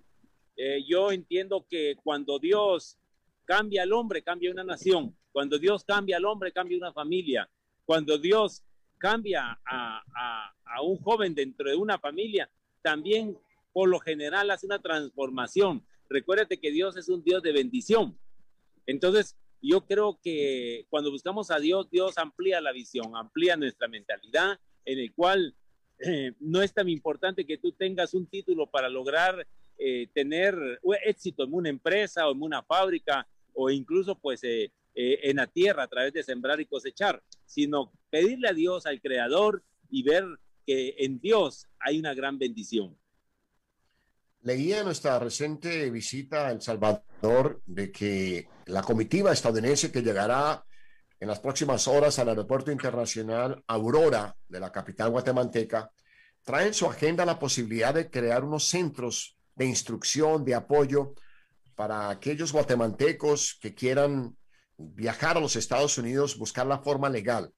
yo 0.87 1.11
entiendo 1.11 1.67
que 1.69 1.97
cuando 2.05 2.39
Dios 2.39 2.99
cambia 3.45 3.83
al 3.83 3.93
hombre, 3.93 4.23
cambia 4.23 4.53
una 4.53 4.63
nación. 4.63 5.17
Cuando 5.33 5.59
Dios 5.59 5.85
cambia 5.85 6.19
al 6.19 6.25
hombre, 6.25 6.53
cambia 6.53 6.79
una 6.79 6.93
familia. 6.93 7.51
Cuando 7.85 8.17
Dios 8.19 8.63
cambia 8.99 9.59
a, 9.65 10.53
un 10.85 10.97
joven 10.99 11.35
dentro 11.35 11.69
de 11.69 11.75
una 11.75 11.99
familia, 11.99 12.49
también 12.81 13.37
por 13.73 13.89
lo 13.89 13.99
general 13.99 14.51
hace 14.53 14.67
una 14.67 14.79
transformación. 14.79 15.85
Recuérdate 16.11 16.59
que 16.59 16.71
Dios 16.71 16.97
es 16.97 17.09
un 17.09 17.23
Dios 17.23 17.43
de 17.43 17.53
bendición. 17.53 18.19
Entonces, 18.85 19.37
yo 19.63 19.87
creo 19.87 20.19
que 20.23 20.87
cuando 20.91 21.11
buscamos 21.11 21.51
a 21.51 21.59
Dios, 21.59 21.89
Dios 21.91 22.19
amplía 22.19 22.61
la 22.61 22.73
visión, 22.73 23.17
amplía 23.17 23.57
nuestra 23.57 23.89
mentalidad, 23.89 24.59
en 24.85 24.99
el 24.99 25.13
cual 25.15 25.55
eh, 26.01 26.33
no 26.41 26.63
es 26.63 26.75
tan 26.75 26.89
importante 26.89 27.47
que 27.47 27.59
tú 27.59 27.73
tengas 27.73 28.13
un 28.13 28.27
título 28.27 28.67
para 28.67 28.89
lograr 28.89 29.47
eh, 29.79 30.09
tener 30.13 30.81
éxito 31.07 31.45
en 31.45 31.55
una 31.55 31.69
empresa 31.69 32.27
o 32.29 32.33
en 32.33 32.43
una 32.43 32.63
fábrica 32.63 33.27
o 33.55 33.71
incluso 33.71 34.19
pues 34.19 34.43
eh, 34.45 34.71
en 34.95 35.37
la 35.37 35.47
tierra 35.47 35.85
a 35.85 35.89
través 35.89 36.13
de 36.13 36.23
sembrar 36.23 36.61
y 36.61 36.67
cosechar 36.67 37.23
sino 37.51 37.93
pedirle 38.11 38.49
a 38.49 38.53
Dios, 38.53 38.87
al 38.87 39.01
Creador, 39.01 39.65
y 39.91 40.05
ver 40.05 40.25
que 40.65 40.95
en 40.99 41.19
Dios 41.19 41.67
hay 41.81 41.99
una 41.99 42.15
gran 42.15 42.39
bendición. 42.39 42.97
Leía 44.43 44.83
nuestra 44.83 45.19
reciente 45.19 45.91
visita 45.91 46.47
a 46.47 46.51
El 46.51 46.63
Salvador 46.63 47.61
de 47.67 47.93
que 47.93 48.49
la 48.67 48.83
comitiva 48.83 49.33
estadounidense 49.33 49.93
que 49.93 50.03
llegará 50.03 50.65
en 51.19 51.29
las 51.29 51.41
próximas 51.41 51.87
horas 51.87 52.19
al 52.19 52.31
aeropuerto 52.31 52.73
internacional 52.73 53.63
Aurora 53.67 54.35
de 54.49 54.61
la 54.61 54.73
capital 54.73 55.11
guatemalteca 55.11 55.91
trae 56.43 56.69
en 56.69 56.75
su 56.75 56.87
agenda 56.87 57.27
la 57.27 57.39
posibilidad 57.39 57.93
de 57.93 58.09
crear 58.09 58.43
unos 58.43 58.65
centros 58.65 59.37
de 59.55 59.67
instrucción, 59.67 60.43
de 60.43 60.55
apoyo 60.55 61.13
para 61.75 62.09
aquellos 62.09 62.51
guatemaltecos 62.51 63.59
que 63.61 63.75
quieran 63.75 64.39
viajar 64.79 65.37
a 65.37 65.41
los 65.41 65.57
Estados 65.57 65.99
Unidos, 65.99 66.39
buscar 66.39 66.67
la 66.67 66.79
forma 66.79 67.11
legal. 67.11 67.53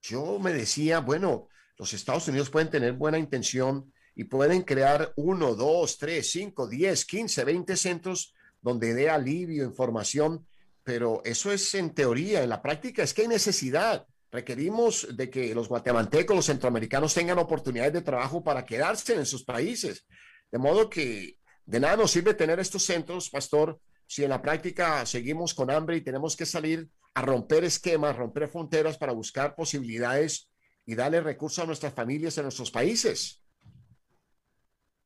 Yo 0.00 0.38
me 0.38 0.54
decía, 0.54 1.00
bueno, 1.00 1.48
los 1.76 1.92
Estados 1.92 2.26
Unidos 2.28 2.48
pueden 2.48 2.70
tener 2.70 2.94
buena 2.94 3.18
intención 3.18 3.92
y 4.18 4.24
pueden 4.24 4.62
crear 4.62 5.12
uno, 5.14 5.54
dos, 5.54 5.96
tres, 5.96 6.32
cinco, 6.32 6.66
diez, 6.66 7.04
quince, 7.04 7.44
veinte 7.44 7.76
centros 7.76 8.34
donde 8.60 8.92
dé 8.92 9.08
alivio, 9.08 9.62
información, 9.62 10.44
pero 10.82 11.22
eso 11.24 11.52
es 11.52 11.72
en 11.76 11.94
teoría, 11.94 12.42
en 12.42 12.48
la 12.48 12.60
práctica 12.60 13.04
es 13.04 13.14
que 13.14 13.22
hay 13.22 13.28
necesidad. 13.28 14.08
Requerimos 14.32 15.16
de 15.16 15.30
que 15.30 15.54
los 15.54 15.68
guatemaltecos, 15.68 16.34
los 16.34 16.46
centroamericanos 16.46 17.14
tengan 17.14 17.38
oportunidades 17.38 17.92
de 17.92 18.02
trabajo 18.02 18.42
para 18.42 18.64
quedarse 18.64 19.14
en 19.14 19.24
sus 19.24 19.44
países. 19.44 20.04
De 20.50 20.58
modo 20.58 20.90
que 20.90 21.38
de 21.64 21.78
nada 21.78 21.96
nos 21.96 22.10
sirve 22.10 22.34
tener 22.34 22.58
estos 22.58 22.82
centros, 22.82 23.30
pastor, 23.30 23.78
si 24.04 24.24
en 24.24 24.30
la 24.30 24.42
práctica 24.42 25.06
seguimos 25.06 25.54
con 25.54 25.70
hambre 25.70 25.96
y 25.96 26.00
tenemos 26.00 26.34
que 26.34 26.44
salir 26.44 26.88
a 27.14 27.22
romper 27.22 27.62
esquemas, 27.62 28.16
romper 28.16 28.48
fronteras 28.48 28.98
para 28.98 29.12
buscar 29.12 29.54
posibilidades 29.54 30.50
y 30.84 30.96
darle 30.96 31.20
recursos 31.20 31.62
a 31.62 31.66
nuestras 31.66 31.94
familias 31.94 32.36
en 32.36 32.42
nuestros 32.42 32.72
países. 32.72 33.37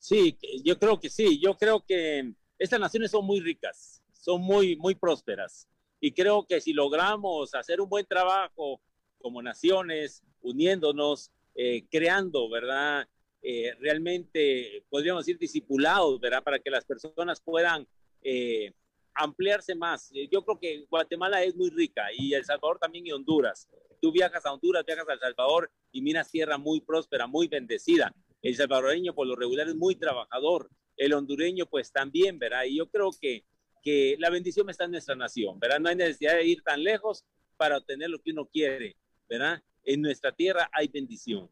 Sí, 0.02 0.36
yo 0.64 0.76
creo 0.80 0.98
que 0.98 1.08
sí. 1.08 1.38
Yo 1.38 1.56
creo 1.56 1.84
que 1.86 2.34
estas 2.58 2.80
naciones 2.80 3.12
son 3.12 3.24
muy 3.24 3.38
ricas, 3.38 4.02
son 4.12 4.42
muy, 4.42 4.74
muy 4.74 4.96
prósperas. 4.96 5.68
Y 6.00 6.10
creo 6.10 6.44
que 6.44 6.60
si 6.60 6.72
logramos 6.72 7.54
hacer 7.54 7.80
un 7.80 7.88
buen 7.88 8.04
trabajo 8.04 8.80
como 9.20 9.40
naciones, 9.40 10.24
uniéndonos, 10.40 11.30
eh, 11.54 11.86
creando, 11.88 12.50
¿verdad? 12.50 13.08
Eh, 13.42 13.76
realmente, 13.78 14.84
podríamos 14.90 15.24
decir, 15.24 15.38
discipulados, 15.38 16.18
¿verdad? 16.18 16.42
Para 16.42 16.58
que 16.58 16.70
las 16.70 16.84
personas 16.84 17.40
puedan 17.40 17.86
eh, 18.22 18.72
ampliarse 19.14 19.76
más. 19.76 20.10
Yo 20.32 20.44
creo 20.44 20.58
que 20.58 20.84
Guatemala 20.90 21.44
es 21.44 21.54
muy 21.54 21.70
rica 21.70 22.06
y 22.12 22.34
El 22.34 22.44
Salvador 22.44 22.80
también 22.80 23.06
y 23.06 23.12
Honduras. 23.12 23.68
Tú 24.00 24.10
viajas 24.10 24.44
a 24.46 24.52
Honduras, 24.52 24.84
viajas 24.84 25.08
a 25.08 25.12
El 25.12 25.20
Salvador 25.20 25.70
y 25.92 26.02
miras 26.02 26.28
tierra 26.28 26.58
muy 26.58 26.80
próspera, 26.80 27.28
muy 27.28 27.46
bendecida. 27.46 28.12
El 28.42 28.56
salvadoreño, 28.56 29.14
por 29.14 29.26
lo 29.26 29.36
regular, 29.36 29.68
es 29.68 29.76
muy 29.76 29.94
trabajador. 29.94 30.68
El 30.96 31.14
hondureño, 31.14 31.66
pues 31.66 31.92
también, 31.92 32.38
¿verdad? 32.38 32.64
Y 32.64 32.76
yo 32.76 32.90
creo 32.90 33.10
que, 33.18 33.44
que 33.82 34.16
la 34.18 34.30
bendición 34.30 34.68
está 34.68 34.84
en 34.84 34.90
nuestra 34.90 35.14
nación, 35.14 35.58
¿verdad? 35.60 35.80
No 35.80 35.88
hay 35.88 35.96
necesidad 35.96 36.34
de 36.34 36.44
ir 36.44 36.62
tan 36.62 36.82
lejos 36.82 37.24
para 37.56 37.78
obtener 37.78 38.10
lo 38.10 38.20
que 38.20 38.32
uno 38.32 38.46
quiere, 38.46 38.96
¿verdad? 39.28 39.62
En 39.84 40.02
nuestra 40.02 40.32
tierra 40.32 40.68
hay 40.72 40.88
bendición. 40.88 41.48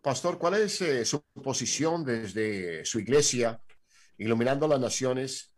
Pastor, 0.00 0.38
¿cuál 0.38 0.54
es 0.54 0.80
eh, 0.80 1.04
su 1.04 1.22
posición 1.42 2.04
desde 2.04 2.84
su 2.84 3.00
iglesia, 3.00 3.60
iluminando 4.16 4.66
las 4.66 4.80
naciones, 4.80 5.54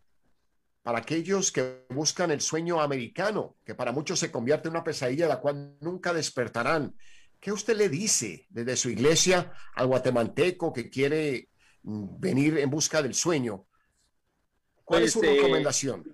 para 0.83 0.99
aquellos 0.99 1.53
que 1.53 1.85
buscan 1.91 2.33
el 2.33 2.41
sueño 2.41 2.81
americano, 2.81 3.57
que 3.65 3.77
para 3.77 3.93
muchos 3.93 4.19
se 4.19 4.33
convierte 4.33 4.69
en 4.69 4.75
una 4.75 4.83
pesadilla 4.83 5.27
de 5.27 5.35
la 5.35 5.41
cual 5.41 5.77
nunca 5.81 6.13
despertarán? 6.13 6.97
¿Qué 7.43 7.51
usted 7.51 7.77
le 7.77 7.89
dice 7.89 8.47
desde 8.51 8.77
su 8.77 8.89
iglesia 8.89 9.53
al 9.75 9.89
guatemalteco 9.89 10.73
que 10.73 10.89
quiere 10.89 11.49
mm, 11.83 12.21
venir 12.21 12.59
en 12.59 12.71
busca 12.71 13.03
del 13.03 13.15
sueño? 13.15 13.67
¿Cuál 14.85 15.03
es 15.03 15.13
su 15.13 15.19
Pues, 15.19 15.33
eh, 15.33 15.35
recomendación? 15.35 16.05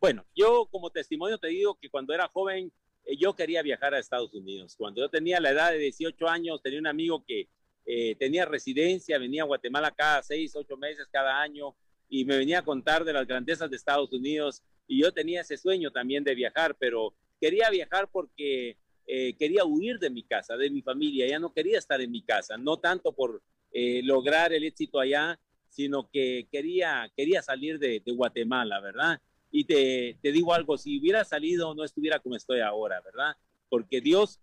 Bueno, 0.00 0.24
yo 0.36 0.68
como 0.70 0.90
testimonio 0.90 1.36
te 1.38 1.48
digo 1.48 1.76
que 1.80 1.90
cuando 1.90 2.14
era 2.14 2.28
joven 2.28 2.72
eh, 3.04 3.16
yo 3.16 3.34
quería 3.34 3.60
viajar 3.62 3.92
a 3.92 3.98
Estados 3.98 4.32
Unidos. 4.34 4.76
Cuando 4.76 5.00
yo 5.00 5.10
tenía 5.10 5.40
la 5.40 5.50
edad 5.50 5.72
de 5.72 5.78
18 5.78 6.28
años, 6.28 6.62
tenía 6.62 6.78
un 6.78 6.86
amigo 6.86 7.24
que 7.26 7.48
eh, 7.84 8.14
tenía 8.14 8.44
residencia, 8.44 9.18
venía 9.18 9.42
a 9.42 9.46
Guatemala 9.46 9.90
cada 9.90 10.22
seis, 10.22 10.54
ocho 10.54 10.76
meses, 10.76 11.08
cada 11.10 11.40
año, 11.42 11.74
y 12.08 12.24
me 12.24 12.38
venía 12.38 12.60
a 12.60 12.64
contar 12.64 13.04
de 13.04 13.12
las 13.12 13.26
grandezas 13.26 13.68
de 13.68 13.74
Estados 13.74 14.12
Unidos. 14.12 14.62
Y 14.86 15.02
yo 15.02 15.12
tenía 15.12 15.40
ese 15.40 15.56
sueño 15.56 15.90
también 15.90 16.22
de 16.22 16.36
viajar, 16.36 16.76
pero 16.78 17.16
quería 17.40 17.68
viajar 17.68 18.08
porque 18.12 18.76
eh, 19.06 19.34
quería 19.36 19.64
huir 19.64 19.98
de 19.98 20.10
mi 20.10 20.22
casa, 20.22 20.56
de 20.56 20.70
mi 20.70 20.82
familia. 20.82 21.26
Ya 21.26 21.38
no 21.38 21.52
quería 21.52 21.78
estar 21.78 22.00
en 22.00 22.10
mi 22.10 22.22
casa, 22.22 22.56
no 22.56 22.78
tanto 22.78 23.12
por 23.12 23.42
eh, 23.72 24.02
lograr 24.02 24.52
el 24.52 24.64
éxito 24.64 25.00
allá, 25.00 25.38
sino 25.68 26.10
que 26.10 26.46
quería, 26.50 27.10
quería 27.16 27.42
salir 27.42 27.78
de, 27.78 28.02
Guatemala, 28.06 28.80
¿verdad? 28.80 29.20
Y 29.50 29.64
te, 29.64 30.18
te 30.20 30.32
digo 30.32 30.52
algo, 30.52 30.76
si 30.76 30.98
hubiera 30.98 31.24
salido 31.24 31.74
no 31.74 31.84
estuviera 31.84 32.18
como 32.18 32.36
estoy 32.36 32.60
ahora, 32.60 33.00
¿verdad? 33.00 33.34
Porque 33.68 34.00
Dios 34.00 34.40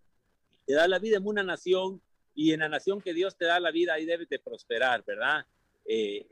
te 0.65 0.73
da 0.73 0.87
la 0.87 0.99
vida 0.99 1.17
en 1.17 1.27
una 1.27 1.43
nación 1.43 2.01
y 2.33 2.53
en 2.53 2.61
la 2.61 2.69
nación 2.69 3.01
que 3.01 3.13
Dios 3.13 3.35
te 3.37 3.45
da 3.45 3.59
la 3.59 3.71
vida 3.71 3.93
ahí 3.93 4.05
debes 4.05 4.29
de 4.29 4.39
prosperar, 4.39 5.03
¿verdad? 5.05 5.45
Eh, 5.85 6.25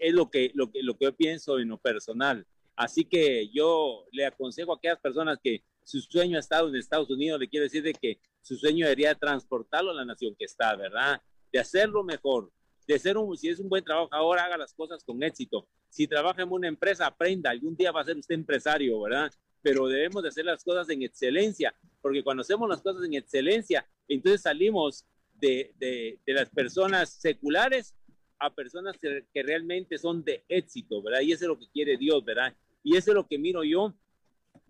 es 0.00 0.14
lo 0.14 0.30
que, 0.30 0.50
lo, 0.54 0.70
que, 0.70 0.82
lo 0.82 0.96
que 0.96 1.04
yo 1.04 1.14
pienso 1.14 1.58
en 1.58 1.68
lo 1.68 1.78
personal. 1.78 2.46
Así 2.76 3.04
que 3.04 3.48
yo 3.48 4.06
le 4.12 4.24
aconsejo 4.24 4.72
a 4.72 4.76
aquellas 4.76 5.00
personas 5.00 5.38
que 5.42 5.62
su 5.84 6.00
sueño 6.00 6.36
ha 6.36 6.40
estado 6.40 6.68
en 6.68 6.76
Estados 6.76 7.10
Unidos, 7.10 7.40
le 7.40 7.48
quiero 7.48 7.64
decir 7.64 7.82
de 7.82 7.92
que 7.92 8.20
su 8.42 8.56
sueño 8.56 8.86
debería 8.86 9.14
transportarlo 9.14 9.90
a 9.90 9.94
la 9.94 10.04
nación 10.04 10.34
que 10.38 10.44
está, 10.44 10.74
¿verdad? 10.76 11.20
De 11.52 11.58
hacerlo 11.58 12.02
mejor, 12.04 12.50
de 12.86 12.98
ser 12.98 13.16
un, 13.16 13.36
si 13.36 13.48
es 13.48 13.60
un 13.60 13.68
buen 13.68 13.84
trabajo, 13.84 14.08
ahora 14.12 14.44
haga 14.44 14.56
las 14.56 14.74
cosas 14.74 15.04
con 15.04 15.22
éxito. 15.22 15.68
Si 15.88 16.06
trabaja 16.06 16.42
en 16.42 16.50
una 16.50 16.68
empresa, 16.68 17.06
aprenda, 17.06 17.50
algún 17.50 17.76
día 17.76 17.92
va 17.92 18.00
a 18.00 18.04
ser 18.04 18.16
usted 18.16 18.34
empresario, 18.34 19.00
¿verdad? 19.00 19.32
Pero 19.62 19.86
debemos 19.88 20.22
de 20.22 20.30
hacer 20.30 20.44
las 20.44 20.64
cosas 20.64 20.88
en 20.90 21.02
excelencia, 21.02 21.74
porque 22.00 22.22
cuando 22.22 22.42
hacemos 22.42 22.68
las 22.68 22.80
cosas 22.80 23.04
en 23.04 23.14
excelencia, 23.14 23.86
entonces 24.08 24.42
salimos 24.42 25.04
de, 25.34 25.72
de, 25.78 26.18
de 26.24 26.32
las 26.32 26.48
personas 26.50 27.10
seculares 27.10 27.94
a 28.38 28.54
personas 28.54 28.96
que, 28.98 29.26
que, 29.32 29.42
realmente 29.42 29.98
son 29.98 30.24
de 30.24 30.44
éxito, 30.48 31.02
¿verdad? 31.02 31.20
Y 31.20 31.32
eso 31.32 31.44
es 31.44 31.48
lo 31.48 31.58
que 31.58 31.68
quiere 31.70 31.96
Dios, 31.96 32.24
¿verdad? 32.24 32.54
Y 32.82 32.96
eso 32.96 33.10
es 33.10 33.14
lo 33.14 33.26
que 33.26 33.38
miro 33.38 33.62
yo 33.64 33.94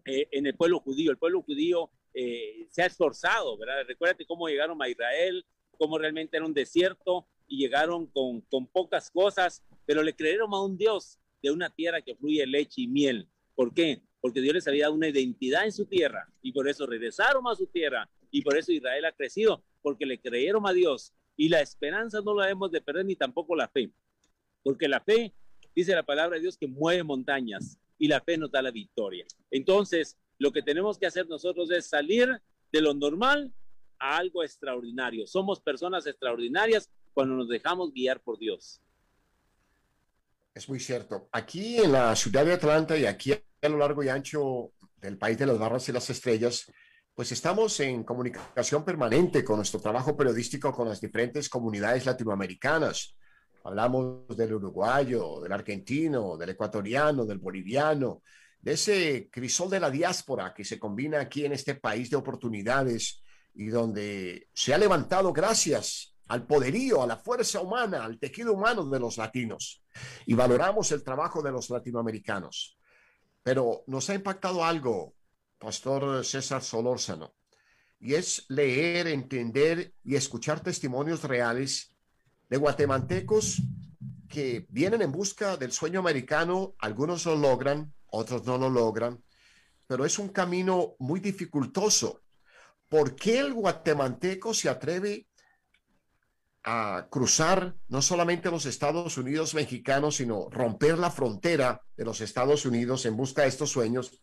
eh, 0.04 0.28
en 0.30 0.46
el 0.46 0.54
pueblo 0.54 0.80
judío. 0.80 1.10
El 1.10 1.18
pueblo 1.18 1.42
judío 1.42 1.90
eh, 2.14 2.66
se 2.70 2.82
ha 2.82 2.86
esforzado, 2.86 3.56
¿verdad? 3.56 3.84
Recuérdate 3.86 4.26
cómo 4.26 4.48
llegaron 4.48 4.80
a 4.82 4.88
Israel, 4.88 5.44
cómo 5.78 5.98
realmente 5.98 6.36
era 6.36 6.46
un 6.46 6.54
desierto 6.54 7.26
y 7.46 7.58
llegaron 7.58 8.06
con, 8.06 8.40
con 8.42 8.66
pocas 8.66 9.10
cosas, 9.10 9.62
pero 9.86 10.02
le 10.02 10.14
creyeron 10.14 10.52
a 10.52 10.62
un 10.62 10.76
Dios 10.76 11.18
de 11.42 11.50
una 11.50 11.70
tierra 11.70 12.02
que 12.02 12.14
fluye 12.14 12.46
leche 12.46 12.82
y 12.82 12.88
miel. 12.88 13.28
¿Por 13.54 13.74
qué? 13.74 14.02
Porque 14.20 14.40
Dios 14.40 14.54
les 14.54 14.68
había 14.68 14.84
dado 14.84 14.94
una 14.94 15.08
identidad 15.08 15.64
en 15.64 15.72
su 15.72 15.86
tierra 15.86 16.28
y 16.42 16.52
por 16.52 16.68
eso 16.68 16.86
regresaron 16.86 17.46
a 17.48 17.54
su 17.54 17.66
tierra 17.66 18.08
y 18.30 18.42
por 18.42 18.56
eso 18.56 18.72
Israel 18.72 19.04
ha 19.06 19.12
crecido, 19.12 19.64
porque 19.82 20.06
le 20.06 20.20
creyeron 20.20 20.66
a 20.66 20.72
Dios 20.72 21.12
y 21.36 21.48
la 21.48 21.60
esperanza 21.60 22.20
no 22.20 22.34
la 22.34 22.44
debemos 22.44 22.70
de 22.70 22.80
perder 22.80 23.06
ni 23.06 23.16
tampoco 23.16 23.56
la 23.56 23.68
fe, 23.68 23.90
porque 24.62 24.88
la 24.88 25.00
fe, 25.00 25.34
dice 25.74 25.94
la 25.94 26.02
palabra 26.02 26.36
de 26.36 26.42
Dios, 26.42 26.58
que 26.58 26.66
mueve 26.66 27.02
montañas 27.02 27.78
y 28.00 28.08
la 28.08 28.20
fe 28.20 28.36
nos 28.38 28.50
da 28.50 28.62
la 28.62 28.72
victoria. 28.72 29.24
Entonces, 29.50 30.16
lo 30.38 30.50
que 30.50 30.62
tenemos 30.62 30.98
que 30.98 31.06
hacer 31.06 31.28
nosotros 31.28 31.70
es 31.70 31.86
salir 31.86 32.40
de 32.72 32.80
lo 32.80 32.94
normal 32.94 33.52
a 33.98 34.16
algo 34.16 34.42
extraordinario. 34.42 35.26
Somos 35.26 35.60
personas 35.60 36.06
extraordinarias 36.06 36.90
cuando 37.12 37.34
nos 37.34 37.48
dejamos 37.48 37.92
guiar 37.92 38.22
por 38.22 38.38
Dios. 38.38 38.80
Es 40.54 40.66
muy 40.68 40.80
cierto. 40.80 41.28
Aquí 41.30 41.76
en 41.76 41.92
la 41.92 42.16
ciudad 42.16 42.44
de 42.46 42.54
Atlanta 42.54 42.96
y 42.96 43.04
aquí 43.04 43.32
a 43.32 43.68
lo 43.68 43.76
largo 43.76 44.02
y 44.02 44.08
ancho 44.08 44.72
del 44.96 45.18
país 45.18 45.38
de 45.38 45.46
las 45.46 45.58
barras 45.58 45.86
y 45.90 45.92
las 45.92 46.08
estrellas, 46.08 46.72
pues 47.14 47.32
estamos 47.32 47.78
en 47.80 48.02
comunicación 48.02 48.82
permanente 48.82 49.44
con 49.44 49.56
nuestro 49.56 49.78
trabajo 49.78 50.16
periodístico 50.16 50.72
con 50.72 50.88
las 50.88 51.02
diferentes 51.02 51.50
comunidades 51.50 52.06
latinoamericanas. 52.06 53.14
Hablamos 53.64 54.26
del 54.36 54.54
uruguayo, 54.54 55.40
del 55.40 55.52
argentino, 55.52 56.36
del 56.36 56.50
ecuatoriano, 56.50 57.26
del 57.26 57.38
boliviano, 57.38 58.22
de 58.60 58.72
ese 58.72 59.28
crisol 59.30 59.70
de 59.70 59.80
la 59.80 59.90
diáspora 59.90 60.54
que 60.54 60.64
se 60.64 60.78
combina 60.78 61.20
aquí 61.20 61.44
en 61.44 61.52
este 61.52 61.74
país 61.74 62.10
de 62.10 62.16
oportunidades 62.16 63.22
y 63.54 63.66
donde 63.68 64.48
se 64.52 64.72
ha 64.74 64.78
levantado 64.78 65.32
gracias 65.32 66.16
al 66.28 66.46
poderío, 66.46 67.02
a 67.02 67.06
la 67.06 67.16
fuerza 67.16 67.60
humana, 67.60 68.04
al 68.04 68.18
tejido 68.18 68.52
humano 68.52 68.88
de 68.88 69.00
los 69.00 69.18
latinos. 69.18 69.82
Y 70.26 70.34
valoramos 70.34 70.92
el 70.92 71.02
trabajo 71.02 71.42
de 71.42 71.50
los 71.50 71.70
latinoamericanos. 71.70 72.78
Pero 73.42 73.82
nos 73.86 74.08
ha 74.10 74.14
impactado 74.14 74.64
algo, 74.64 75.14
Pastor 75.58 76.24
César 76.24 76.62
Solórzano, 76.62 77.34
y 77.98 78.14
es 78.14 78.46
leer, 78.48 79.08
entender 79.08 79.94
y 80.04 80.14
escuchar 80.14 80.62
testimonios 80.62 81.24
reales 81.24 81.96
de 82.50 82.56
guatemaltecos 82.56 83.62
que 84.28 84.66
vienen 84.68 85.02
en 85.02 85.12
busca 85.12 85.56
del 85.56 85.72
sueño 85.72 86.00
americano, 86.00 86.74
algunos 86.80 87.24
lo 87.24 87.36
logran, 87.36 87.94
otros 88.08 88.44
no 88.44 88.58
lo 88.58 88.68
logran, 88.68 89.22
pero 89.86 90.04
es 90.04 90.18
un 90.18 90.28
camino 90.28 90.96
muy 90.98 91.20
dificultoso. 91.20 92.22
¿Por 92.88 93.14
qué 93.14 93.38
el 93.38 93.54
guatemalteco 93.54 94.52
se 94.52 94.68
atreve 94.68 95.28
a 96.64 97.06
cruzar 97.08 97.76
no 97.88 98.02
solamente 98.02 98.50
los 98.50 98.66
Estados 98.66 99.16
Unidos 99.16 99.54
mexicanos, 99.54 100.16
sino 100.16 100.50
romper 100.50 100.98
la 100.98 101.10
frontera 101.10 101.80
de 101.96 102.04
los 102.04 102.20
Estados 102.20 102.66
Unidos 102.66 103.06
en 103.06 103.16
busca 103.16 103.42
de 103.42 103.48
estos 103.48 103.70
sueños, 103.70 104.22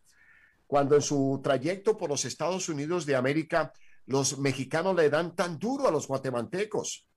cuando 0.66 0.94
en 0.94 1.02
su 1.02 1.40
trayecto 1.42 1.96
por 1.96 2.10
los 2.10 2.26
Estados 2.26 2.68
Unidos 2.68 3.06
de 3.06 3.16
América 3.16 3.72
los 4.04 4.38
mexicanos 4.38 4.94
le 4.94 5.08
dan 5.08 5.34
tan 5.34 5.58
duro 5.58 5.88
a 5.88 5.90
los 5.90 6.06
guatemaltecos? 6.06 7.07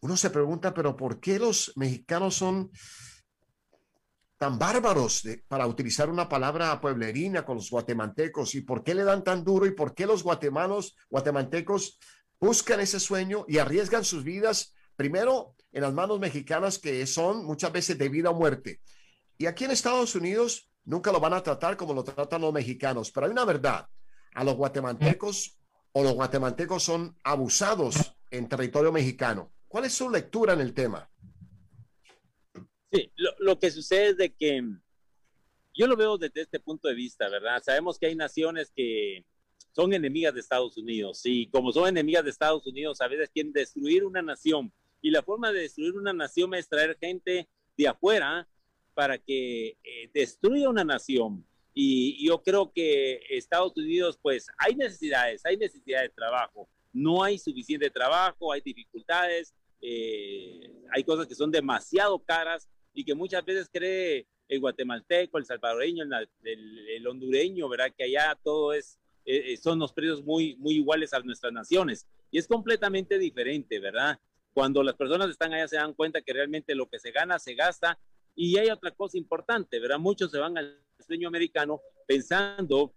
Uno 0.00 0.16
se 0.16 0.30
pregunta, 0.30 0.72
pero 0.72 0.96
¿por 0.96 1.20
qué 1.20 1.38
los 1.38 1.72
mexicanos 1.76 2.36
son 2.36 2.70
tan 4.36 4.58
bárbaros 4.58 5.26
para 5.48 5.66
utilizar 5.66 6.08
una 6.08 6.28
palabra 6.28 6.80
pueblerina 6.80 7.44
con 7.44 7.56
los 7.56 7.70
guatemaltecos? 7.70 8.54
¿Y 8.54 8.60
por 8.60 8.84
qué 8.84 8.94
le 8.94 9.04
dan 9.04 9.24
tan 9.24 9.42
duro? 9.42 9.66
¿Y 9.66 9.72
por 9.72 9.94
qué 9.94 10.06
los 10.06 10.22
guatemanos, 10.22 10.96
guatemaltecos 11.10 11.98
buscan 12.40 12.80
ese 12.80 13.00
sueño 13.00 13.44
y 13.48 13.58
arriesgan 13.58 14.04
sus 14.04 14.22
vidas 14.22 14.74
primero 14.96 15.56
en 15.72 15.82
las 15.82 15.92
manos 15.92 16.18
mexicanas 16.18 16.78
que 16.78 17.06
son 17.06 17.44
muchas 17.44 17.72
veces 17.72 17.98
de 17.98 18.08
vida 18.08 18.30
o 18.30 18.34
muerte. 18.34 18.80
Y 19.36 19.46
aquí 19.46 19.64
en 19.64 19.70
Estados 19.70 20.14
Unidos 20.14 20.70
nunca 20.84 21.12
lo 21.12 21.20
van 21.20 21.34
a 21.34 21.42
tratar 21.42 21.76
como 21.76 21.94
lo 21.94 22.04
tratan 22.04 22.40
los 22.40 22.52
mexicanos, 22.52 23.10
pero 23.10 23.26
hay 23.26 23.32
una 23.32 23.44
verdad, 23.44 23.88
a 24.34 24.44
los 24.44 24.56
guatemaltecos 24.56 25.58
o 25.92 26.02
los 26.02 26.14
guatemaltecos 26.14 26.82
son 26.82 27.16
abusados 27.22 28.16
en 28.30 28.48
territorio 28.48 28.92
mexicano. 28.92 29.52
¿Cuál 29.68 29.84
es 29.84 29.94
su 29.94 30.10
lectura 30.10 30.54
en 30.54 30.60
el 30.60 30.74
tema? 30.74 31.08
Sí, 32.90 33.12
lo, 33.16 33.30
lo 33.38 33.58
que 33.58 33.70
sucede 33.70 34.08
es 34.08 34.16
de 34.16 34.34
que 34.34 34.62
yo 35.74 35.86
lo 35.86 35.96
veo 35.96 36.18
desde 36.18 36.40
este 36.40 36.58
punto 36.58 36.88
de 36.88 36.94
vista, 36.94 37.28
¿verdad? 37.28 37.62
Sabemos 37.62 37.98
que 37.98 38.06
hay 38.06 38.16
naciones 38.16 38.72
que 38.74 39.24
son 39.72 39.92
enemigas 39.92 40.34
de 40.34 40.40
Estados 40.40 40.76
Unidos 40.76 41.20
y 41.24 41.48
como 41.50 41.70
son 41.70 41.86
enemigas 41.88 42.24
de 42.24 42.30
Estados 42.30 42.66
Unidos, 42.66 43.00
a 43.00 43.08
veces 43.08 43.30
quieren 43.30 43.52
destruir 43.52 44.04
una 44.04 44.22
nación 44.22 44.72
y 45.00 45.10
la 45.10 45.22
forma 45.22 45.52
de 45.52 45.60
destruir 45.60 45.94
una 45.94 46.12
nación 46.12 46.54
es 46.54 46.68
traer 46.68 46.96
gente 46.98 47.48
de 47.76 47.88
afuera 47.88 48.48
para 48.94 49.18
que 49.18 49.78
eh, 49.84 50.10
destruya 50.12 50.68
una 50.68 50.82
nación 50.82 51.46
Y 51.72 52.26
yo 52.26 52.42
creo 52.42 52.72
que 52.72 53.20
Estados 53.30 53.76
Unidos, 53.76 54.18
pues 54.20 54.48
hay 54.58 54.74
necesidades, 54.74 55.46
hay 55.46 55.56
necesidad 55.56 56.02
de 56.02 56.08
trabajo. 56.08 56.68
No 56.92 57.22
hay 57.22 57.38
suficiente 57.38 57.90
trabajo, 57.90 58.52
hay 58.52 58.60
dificultades, 58.60 59.54
eh, 59.80 60.72
hay 60.90 61.04
cosas 61.04 61.26
que 61.26 61.34
son 61.34 61.50
demasiado 61.50 62.18
caras 62.18 62.68
y 62.92 63.04
que 63.04 63.14
muchas 63.14 63.44
veces 63.44 63.68
cree 63.72 64.26
el 64.48 64.60
guatemalteco, 64.60 65.38
el 65.38 65.44
salvadoreño, 65.44 66.04
el, 66.42 67.06
hondureño, 67.06 67.68
¿verdad? 67.68 67.92
Que 67.96 68.04
allá 68.04 68.38
todo 68.42 68.72
es, 68.72 68.98
eh, 69.24 69.52
eh, 69.52 69.56
son 69.56 69.78
los 69.78 69.92
precios 69.92 70.24
muy, 70.24 70.56
muy 70.56 70.76
iguales 70.76 71.12
a 71.12 71.20
nuestras 71.20 71.52
naciones. 71.52 72.06
Y 72.30 72.38
es 72.38 72.48
completamente 72.48 73.18
diferente, 73.18 73.78
¿verdad? 73.78 74.18
Cuando 74.52 74.82
las 74.82 74.96
personas 74.96 75.30
están 75.30 75.52
allá 75.52 75.68
se 75.68 75.76
dan 75.76 75.94
cuenta 75.94 76.22
que 76.22 76.32
realmente 76.32 76.74
lo 76.74 76.88
que 76.88 76.98
se 76.98 77.12
gana 77.12 77.38
se 77.38 77.54
gasta. 77.54 77.98
Y 78.34 78.56
hay 78.58 78.70
otra 78.70 78.90
cosa 78.92 79.18
importante, 79.18 79.78
¿verdad? 79.78 79.98
Muchos 79.98 80.30
se 80.30 80.38
van 80.38 80.56
al 80.56 80.80
sueño 81.06 81.28
americano 81.28 81.80
pensando 82.06 82.94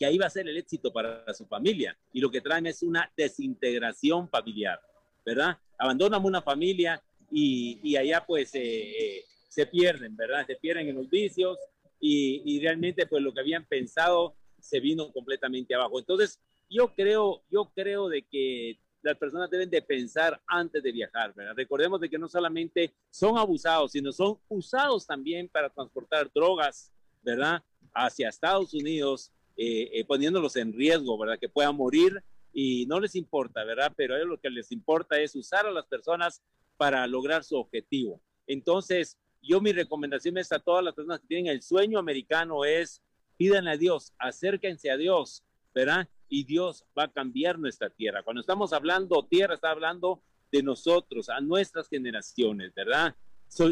que 0.00 0.06
ahí 0.06 0.16
va 0.16 0.26
a 0.26 0.30
ser 0.30 0.48
el 0.48 0.56
éxito 0.56 0.90
para 0.90 1.32
su 1.34 1.44
familia. 1.44 1.94
Y 2.10 2.22
lo 2.22 2.30
que 2.30 2.40
traen 2.40 2.66
es 2.66 2.82
una 2.82 3.12
desintegración 3.14 4.30
familiar, 4.30 4.80
¿verdad? 5.26 5.58
Abandonan 5.78 6.24
una 6.24 6.40
familia 6.40 7.02
y, 7.30 7.78
y 7.82 7.96
allá 7.96 8.24
pues 8.26 8.54
eh, 8.54 8.60
eh, 8.62 9.24
se 9.46 9.66
pierden, 9.66 10.16
¿verdad? 10.16 10.46
Se 10.46 10.56
pierden 10.56 10.88
en 10.88 10.96
los 10.96 11.10
vicios 11.10 11.58
y, 12.00 12.40
y, 12.46 12.60
realmente 12.60 13.06
pues 13.06 13.22
lo 13.22 13.34
que 13.34 13.40
habían 13.40 13.66
pensado 13.66 14.34
se 14.58 14.80
vino 14.80 15.12
completamente 15.12 15.74
abajo. 15.74 15.98
Entonces, 15.98 16.40
yo 16.70 16.94
creo, 16.94 17.42
yo 17.50 17.70
creo 17.74 18.08
de 18.08 18.22
que 18.22 18.78
las 19.02 19.18
personas 19.18 19.50
deben 19.50 19.68
de 19.68 19.82
pensar 19.82 20.40
antes 20.46 20.82
de 20.82 20.92
viajar, 20.92 21.34
¿verdad? 21.34 21.52
Recordemos 21.54 22.00
de 22.00 22.08
que 22.08 22.18
no 22.18 22.26
solamente 22.26 22.94
son 23.10 23.36
abusados, 23.36 23.92
sino 23.92 24.12
son 24.12 24.38
usados 24.48 25.06
también 25.06 25.46
para 25.46 25.68
transportar 25.68 26.30
drogas, 26.32 26.90
¿verdad? 27.22 27.62
Hacia 27.92 28.30
Estados 28.30 28.72
Unidos, 28.72 29.30
eh, 29.62 29.90
eh, 29.92 30.04
poniéndolos 30.06 30.56
en 30.56 30.72
riesgo, 30.72 31.18
¿verdad? 31.18 31.38
Que 31.38 31.50
puedan 31.50 31.76
morir 31.76 32.24
y 32.50 32.86
no 32.86 32.98
les 32.98 33.14
importa, 33.14 33.62
¿verdad? 33.62 33.92
Pero 33.94 34.14
a 34.14 34.16
ellos 34.16 34.30
lo 34.30 34.40
que 34.40 34.48
les 34.48 34.72
importa 34.72 35.20
es 35.20 35.36
usar 35.36 35.66
a 35.66 35.70
las 35.70 35.84
personas 35.84 36.42
para 36.78 37.06
lograr 37.06 37.44
su 37.44 37.58
objetivo. 37.58 38.22
Entonces, 38.46 39.18
yo 39.42 39.60
mi 39.60 39.72
recomendación 39.72 40.38
es 40.38 40.50
a 40.50 40.60
todas 40.60 40.82
las 40.82 40.94
personas 40.94 41.20
que 41.20 41.26
tienen 41.26 41.52
el 41.52 41.60
sueño 41.60 41.98
americano 41.98 42.64
es 42.64 43.02
pidan 43.36 43.68
a 43.68 43.76
Dios, 43.76 44.14
acérquense 44.18 44.90
a 44.90 44.96
Dios, 44.96 45.44
¿verdad? 45.74 46.08
Y 46.30 46.44
Dios 46.44 46.86
va 46.98 47.04
a 47.04 47.12
cambiar 47.12 47.58
nuestra 47.58 47.90
tierra. 47.90 48.22
Cuando 48.22 48.40
estamos 48.40 48.72
hablando 48.72 49.26
tierra, 49.26 49.56
está 49.56 49.72
hablando 49.72 50.22
de 50.50 50.62
nosotros, 50.62 51.28
a 51.28 51.38
nuestras 51.42 51.86
generaciones, 51.86 52.72
¿verdad? 52.72 53.14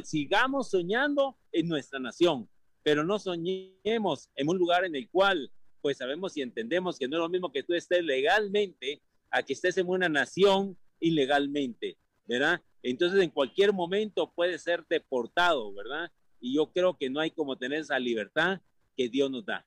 sigamos 0.04 0.68
soñando 0.68 1.38
en 1.50 1.66
nuestra 1.66 1.98
nación, 1.98 2.46
pero 2.82 3.04
no 3.04 3.18
soñemos 3.18 4.28
en 4.34 4.50
un 4.50 4.58
lugar 4.58 4.84
en 4.84 4.94
el 4.94 5.08
cual 5.08 5.50
pues 5.80 5.98
sabemos 5.98 6.36
y 6.36 6.42
entendemos 6.42 6.98
que 6.98 7.08
no 7.08 7.16
es 7.16 7.22
lo 7.22 7.28
mismo 7.28 7.52
que 7.52 7.62
tú 7.62 7.74
estés 7.74 8.04
legalmente 8.04 9.02
a 9.30 9.42
que 9.42 9.52
estés 9.52 9.76
en 9.78 9.88
una 9.88 10.08
nación 10.08 10.76
ilegalmente, 11.00 11.98
¿verdad? 12.26 12.60
Entonces 12.82 13.22
en 13.22 13.30
cualquier 13.30 13.72
momento 13.72 14.32
puede 14.34 14.58
ser 14.58 14.84
deportado, 14.88 15.72
¿verdad? 15.74 16.10
Y 16.40 16.54
yo 16.54 16.70
creo 16.72 16.96
que 16.96 17.10
no 17.10 17.20
hay 17.20 17.30
como 17.30 17.56
tener 17.56 17.80
esa 17.80 17.98
libertad 17.98 18.60
que 18.96 19.08
Dios 19.08 19.30
nos 19.30 19.44
da. 19.44 19.66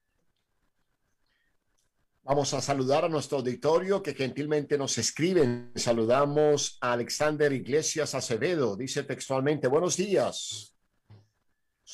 Vamos 2.24 2.54
a 2.54 2.62
saludar 2.62 3.04
a 3.04 3.10
nuestro 3.10 3.40
auditorio 3.40 4.04
que 4.04 4.14
gentilmente 4.14 4.78
nos 4.78 4.98
escriben. 5.00 5.72
Saludamos 5.76 6.78
a 6.80 6.94
Alexander 6.94 7.52
Iglesias 7.52 8.14
Acevedo. 8.14 8.78
Dice 8.78 9.04
textualmente, 9.04 9.68
buenos 9.68 9.98
días. 9.98 10.71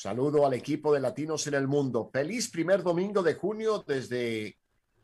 Saludo 0.00 0.46
al 0.46 0.54
equipo 0.54 0.94
de 0.94 1.00
Latinos 1.00 1.44
en 1.48 1.54
el 1.54 1.66
Mundo. 1.66 2.08
Feliz 2.12 2.52
primer 2.52 2.84
domingo 2.84 3.20
de 3.20 3.34
junio 3.34 3.84
desde 3.84 4.56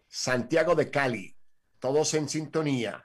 Santiago 0.07 0.77
de 0.77 0.89
Cali. 0.89 1.37
Todos 1.81 2.15
en 2.15 2.29
sintonía. 2.29 3.03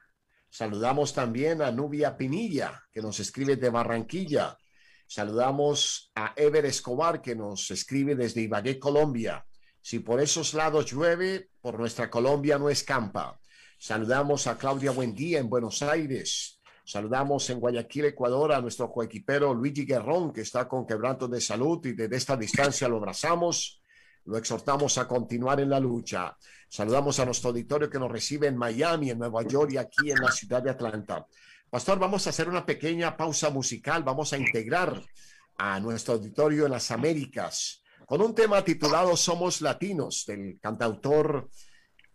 Saludamos 0.52 1.16
también 1.16 1.64
a 1.64 1.72
Nubia 1.72 2.16
Pinilla, 2.16 2.80
que 2.92 3.02
nos 3.02 3.20
escribe 3.20 3.56
de 3.56 3.72
Barranquilla. 3.72 4.56
Saludamos 5.08 6.12
a 6.14 6.36
Ever 6.36 6.68
Escobar, 6.68 7.24
que 7.24 7.36
nos 7.36 7.72
escribe 7.72 8.14
desde 8.14 8.42
Ibagué, 8.42 8.78
Colombia. 8.78 9.44
Si 9.82 9.98
por 9.98 10.22
esos 10.22 10.54
lados 10.54 10.92
llueve, 10.92 11.50
por 11.60 11.80
nuestra 11.80 12.08
Colombia 12.08 12.60
no 12.60 12.70
escampa. 12.70 13.40
Saludamos 13.80 14.46
a 14.46 14.60
Claudia 14.60 14.92
Buendía 14.92 15.40
en 15.40 15.50
Buenos 15.50 15.82
Aires. 15.82 16.59
Saludamos 16.90 17.48
en 17.52 17.60
Guayaquil, 17.60 18.06
Ecuador, 18.06 18.52
a 18.52 18.60
nuestro 18.60 18.92
coequipero 18.92 19.54
Luigi 19.54 19.86
Guerrón, 19.86 20.34
que 20.34 20.42
está 20.42 20.68
con 20.68 20.88
quebranto 20.88 21.28
de 21.28 21.40
salud 21.40 21.86
y 21.86 21.94
desde 21.94 22.16
esta 22.16 22.36
distancia 22.36 22.88
lo 22.90 22.98
abrazamos. 22.98 23.80
Lo 24.26 24.40
exhortamos 24.40 24.98
a 24.98 25.08
continuar 25.08 25.60
en 25.60 25.70
la 25.70 25.80
lucha. 25.80 26.36
Saludamos 26.68 27.20
a 27.20 27.26
nuestro 27.26 27.52
auditorio 27.52 27.92
que 27.92 28.00
nos 28.00 28.12
recibe 28.12 28.48
en 28.48 28.58
Miami, 28.58 29.12
en 29.12 29.20
Nueva 29.20 29.44
York 29.44 29.74
y 29.74 29.78
aquí 29.78 30.10
en 30.10 30.18
la 30.18 30.32
ciudad 30.32 30.64
de 30.64 30.72
Atlanta. 30.72 31.28
Pastor, 31.70 32.00
vamos 32.00 32.26
a 32.26 32.32
hacer 32.32 32.50
una 32.50 32.66
pequeña 32.66 33.16
pausa 33.16 33.52
musical. 33.52 34.02
Vamos 34.02 34.34
a 34.34 34.40
integrar 34.40 35.00
a 35.60 35.80
nuestro 35.80 36.16
auditorio 36.16 36.66
en 36.66 36.72
las 36.72 36.90
Américas 36.90 37.84
con 38.08 38.20
un 38.20 38.34
tema 38.34 38.66
titulado 38.66 39.16
Somos 39.16 39.62
Latinos 39.62 40.26
del 40.26 40.58
cantautor 40.60 41.52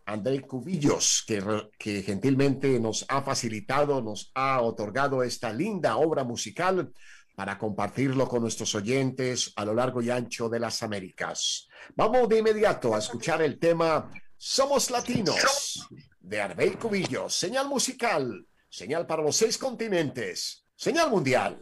André 0.06 0.40
Cubillos, 0.42 1.24
que, 1.26 1.42
que, 1.78 2.02
gentilmente 2.02 2.78
nos 2.78 3.06
ha 3.08 3.22
facilitado, 3.22 4.02
nos 4.02 4.30
ha 4.34 4.60
otorgado 4.60 5.22
esta 5.22 5.52
linda 5.52 5.96
obra 5.96 6.24
musical 6.24 6.92
para 7.34 7.58
compartirlo 7.58 8.28
con 8.28 8.42
nuestros 8.42 8.74
oyentes 8.74 9.52
a 9.56 9.64
lo 9.64 9.74
largo 9.74 10.02
y 10.02 10.10
ancho 10.10 10.48
de 10.48 10.60
las 10.60 10.82
Américas. 10.82 11.68
Vamos 11.96 12.28
de 12.28 12.38
inmediato 12.38 12.94
a 12.94 12.98
escuchar 12.98 13.42
el 13.42 13.58
tema 13.58 14.10
Somos 14.36 14.90
Latinos 14.90 15.88
de 16.20 16.40
André 16.40 16.72
Cubillos, 16.78 17.34
señal 17.34 17.68
musical, 17.68 18.46
señal 18.68 19.06
para 19.06 19.22
los 19.22 19.36
seis 19.36 19.58
continentes, 19.58 20.64
señal 20.76 21.10
mundial. 21.10 21.60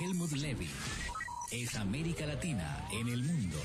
Helmut 0.00 0.32
Levy 0.32 0.70
es 1.50 1.74
América 1.76 2.26
Latina 2.26 2.86
en 2.92 3.08
el 3.08 3.22
mundo. 3.22 3.58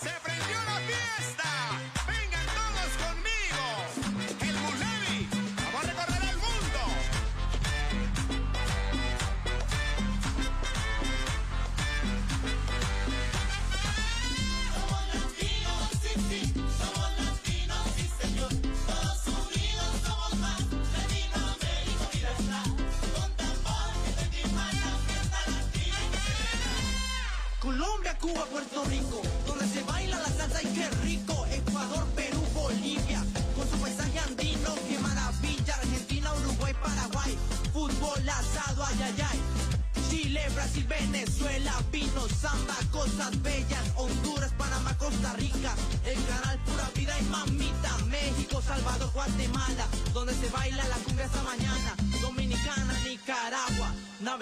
Se 0.00 0.10
prendió 0.22 0.58
la 0.66 0.76
fiesta. 0.86 1.53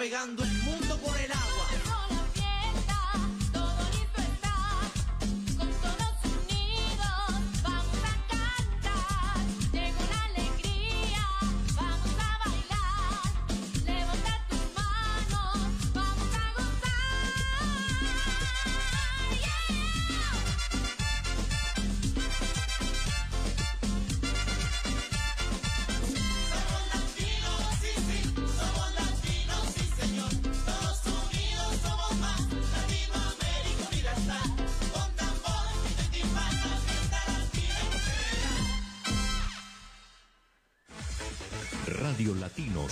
Navegando 0.03 0.52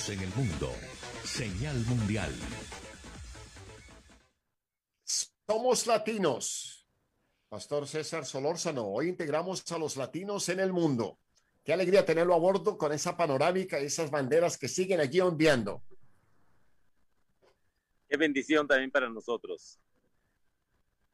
En 0.08 0.20
el 0.20 0.34
Mundo. 0.34 0.74
Señal 1.24 1.78
Mundial. 1.86 2.34
Somos 5.48 5.86
latinos. 5.86 6.88
Pastor 7.48 7.88
César 7.88 8.26
Solórzano, 8.26 8.88
hoy 8.88 9.10
integramos 9.10 9.64
a 9.72 9.78
los 9.78 9.98
latinos 9.98 10.50
en 10.50 10.60
el 10.60 10.74
mundo. 10.74 11.20
Qué 11.64 11.72
alegría 11.72 12.04
tenerlo 12.04 12.34
a 12.34 12.40
bordo 12.40 12.80
con 12.80 12.92
esa 12.94 13.16
panorámica 13.16 13.80
y 13.80 13.86
esas 13.86 14.10
banderas 14.10 14.58
que 14.58 14.68
siguen 14.68 15.02
allí 15.02 15.20
ondeando. 15.20 15.84
Qué 18.10 18.18
bendición 18.18 18.68
también 18.68 18.90
para 18.90 19.08
nosotros. 19.08 19.80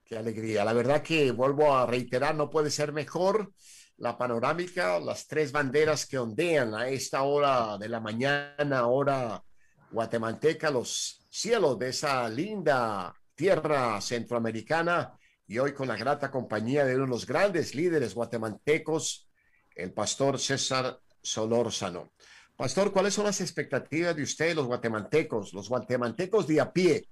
Qué 0.06 0.18
alegría. 0.18 0.64
La 0.64 0.72
verdad 0.72 1.04
que 1.04 1.32
vuelvo 1.32 1.76
a 1.76 1.86
reiterar, 1.86 2.36
no 2.36 2.50
puede 2.50 2.72
ser 2.72 2.94
mejor 2.94 3.52
la 3.98 4.18
panorámica, 4.18 5.00
las 5.00 5.28
tres 5.28 5.52
banderas 5.52 6.06
que 6.06 6.20
ondean 6.20 6.76
a 6.76 6.88
esta 6.88 7.24
hora 7.24 7.78
de 7.78 7.90
la 7.90 8.00
mañana, 8.00 8.88
hora 8.88 9.44
guatemalteca, 9.92 10.70
los 10.70 11.26
cielos 11.30 11.80
de 11.80 11.90
esa 11.90 12.30
linda 12.30 13.14
tierra 13.34 14.00
centroamericana 14.02 15.18
y 15.48 15.58
hoy 15.60 15.74
con 15.74 15.88
la 15.88 15.96
grata 15.96 16.30
compañía 16.30 16.86
de 16.86 16.96
uno 16.96 17.06
de 17.06 17.10
los 17.10 17.26
grandes 17.26 17.74
líderes 17.74 18.14
guatemaltecos, 18.14 19.30
el 19.76 19.94
pastor 19.94 20.40
César 20.40 21.00
Solórzano. 21.22 22.12
Pastor, 22.56 22.92
¿cuáles 22.92 23.14
son 23.14 23.26
las 23.26 23.40
expectativas 23.42 24.16
de 24.16 24.24
ustedes, 24.24 24.56
los 24.56 24.66
guatemaltecos, 24.66 25.54
los 25.54 25.70
guatemaltecos 25.70 26.48
de 26.48 26.60
a 26.60 26.72
pie, 26.72 27.08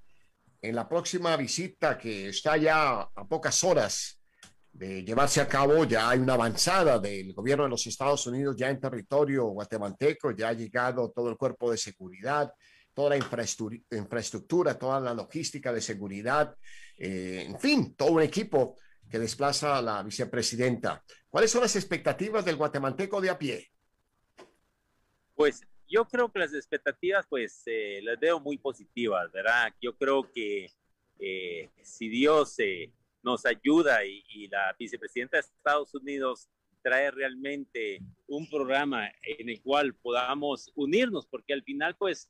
en 0.61 0.75
la 0.75 0.89
próxima 0.89 1.38
visita 1.38 1.97
que 1.97 2.29
está 2.29 2.57
ya 2.57 3.01
a 3.01 3.27
pocas 3.27 3.63
horas 3.63 4.14
de 4.76 5.03
llevarse 5.03 5.39
a 5.39 5.47
cabo? 5.47 5.86
Ya 5.86 6.09
hay 6.09 6.19
una 6.19 6.34
avanzada 6.34 6.99
del 6.99 7.34
gobierno 7.34 7.63
de 7.63 7.69
los 7.69 7.88
Estados 7.88 8.28
Unidos 8.28 8.55
ya 8.57 8.69
en 8.69 8.80
territorio 8.80 9.45
guatemalteco, 9.45 10.32
ya 10.32 10.49
ha 10.49 10.53
llegado 10.53 11.11
todo 11.11 11.30
el 11.30 11.38
cuerpo 11.38 11.71
de 11.71 11.78
seguridad, 11.78 12.53
toda 12.93 13.11
la 13.11 13.17
infraestructura, 13.17 14.78
toda 14.78 14.99
la 14.99 15.13
logística 15.13 15.71
de 15.71 15.82
seguridad, 15.82 16.55
eh, 16.97 17.45
en 17.47 17.59
fin, 17.59 17.95
todo 17.95 18.11
un 18.11 18.21
equipo 18.21 18.76
que 19.09 19.19
desplaza 19.19 19.78
a 19.78 19.82
la 19.82 20.03
vicepresidenta. 20.03 21.03
¿Cuáles 21.30 21.51
son 21.51 21.61
las 21.61 21.76
expectativas 21.76 22.43
del 22.43 22.57
guatemalteco 22.57 23.21
de 23.21 23.30
a 23.30 23.38
pie? 23.38 23.71
Pues 25.36 25.61
yo 25.88 26.05
creo 26.05 26.32
que 26.32 26.39
las 26.39 26.53
expectativas, 26.53 27.26
pues 27.30 27.63
eh, 27.65 28.01
las 28.03 28.19
veo 28.19 28.39
muy 28.39 28.57
positivas, 28.57 29.32
¿verdad? 29.32 29.73
Yo 29.82 29.95
creo 29.95 30.30
que 30.32 30.69
eh, 31.19 31.69
si 31.82 32.09
Dios 32.09 32.59
eh, 32.59 32.91
nos 33.26 33.45
ayuda 33.45 34.05
y, 34.05 34.47
la 34.47 34.76
vicepresidenta 34.78 35.38
de 35.38 35.41
Estados 35.41 35.93
Unidos 35.95 36.47
trae 36.84 37.09
realmente 37.09 37.99
un 38.28 38.47
programa 38.47 39.09
en 39.23 39.49
el 39.49 39.59
cual 39.63 39.95
podamos 39.95 40.71
unirnos, 40.76 41.26
porque 41.26 41.51
al 41.51 41.63
final, 41.63 41.95
pues, 41.97 42.30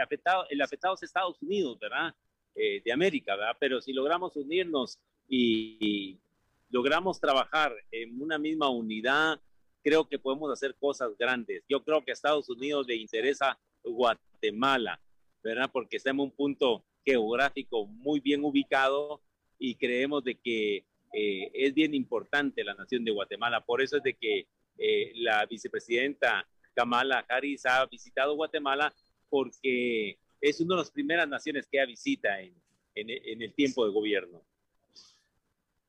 afectado, 0.00 0.44
el 0.50 0.60
afectado 0.60 0.94
es 0.94 1.02
Estados 1.02 1.40
Unidos, 1.40 1.78
¿verdad? 1.80 2.14
de 2.54 2.92
América, 2.92 3.34
¿verdad? 3.34 3.56
Pero 3.58 3.80
si 3.80 3.94
logramos 3.94 4.36
unirnos 4.36 4.98
y, 5.26 5.78
y 5.80 6.20
logramos 6.68 7.18
trabajar 7.18 7.74
en 7.90 8.20
una 8.20 8.36
misma 8.36 8.68
unidad, 8.68 9.40
creo 9.82 10.06
que 10.06 10.18
podemos 10.18 10.52
hacer 10.52 10.74
cosas 10.74 11.16
grandes. 11.18 11.64
Yo 11.66 11.82
creo 11.82 12.04
que 12.04 12.10
a 12.10 12.14
Estados 12.14 12.50
Unidos 12.50 12.86
le 12.86 12.96
interesa 12.96 13.58
Guatemala, 13.82 15.00
¿verdad? 15.42 15.70
Porque 15.72 15.96
está 15.96 16.10
en 16.10 16.20
un 16.20 16.30
punto 16.30 16.84
geográfico 17.06 17.86
muy 17.86 18.20
bien 18.20 18.44
ubicado 18.44 19.22
y 19.58 19.74
creemos 19.76 20.24
de 20.24 20.36
que 20.36 20.84
eh, 21.12 21.50
es 21.52 21.74
bien 21.74 21.94
importante 21.94 22.64
la 22.64 22.74
nación 22.74 23.04
de 23.04 23.12
Guatemala. 23.12 23.64
Por 23.64 23.82
eso 23.82 23.98
es 23.98 24.02
de 24.02 24.14
que 24.14 24.46
eh, 24.78 25.12
la 25.16 25.44
vicepresidenta 25.46 26.46
Kamala 26.74 27.24
Harris 27.28 27.66
ha 27.66 27.84
visitado 27.86 28.34
Guatemala 28.34 28.92
porque 29.28 30.18
es 30.40 30.60
una 30.60 30.74
de 30.76 30.80
las 30.82 30.90
primeras 30.90 31.28
naciones 31.28 31.66
que 31.66 31.78
ella 31.78 31.86
visita 31.86 32.40
en, 32.40 32.54
en, 32.94 33.10
en 33.10 33.42
el 33.42 33.54
tiempo 33.54 33.84
de 33.84 33.92
gobierno. 33.92 34.42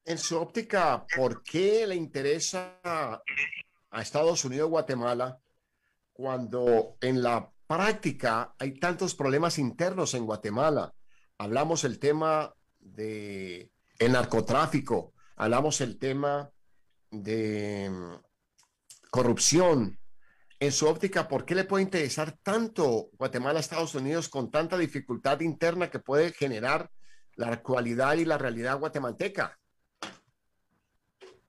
En 0.05 0.17
su 0.17 0.37
óptica, 0.37 1.05
¿por 1.15 1.43
qué 1.43 1.87
le 1.87 1.95
interesa 1.95 2.79
a 2.83 4.01
Estados 4.01 4.43
Unidos 4.43 4.69
Guatemala 4.69 5.39
cuando 6.11 6.97
en 6.99 7.23
la 7.23 7.49
práctica 7.67 8.53
hay 8.59 8.79
tantos 8.79 9.15
problemas 9.15 9.57
internos 9.57 10.13
en 10.13 10.25
Guatemala. 10.25 10.93
Hablamos 11.37 11.83
el 11.83 11.99
tema 11.99 12.53
de 12.83 13.71
el 13.99 14.11
narcotráfico, 14.11 15.13
hablamos 15.35 15.81
el 15.81 15.97
tema 15.97 16.51
de 17.09 17.89
mm, 17.89 18.15
corrupción. 19.09 19.97
En 20.59 20.71
su 20.71 20.87
óptica, 20.87 21.27
¿por 21.27 21.45
qué 21.45 21.55
le 21.55 21.65
puede 21.65 21.83
interesar 21.83 22.37
tanto 22.41 23.09
Guatemala 23.13 23.59
a 23.59 23.61
Estados 23.61 23.95
Unidos 23.95 24.29
con 24.29 24.49
tanta 24.49 24.77
dificultad 24.77 25.41
interna 25.41 25.89
que 25.89 25.99
puede 25.99 26.31
generar 26.31 26.89
la 27.35 27.47
actualidad 27.49 28.15
y 28.15 28.25
la 28.25 28.37
realidad 28.37 28.79
guatemalteca? 28.79 29.59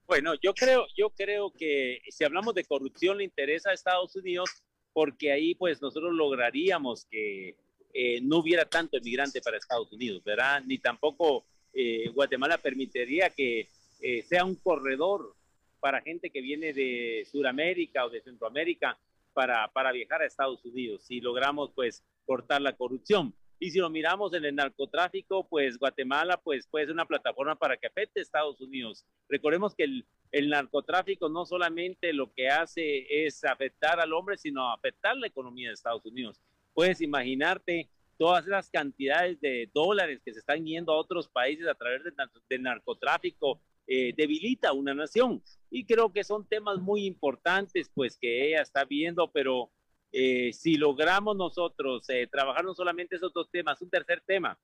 Bueno, 0.07 0.33
yo 0.41 0.53
creo, 0.53 0.85
yo 0.95 1.09
creo 1.09 1.51
que 1.51 1.99
si 2.09 2.23
hablamos 2.23 2.53
de 2.53 2.65
corrupción 2.65 3.17
le 3.17 3.23
interesa 3.23 3.69
a 3.69 3.73
Estados 3.73 4.15
Unidos 4.15 4.49
porque 4.93 5.31
ahí 5.31 5.55
pues 5.55 5.81
nosotros 5.81 6.13
lograríamos 6.13 7.05
que 7.05 7.55
eh, 7.97 8.19
no 8.21 8.39
hubiera 8.39 8.65
tanto 8.65 8.97
emigrante 8.97 9.39
para 9.41 9.55
Estados 9.55 9.89
Unidos, 9.93 10.21
¿verdad? 10.21 10.61
Ni 10.65 10.79
tampoco 10.79 11.45
eh, 11.73 12.09
Guatemala 12.09 12.57
permitiría 12.57 13.29
que 13.29 13.69
eh, 14.01 14.21
sea 14.23 14.43
un 14.43 14.55
corredor 14.55 15.33
para 15.79 16.01
gente 16.01 16.29
que 16.29 16.41
viene 16.41 16.73
de 16.73 17.25
Sudamérica 17.31 18.05
o 18.05 18.09
de 18.09 18.19
Centroamérica 18.19 18.97
para, 19.31 19.71
para 19.71 19.93
viajar 19.93 20.21
a 20.21 20.25
Estados 20.25 20.65
Unidos. 20.65 21.03
Si 21.05 21.21
logramos 21.21 21.71
pues 21.73 22.03
cortar 22.25 22.61
la 22.61 22.75
corrupción. 22.75 23.33
Y 23.59 23.71
si 23.71 23.79
lo 23.79 23.89
miramos 23.89 24.33
en 24.33 24.43
el 24.43 24.55
narcotráfico, 24.55 25.47
pues 25.47 25.77
Guatemala 25.77 26.35
pues 26.43 26.67
puede 26.67 26.87
ser 26.87 26.93
una 26.95 27.05
plataforma 27.05 27.55
para 27.55 27.77
que 27.77 27.87
afecte 27.87 28.19
a 28.19 28.23
Estados 28.23 28.59
Unidos. 28.59 29.05
Recordemos 29.29 29.73
que 29.73 29.85
el, 29.85 30.05
el, 30.33 30.49
narcotráfico 30.49 31.29
no 31.29 31.45
solamente 31.45 32.11
lo 32.11 32.33
que 32.33 32.49
hace 32.49 33.25
es 33.25 33.45
afectar 33.45 34.01
al 34.01 34.11
hombre, 34.11 34.37
sino 34.37 34.69
afectar 34.73 35.15
la 35.15 35.27
economía 35.27 35.69
de 35.69 35.75
Estados 35.75 36.05
Unidos. 36.05 36.41
Puedes 36.75 37.01
imaginarte 37.01 37.89
todas 38.19 38.45
las 38.45 38.69
cantidades 38.69 39.41
de 39.41 39.67
dólares 39.73 40.21
que 40.23 40.33
se 40.33 40.39
están 40.39 40.63
yendo 40.63 40.93
a 40.93 40.97
otros 40.97 41.27
países 41.27 41.67
a 41.67 41.73
través 41.73 42.03
del 42.47 42.61
narcotráfico, 42.61 43.59
eh, 43.87 44.13
debilita 44.15 44.71
una 44.73 44.93
nación. 44.93 45.41
Y 45.71 45.85
creo 45.85 46.13
que 46.13 46.23
son 46.23 46.47
temas 46.47 46.77
muy 46.77 47.05
importantes, 47.05 47.89
pues 47.95 48.15
que 48.15 48.49
ella 48.49 48.61
está 48.61 48.85
viendo, 48.85 49.31
pero 49.31 49.71
eh, 50.11 50.53
si 50.53 50.77
logramos 50.77 51.35
nosotros 51.35 52.07
eh, 52.09 52.27
trabajar 52.27 52.63
no 52.63 52.75
solamente 52.75 53.15
esos 53.15 53.33
dos 53.33 53.49
temas, 53.49 53.81
un 53.81 53.89
tercer 53.89 54.21
tema 54.21 54.59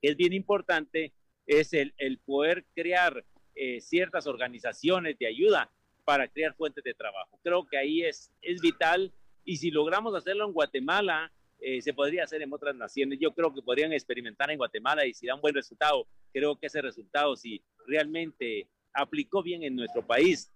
que 0.00 0.10
es 0.10 0.16
bien 0.16 0.32
importante 0.32 1.12
es 1.46 1.72
el, 1.72 1.94
el 1.98 2.18
poder 2.18 2.66
crear 2.74 3.24
eh, 3.54 3.80
ciertas 3.80 4.26
organizaciones 4.26 5.18
de 5.18 5.26
ayuda 5.26 5.70
para 6.04 6.28
crear 6.28 6.54
fuentes 6.54 6.84
de 6.84 6.94
trabajo. 6.94 7.40
Creo 7.42 7.66
que 7.66 7.76
ahí 7.76 8.02
es, 8.02 8.32
es 8.40 8.60
vital 8.60 9.12
y 9.44 9.56
si 9.56 9.70
logramos 9.70 10.14
hacerlo 10.14 10.46
en 10.46 10.52
Guatemala, 10.52 11.32
eh, 11.60 11.82
se 11.82 11.92
podría 11.92 12.24
hacer 12.24 12.42
en 12.42 12.52
otras 12.52 12.74
naciones. 12.74 13.18
Yo 13.20 13.32
creo 13.32 13.52
que 13.52 13.62
podrían 13.62 13.92
experimentar 13.92 14.50
en 14.50 14.58
Guatemala 14.58 15.06
y 15.06 15.14
si 15.14 15.26
da 15.26 15.34
un 15.34 15.40
buen 15.40 15.54
resultado, 15.54 16.06
creo 16.32 16.58
que 16.58 16.66
ese 16.66 16.80
resultado, 16.80 17.36
si 17.36 17.62
realmente 17.86 18.68
aplicó 18.92 19.42
bien 19.42 19.62
en 19.62 19.74
nuestro 19.74 20.06
país, 20.06 20.52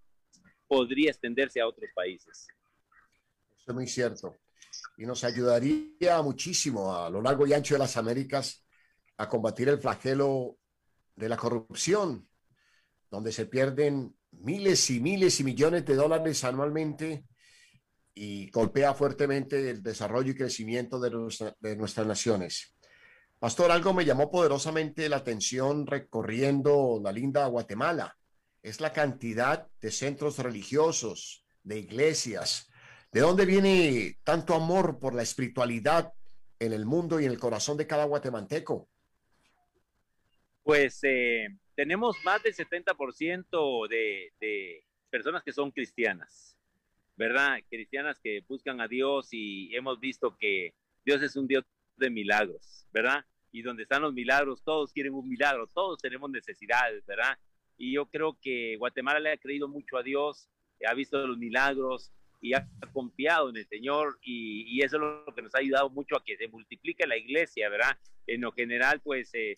podría 0.69 1.11
extenderse 1.11 1.61
a 1.61 1.67
otros 1.67 1.91
países. 1.95 2.47
Eso 3.57 3.71
es 3.71 3.75
muy 3.75 3.87
cierto. 3.87 4.37
Y 4.97 5.05
nos 5.05 5.25
ayudaría 5.25 6.23
muchísimo 6.23 6.97
a 6.97 7.11
lo 7.11 7.21
largo 7.21 7.47
y 7.47 7.53
ancho 7.53 7.75
de 7.75 7.81
las 7.81 7.97
Américas 7.97 8.65
a 9.17 9.29
combatir 9.29 9.69
el 9.69 9.79
flagelo 9.79 10.59
de 11.15 11.29
la 11.29 11.37
corrupción, 11.37 12.29
donde 13.11 13.33
se 13.33 13.47
pierden 13.47 14.17
miles 14.31 14.89
y 14.91 15.01
miles 15.01 15.39
y 15.41 15.45
millones 15.45 15.85
de 15.85 15.95
dólares 15.95 16.43
anualmente 16.45 17.27
y 18.15 18.51
golpea 18.51 18.95
fuertemente 18.95 19.71
el 19.71 19.83
desarrollo 19.83 20.33
y 20.33 20.37
crecimiento 20.37 21.01
de, 21.01 21.11
nuestra, 21.11 21.55
de 21.61 21.77
nuestras 21.77 22.07
naciones. 22.07 22.75
Pastor, 23.39 23.71
algo 23.71 23.93
me 23.93 24.05
llamó 24.05 24.31
poderosamente 24.31 25.09
la 25.09 25.17
atención 25.17 25.87
recorriendo 25.87 27.01
la 27.03 27.13
linda 27.13 27.47
Guatemala. 27.47 28.17
Es 28.63 28.81
la 28.81 28.93
cantidad 28.93 29.67
de 29.81 29.91
centros 29.91 30.39
religiosos, 30.39 31.45
de 31.65 31.79
iglesias, 31.79 32.73
¿De 33.13 33.21
dónde 33.21 33.45
viene 33.45 34.17
tanto 34.25 34.55
amor 34.55 34.99
por 34.99 35.15
la 35.15 35.21
espiritualidad 35.21 36.15
en 36.59 36.73
el 36.73 36.87
mundo 36.87 37.21
y 37.21 37.27
en 37.27 37.31
el 37.31 37.39
corazón 37.39 37.77
de 37.77 37.87
cada 37.87 38.07
guatemalteco? 38.07 38.89
Pues 40.63 40.99
eh, 41.03 41.49
tenemos 41.75 42.17
más 42.25 42.43
del 42.43 42.55
70% 42.55 43.89
de, 43.89 44.33
de 44.41 44.87
personas 45.11 45.43
que 45.43 45.53
son 45.53 45.71
cristianas, 45.73 46.52
¿verdad? 47.17 47.59
Cristianas 47.69 48.19
que 48.21 48.43
buscan 48.49 48.81
a 48.81 48.89
Dios 48.89 49.29
y 49.33 49.75
hemos 49.75 50.01
visto 50.01 50.37
que 50.39 50.75
Dios 51.05 51.23
es 51.23 51.37
un 51.37 51.47
Dios 51.47 51.65
de 51.97 52.11
milagros, 52.11 52.87
¿verdad? 52.93 53.25
Y 53.51 53.63
donde 53.63 53.83
están 53.83 54.03
los 54.03 54.15
milagros, 54.15 54.63
todos 54.65 54.93
quieren 54.93 55.15
un 55.15 55.29
milagro, 55.29 55.67
todos 55.69 55.99
tenemos 56.01 56.31
necesidades, 56.31 57.05
¿verdad? 57.07 57.39
Y 57.77 57.93
yo 57.93 58.07
creo 58.07 58.39
que 58.41 58.77
Guatemala 58.77 59.21
le 59.21 59.33
ha 59.33 59.37
creído 59.37 59.69
mucho 59.69 59.97
a 59.97 60.03
Dios, 60.03 60.49
ha 60.87 60.95
visto 60.95 61.27
los 61.27 61.39
milagros, 61.39 62.13
y 62.43 62.55
ha 62.55 62.69
confiado 62.93 63.51
en 63.51 63.57
el 63.57 63.67
Señor 63.67 64.19
y, 64.21 64.65
y, 64.67 64.83
eso 64.83 64.97
es 64.97 65.03
lo 65.03 65.33
que 65.33 65.43
nos 65.43 65.55
ha 65.55 65.59
ayudado 65.59 65.89
mucho 65.91 66.17
a 66.17 66.25
que 66.25 66.37
se 66.37 66.49
multiplique 66.49 67.07
la 67.07 67.17
iglesia, 67.17 67.69
¿verdad? 67.69 67.97
En 68.27 68.41
lo 68.41 68.51
general, 68.51 69.01
pues 69.01 69.31
eh, 69.33 69.55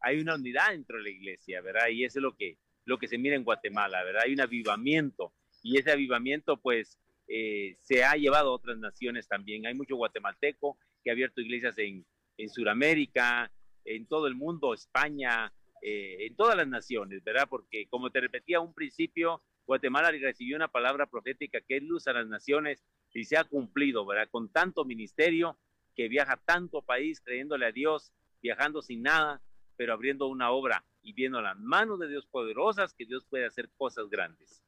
hay 0.00 0.20
una 0.20 0.34
unidad 0.34 0.70
dentro 0.70 0.96
de 0.96 1.04
la 1.04 1.10
iglesia, 1.10 1.60
¿verdad? 1.62 1.88
Y 1.88 2.04
eso 2.04 2.18
es 2.18 2.22
lo 2.24 2.36
que, 2.36 2.58
lo 2.84 2.98
que 2.98 3.06
se 3.06 3.18
mira 3.18 3.36
en 3.36 3.44
Guatemala, 3.44 4.02
¿verdad? 4.02 4.22
Hay 4.26 4.32
un 4.32 4.40
avivamiento 4.40 5.32
y 5.62 5.78
ese 5.78 5.92
avivamiento, 5.92 6.56
pues, 6.56 6.98
eh, 7.28 7.76
se 7.80 8.04
ha 8.04 8.14
llevado 8.14 8.50
a 8.50 8.54
otras 8.54 8.78
naciones 8.78 9.28
también. 9.28 9.66
Hay 9.66 9.74
mucho 9.74 9.96
guatemalteco 9.96 10.78
que 11.02 11.10
ha 11.10 11.12
abierto 11.12 11.40
iglesias 11.40 11.76
en, 11.78 12.06
en 12.36 12.48
Sudamérica, 12.48 13.52
en 13.84 14.06
todo 14.06 14.26
el 14.26 14.34
mundo, 14.34 14.74
España, 14.74 15.52
eh, 15.82 16.26
en 16.26 16.36
todas 16.36 16.56
las 16.56 16.68
naciones, 16.68 17.22
¿verdad? 17.22 17.46
Porque 17.48 17.86
como 17.88 18.10
te 18.10 18.20
repetía 18.20 18.60
un 18.60 18.74
principio, 18.74 19.42
Guatemala 19.66 20.10
recibió 20.10 20.56
una 20.56 20.68
palabra 20.68 21.06
profética 21.06 21.60
que 21.60 21.76
es 21.76 21.82
luz 21.82 22.08
a 22.08 22.12
las 22.12 22.26
naciones 22.26 22.84
y 23.12 23.24
se 23.24 23.36
ha 23.36 23.44
cumplido, 23.44 24.06
¿verdad? 24.06 24.28
Con 24.30 24.50
tanto 24.50 24.84
ministerio 24.84 25.58
que 25.94 26.08
viaja 26.08 26.36
tanto 26.44 26.82
país 26.82 27.20
creyéndole 27.20 27.66
a 27.66 27.72
Dios, 27.72 28.12
viajando 28.40 28.82
sin 28.82 29.02
nada, 29.02 29.42
pero 29.76 29.92
abriendo 29.92 30.26
una 30.26 30.50
obra 30.50 30.84
y 31.02 31.12
viendo 31.12 31.40
las 31.40 31.58
manos 31.58 31.98
de 31.98 32.08
Dios 32.08 32.26
poderosas 32.26 32.94
que 32.94 33.04
Dios 33.04 33.24
puede 33.28 33.46
hacer 33.46 33.70
cosas 33.76 34.08
grandes. 34.08 34.62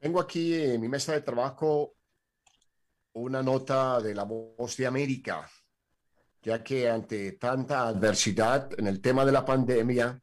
Tengo 0.00 0.18
aquí 0.18 0.54
en 0.54 0.80
mi 0.80 0.88
mesa 0.88 1.12
de 1.12 1.20
trabajo 1.20 1.92
una 3.12 3.42
nota 3.42 4.00
de 4.00 4.14
la 4.14 4.22
Voz 4.22 4.74
de 4.78 4.86
América, 4.86 5.46
ya 6.42 6.64
que 6.64 6.88
ante 6.88 7.32
tanta 7.32 7.86
adversidad 7.86 8.70
en 8.78 8.86
el 8.86 9.02
tema 9.02 9.26
de 9.26 9.32
la 9.32 9.44
pandemia, 9.44 10.18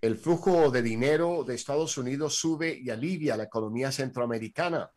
el 0.00 0.16
flujo 0.16 0.70
de 0.70 0.80
dinero 0.80 1.42
de 1.42 1.56
Estados 1.56 1.98
Unidos 1.98 2.36
sube 2.36 2.78
y 2.80 2.88
alivia 2.88 3.36
la 3.36 3.42
economía 3.42 3.90
centroamericana. 3.90 4.92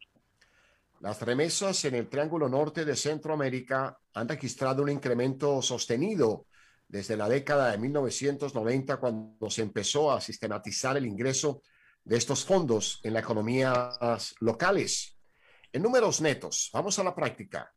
Las 1.00 1.20
remesas 1.24 1.84
en 1.86 1.96
el 1.96 2.08
Triángulo 2.08 2.48
Norte 2.48 2.86
de 2.86 2.96
Centroamérica 2.96 3.98
han 4.14 4.30
registrado 4.30 4.84
un 4.84 4.90
incremento 4.90 5.60
sostenido 5.64 6.46
desde 6.88 7.18
la 7.18 7.28
década 7.28 7.72
de 7.72 7.80
1990, 7.80 8.98
cuando 8.98 9.50
se 9.50 9.64
empezó 9.64 10.12
a 10.12 10.22
sistematizar 10.22 10.98
el 10.98 11.08
ingreso 11.08 11.64
de 12.10 12.18
estos 12.18 12.44
fondos 12.44 13.00
en 13.04 13.14
las 13.14 13.22
economías 13.22 14.34
locales. 14.40 15.16
En 15.72 15.84
números 15.84 16.22
netos, 16.22 16.72
vamos 16.74 16.98
a 16.98 17.04
la 17.04 17.14
práctica. 17.14 17.72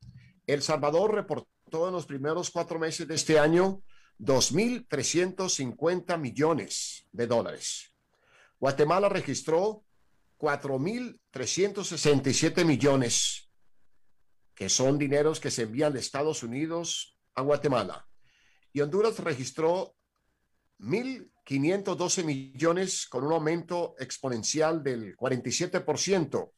El 0.46 0.62
Salvador 0.62 1.14
reportó 1.14 1.88
en 1.88 1.92
los 1.92 2.06
primeros 2.06 2.50
cuatro 2.50 2.78
meses 2.78 3.06
de 3.06 3.14
este 3.14 3.38
año 3.38 3.82
2.350 4.18 6.18
millones 6.18 7.06
de 7.12 7.26
dólares. 7.26 7.94
Guatemala 8.58 9.10
registró 9.10 9.84
4.367 10.38 12.64
millones, 12.64 13.50
que 14.54 14.70
son 14.70 14.96
dineros 14.96 15.40
que 15.40 15.50
se 15.50 15.64
envían 15.64 15.92
de 15.92 16.00
Estados 16.00 16.42
Unidos 16.42 17.18
a 17.34 17.42
Guatemala. 17.42 18.08
Y 18.72 18.80
Honduras 18.80 19.18
registró 19.18 19.94
1.512 20.82 22.24
millones 22.24 23.06
con 23.06 23.24
un 23.24 23.32
aumento 23.32 23.94
exponencial 23.98 24.82
del 24.82 25.16
47% 25.16 26.52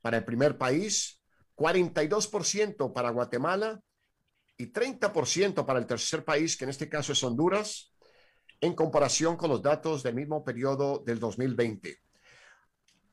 para 0.00 0.18
el 0.18 0.24
primer 0.24 0.58
país, 0.58 1.20
42% 1.56 2.92
para 2.92 3.10
Guatemala 3.10 3.80
y 4.56 4.66
30% 4.66 5.64
para 5.64 5.78
el 5.78 5.86
tercer 5.86 6.24
país, 6.24 6.56
que 6.56 6.64
en 6.64 6.70
este 6.70 6.88
caso 6.88 7.12
es 7.12 7.24
Honduras, 7.24 7.94
en 8.60 8.74
comparación 8.74 9.36
con 9.36 9.50
los 9.50 9.62
datos 9.62 10.02
del 10.02 10.14
mismo 10.14 10.44
periodo 10.44 11.02
del 11.04 11.18
2020. 11.18 11.98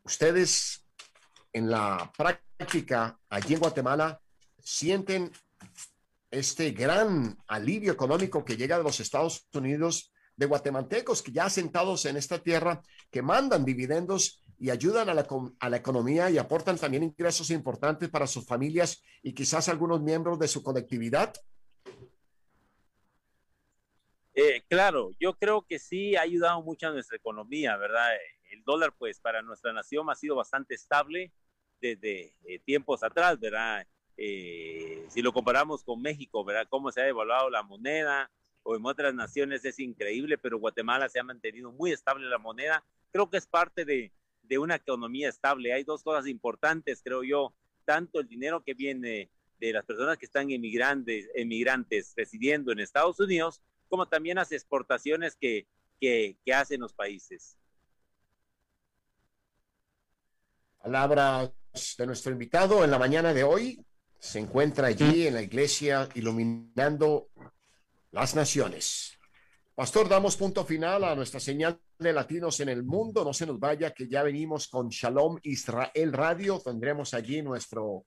Ustedes 0.04 0.86
en 1.54 1.70
la 1.70 2.12
práctica 2.18 3.18
allí 3.30 3.54
en 3.54 3.60
Guatemala 3.60 4.20
sienten 4.60 5.32
este 6.30 6.72
gran 6.72 7.38
alivio 7.48 7.94
económico 7.94 8.44
que 8.44 8.58
llega 8.58 8.78
de 8.78 8.84
los 8.84 9.00
Estados 9.00 9.48
Unidos, 9.54 10.12
de 10.38 10.46
guatemaltecos 10.46 11.22
que 11.22 11.32
ya 11.32 11.46
asentados 11.46 12.06
en 12.06 12.16
esta 12.16 12.40
tierra, 12.40 12.82
que 13.12 13.22
mandan 13.22 13.66
dividendos 13.66 14.44
y 14.60 14.70
ayudan 14.70 15.10
a 15.10 15.14
la, 15.14 15.28
a 15.60 15.70
la, 15.70 15.78
economía 15.78 16.30
y 16.30 16.38
aportan 16.38 16.78
también 16.78 17.04
ingresos 17.04 17.50
importantes 17.50 18.10
para 18.10 18.28
sus 18.28 18.46
familias 18.46 19.04
y 19.22 19.34
quizás 19.34 19.68
algunos 19.68 20.02
miembros 20.02 20.40
de 20.40 20.48
su 20.48 20.64
colectividad? 20.64 21.34
Eh, 24.34 24.62
claro, 24.68 25.10
yo 25.20 25.34
creo 25.34 25.64
que 25.64 25.80
sí 25.80 26.16
ha 26.16 26.22
ayudado 26.22 26.62
mucho 26.62 26.88
a 26.88 26.92
nuestra 26.92 27.18
economía, 27.18 27.76
¿verdad? 27.76 28.08
El 28.52 28.64
dólar, 28.64 28.94
pues, 28.98 29.20
para 29.20 29.42
nuestra 29.42 29.74
nación 29.74 30.08
ha 30.12 30.16
sido 30.16 30.36
bastante 30.36 30.76
estable 30.76 31.32
desde 31.82 32.36
eh, 32.46 32.60
tiempos 32.64 33.02
atrás, 33.02 33.40
¿verdad? 33.40 33.88
Eh, 34.16 35.06
si 35.10 35.24
lo 35.24 35.34
comparamos 35.34 35.84
con 35.84 36.02
México, 36.02 36.44
¿verdad? 36.44 36.68
Cómo 36.70 36.92
se 36.92 37.02
ha 37.02 37.06
devaluado 37.06 37.50
la 37.50 37.64
moneda 37.64 38.32
o 38.70 38.76
en 38.76 38.86
otras 38.86 39.14
naciones 39.14 39.64
es 39.64 39.80
increíble, 39.80 40.38
pero 40.38 40.60
Guatemala 40.60 41.08
se 41.08 41.22
ha 41.22 41.24
mantenido 41.24 41.72
muy 41.72 41.94
estable 41.94 42.28
la 42.28 42.38
moneda. 42.38 42.84
Creo 43.14 43.30
que 43.30 43.38
es 43.38 43.48
parte 43.48 43.86
de, 43.86 44.12
de 44.44 44.58
una 44.58 44.76
economía 44.76 45.30
estable. 45.30 45.72
Hay 45.72 45.86
dos 45.86 46.04
cosas 46.04 46.28
importantes, 46.28 47.00
creo 47.02 47.24
yo, 47.24 47.54
tanto 47.86 48.20
el 48.20 48.28
dinero 48.28 48.66
que 48.66 48.74
viene 48.74 49.32
de 49.58 49.72
las 49.72 49.86
personas 49.86 50.18
que 50.18 50.26
están 50.26 50.52
emigrantes, 50.52 51.30
emigrantes 51.34 52.12
residiendo 52.18 52.74
en 52.74 52.82
Estados 52.82 53.18
Unidos, 53.22 53.62
como 53.88 54.06
también 54.10 54.36
las 54.36 54.52
exportaciones 54.52 55.38
que, 55.38 55.66
que, 56.02 56.36
que 56.44 56.54
hacen 56.54 56.82
los 56.82 56.92
países. 56.92 57.58
Palabras 60.84 61.54
de 61.98 62.06
nuestro 62.06 62.34
invitado 62.34 62.84
en 62.84 62.92
la 62.92 63.00
mañana 63.00 63.34
de 63.34 63.46
hoy. 63.46 63.80
Se 64.20 64.40
encuentra 64.40 64.88
allí 64.88 65.26
en 65.26 65.36
la 65.36 65.42
iglesia 65.42 66.10
iluminando 66.16 67.30
las 68.12 68.36
naciones. 68.36 69.18
Pastor, 69.76 70.10
damos 70.10 70.36
punto 70.36 70.66
final 70.66 71.04
a 71.04 71.16
nuestra 71.16 71.40
señal 71.40 71.80
de 72.00 72.12
latinos 72.12 72.60
en 72.62 72.70
el 72.70 72.84
mundo. 72.84 73.24
No 73.24 73.34
se 73.34 73.46
nos 73.46 73.60
vaya 73.60 73.94
que 73.94 74.08
ya 74.08 74.24
venimos 74.24 74.68
con 74.68 74.90
Shalom 74.90 75.38
Israel 75.44 76.14
Radio. 76.14 76.60
Tendremos 76.60 77.14
allí 77.14 77.42
nuestro 77.42 78.06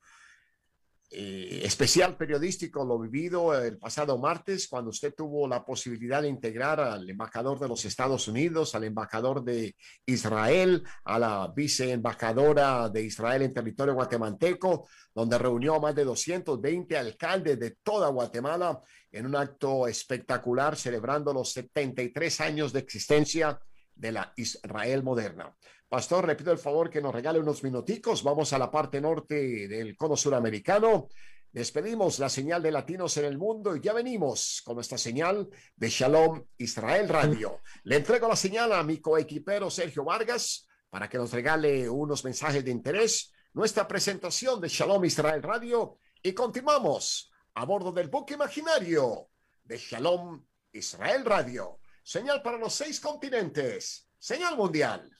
eh, 1.13 1.63
especial 1.65 2.17
periodístico, 2.17 2.85
lo 2.85 2.97
vivido 2.97 3.53
el 3.61 3.79
pasado 3.79 4.17
martes, 4.17 4.69
cuando 4.69 4.91
usted 4.91 5.13
tuvo 5.13 5.49
la 5.49 5.65
posibilidad 5.65 6.23
de 6.23 6.29
integrar 6.29 6.79
al 6.79 7.11
embajador 7.11 7.59
de 7.59 7.67
los 7.67 7.85
Estados 7.85 8.29
Unidos, 8.29 8.77
al 8.77 8.85
embajador 8.85 9.43
de 9.43 9.75
Israel, 10.07 10.85
a 11.05 11.19
la 11.19 11.53
viceembajadora 11.55 12.89
de 12.89 13.03
Israel 13.03 13.43
en 13.43 13.53
territorio 13.53 13.95
guatemalteco, 13.95 14.87
donde 15.13 15.37
reunió 15.37 15.75
a 15.75 15.81
más 15.81 15.97
de 15.97 16.05
220 16.05 16.97
alcaldes 16.97 17.59
de 17.59 17.73
toda 17.83 18.09
Guatemala 18.11 18.81
en 19.11 19.27
un 19.27 19.35
acto 19.35 19.89
espectacular 19.89 20.77
celebrando 20.77 21.33
los 21.33 21.53
73 21.53 22.41
años 22.41 22.73
de 22.73 22.79
existencia 22.79 23.59
de 23.97 24.13
la 24.13 24.33
Israel 24.37 25.03
moderna. 25.03 25.53
Pastor, 25.91 26.29
le 26.29 26.37
pido 26.37 26.53
el 26.53 26.59
favor 26.59 26.89
que 26.89 27.03
nos 27.03 27.13
regale 27.13 27.41
unos 27.41 27.65
minuticos. 27.65 28.23
Vamos 28.23 28.53
a 28.53 28.59
la 28.59 28.71
parte 28.71 29.01
norte 29.01 29.67
del 29.67 29.97
cono 29.97 30.17
suramericano. 30.17 31.09
Despedimos 31.51 32.21
la 32.21 32.29
señal 32.29 32.63
de 32.63 32.71
latinos 32.71 33.17
en 33.17 33.25
el 33.25 33.37
mundo 33.37 33.75
y 33.75 33.81
ya 33.81 33.93
venimos 33.93 34.63
con 34.65 34.77
nuestra 34.77 34.97
señal 34.97 35.49
de 35.75 35.91
Shalom 35.91 36.45
Israel 36.59 37.09
Radio. 37.09 37.59
Le 37.83 37.97
entrego 37.97 38.29
la 38.29 38.37
señal 38.37 38.73
a 38.73 38.85
mi 38.85 39.01
coequipero 39.01 39.69
Sergio 39.69 40.05
Vargas 40.05 40.69
para 40.91 41.09
que 41.09 41.19
nos 41.19 41.33
regale 41.33 41.91
unos 41.91 42.25
mensajes 42.25 42.65
de 42.65 42.71
interés, 42.71 43.33
nuestra 43.53 43.89
presentación 43.89 44.61
de 44.61 44.69
Shalom 44.69 45.05
Israel 45.05 45.43
Radio 45.43 45.99
y 46.23 46.35
continuamos 46.35 47.33
a 47.55 47.65
bordo 47.65 47.91
del 47.91 48.07
buque 48.07 48.35
imaginario 48.35 49.31
de 49.65 49.77
Shalom 49.77 50.47
Israel 50.71 51.25
Radio. 51.25 51.81
Señal 52.05 52.43
para 52.43 52.59
los 52.59 52.75
seis 52.75 53.01
continentes. 53.01 54.09
Señal 54.21 54.57
mundial. 54.57 55.11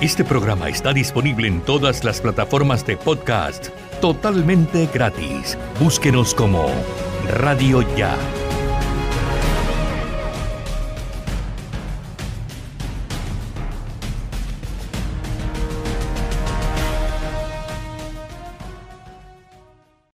Este 0.00 0.24
programa 0.24 0.70
está 0.70 0.94
disponible 0.94 1.46
en 1.46 1.60
todas 1.60 2.04
las 2.04 2.22
plataformas 2.22 2.86
de 2.86 2.96
podcast 2.96 3.68
totalmente 4.00 4.88
gratis. 4.92 5.58
Búsquenos 5.78 6.34
como 6.34 6.70
Radio 7.28 7.82
Ya. 7.96 8.16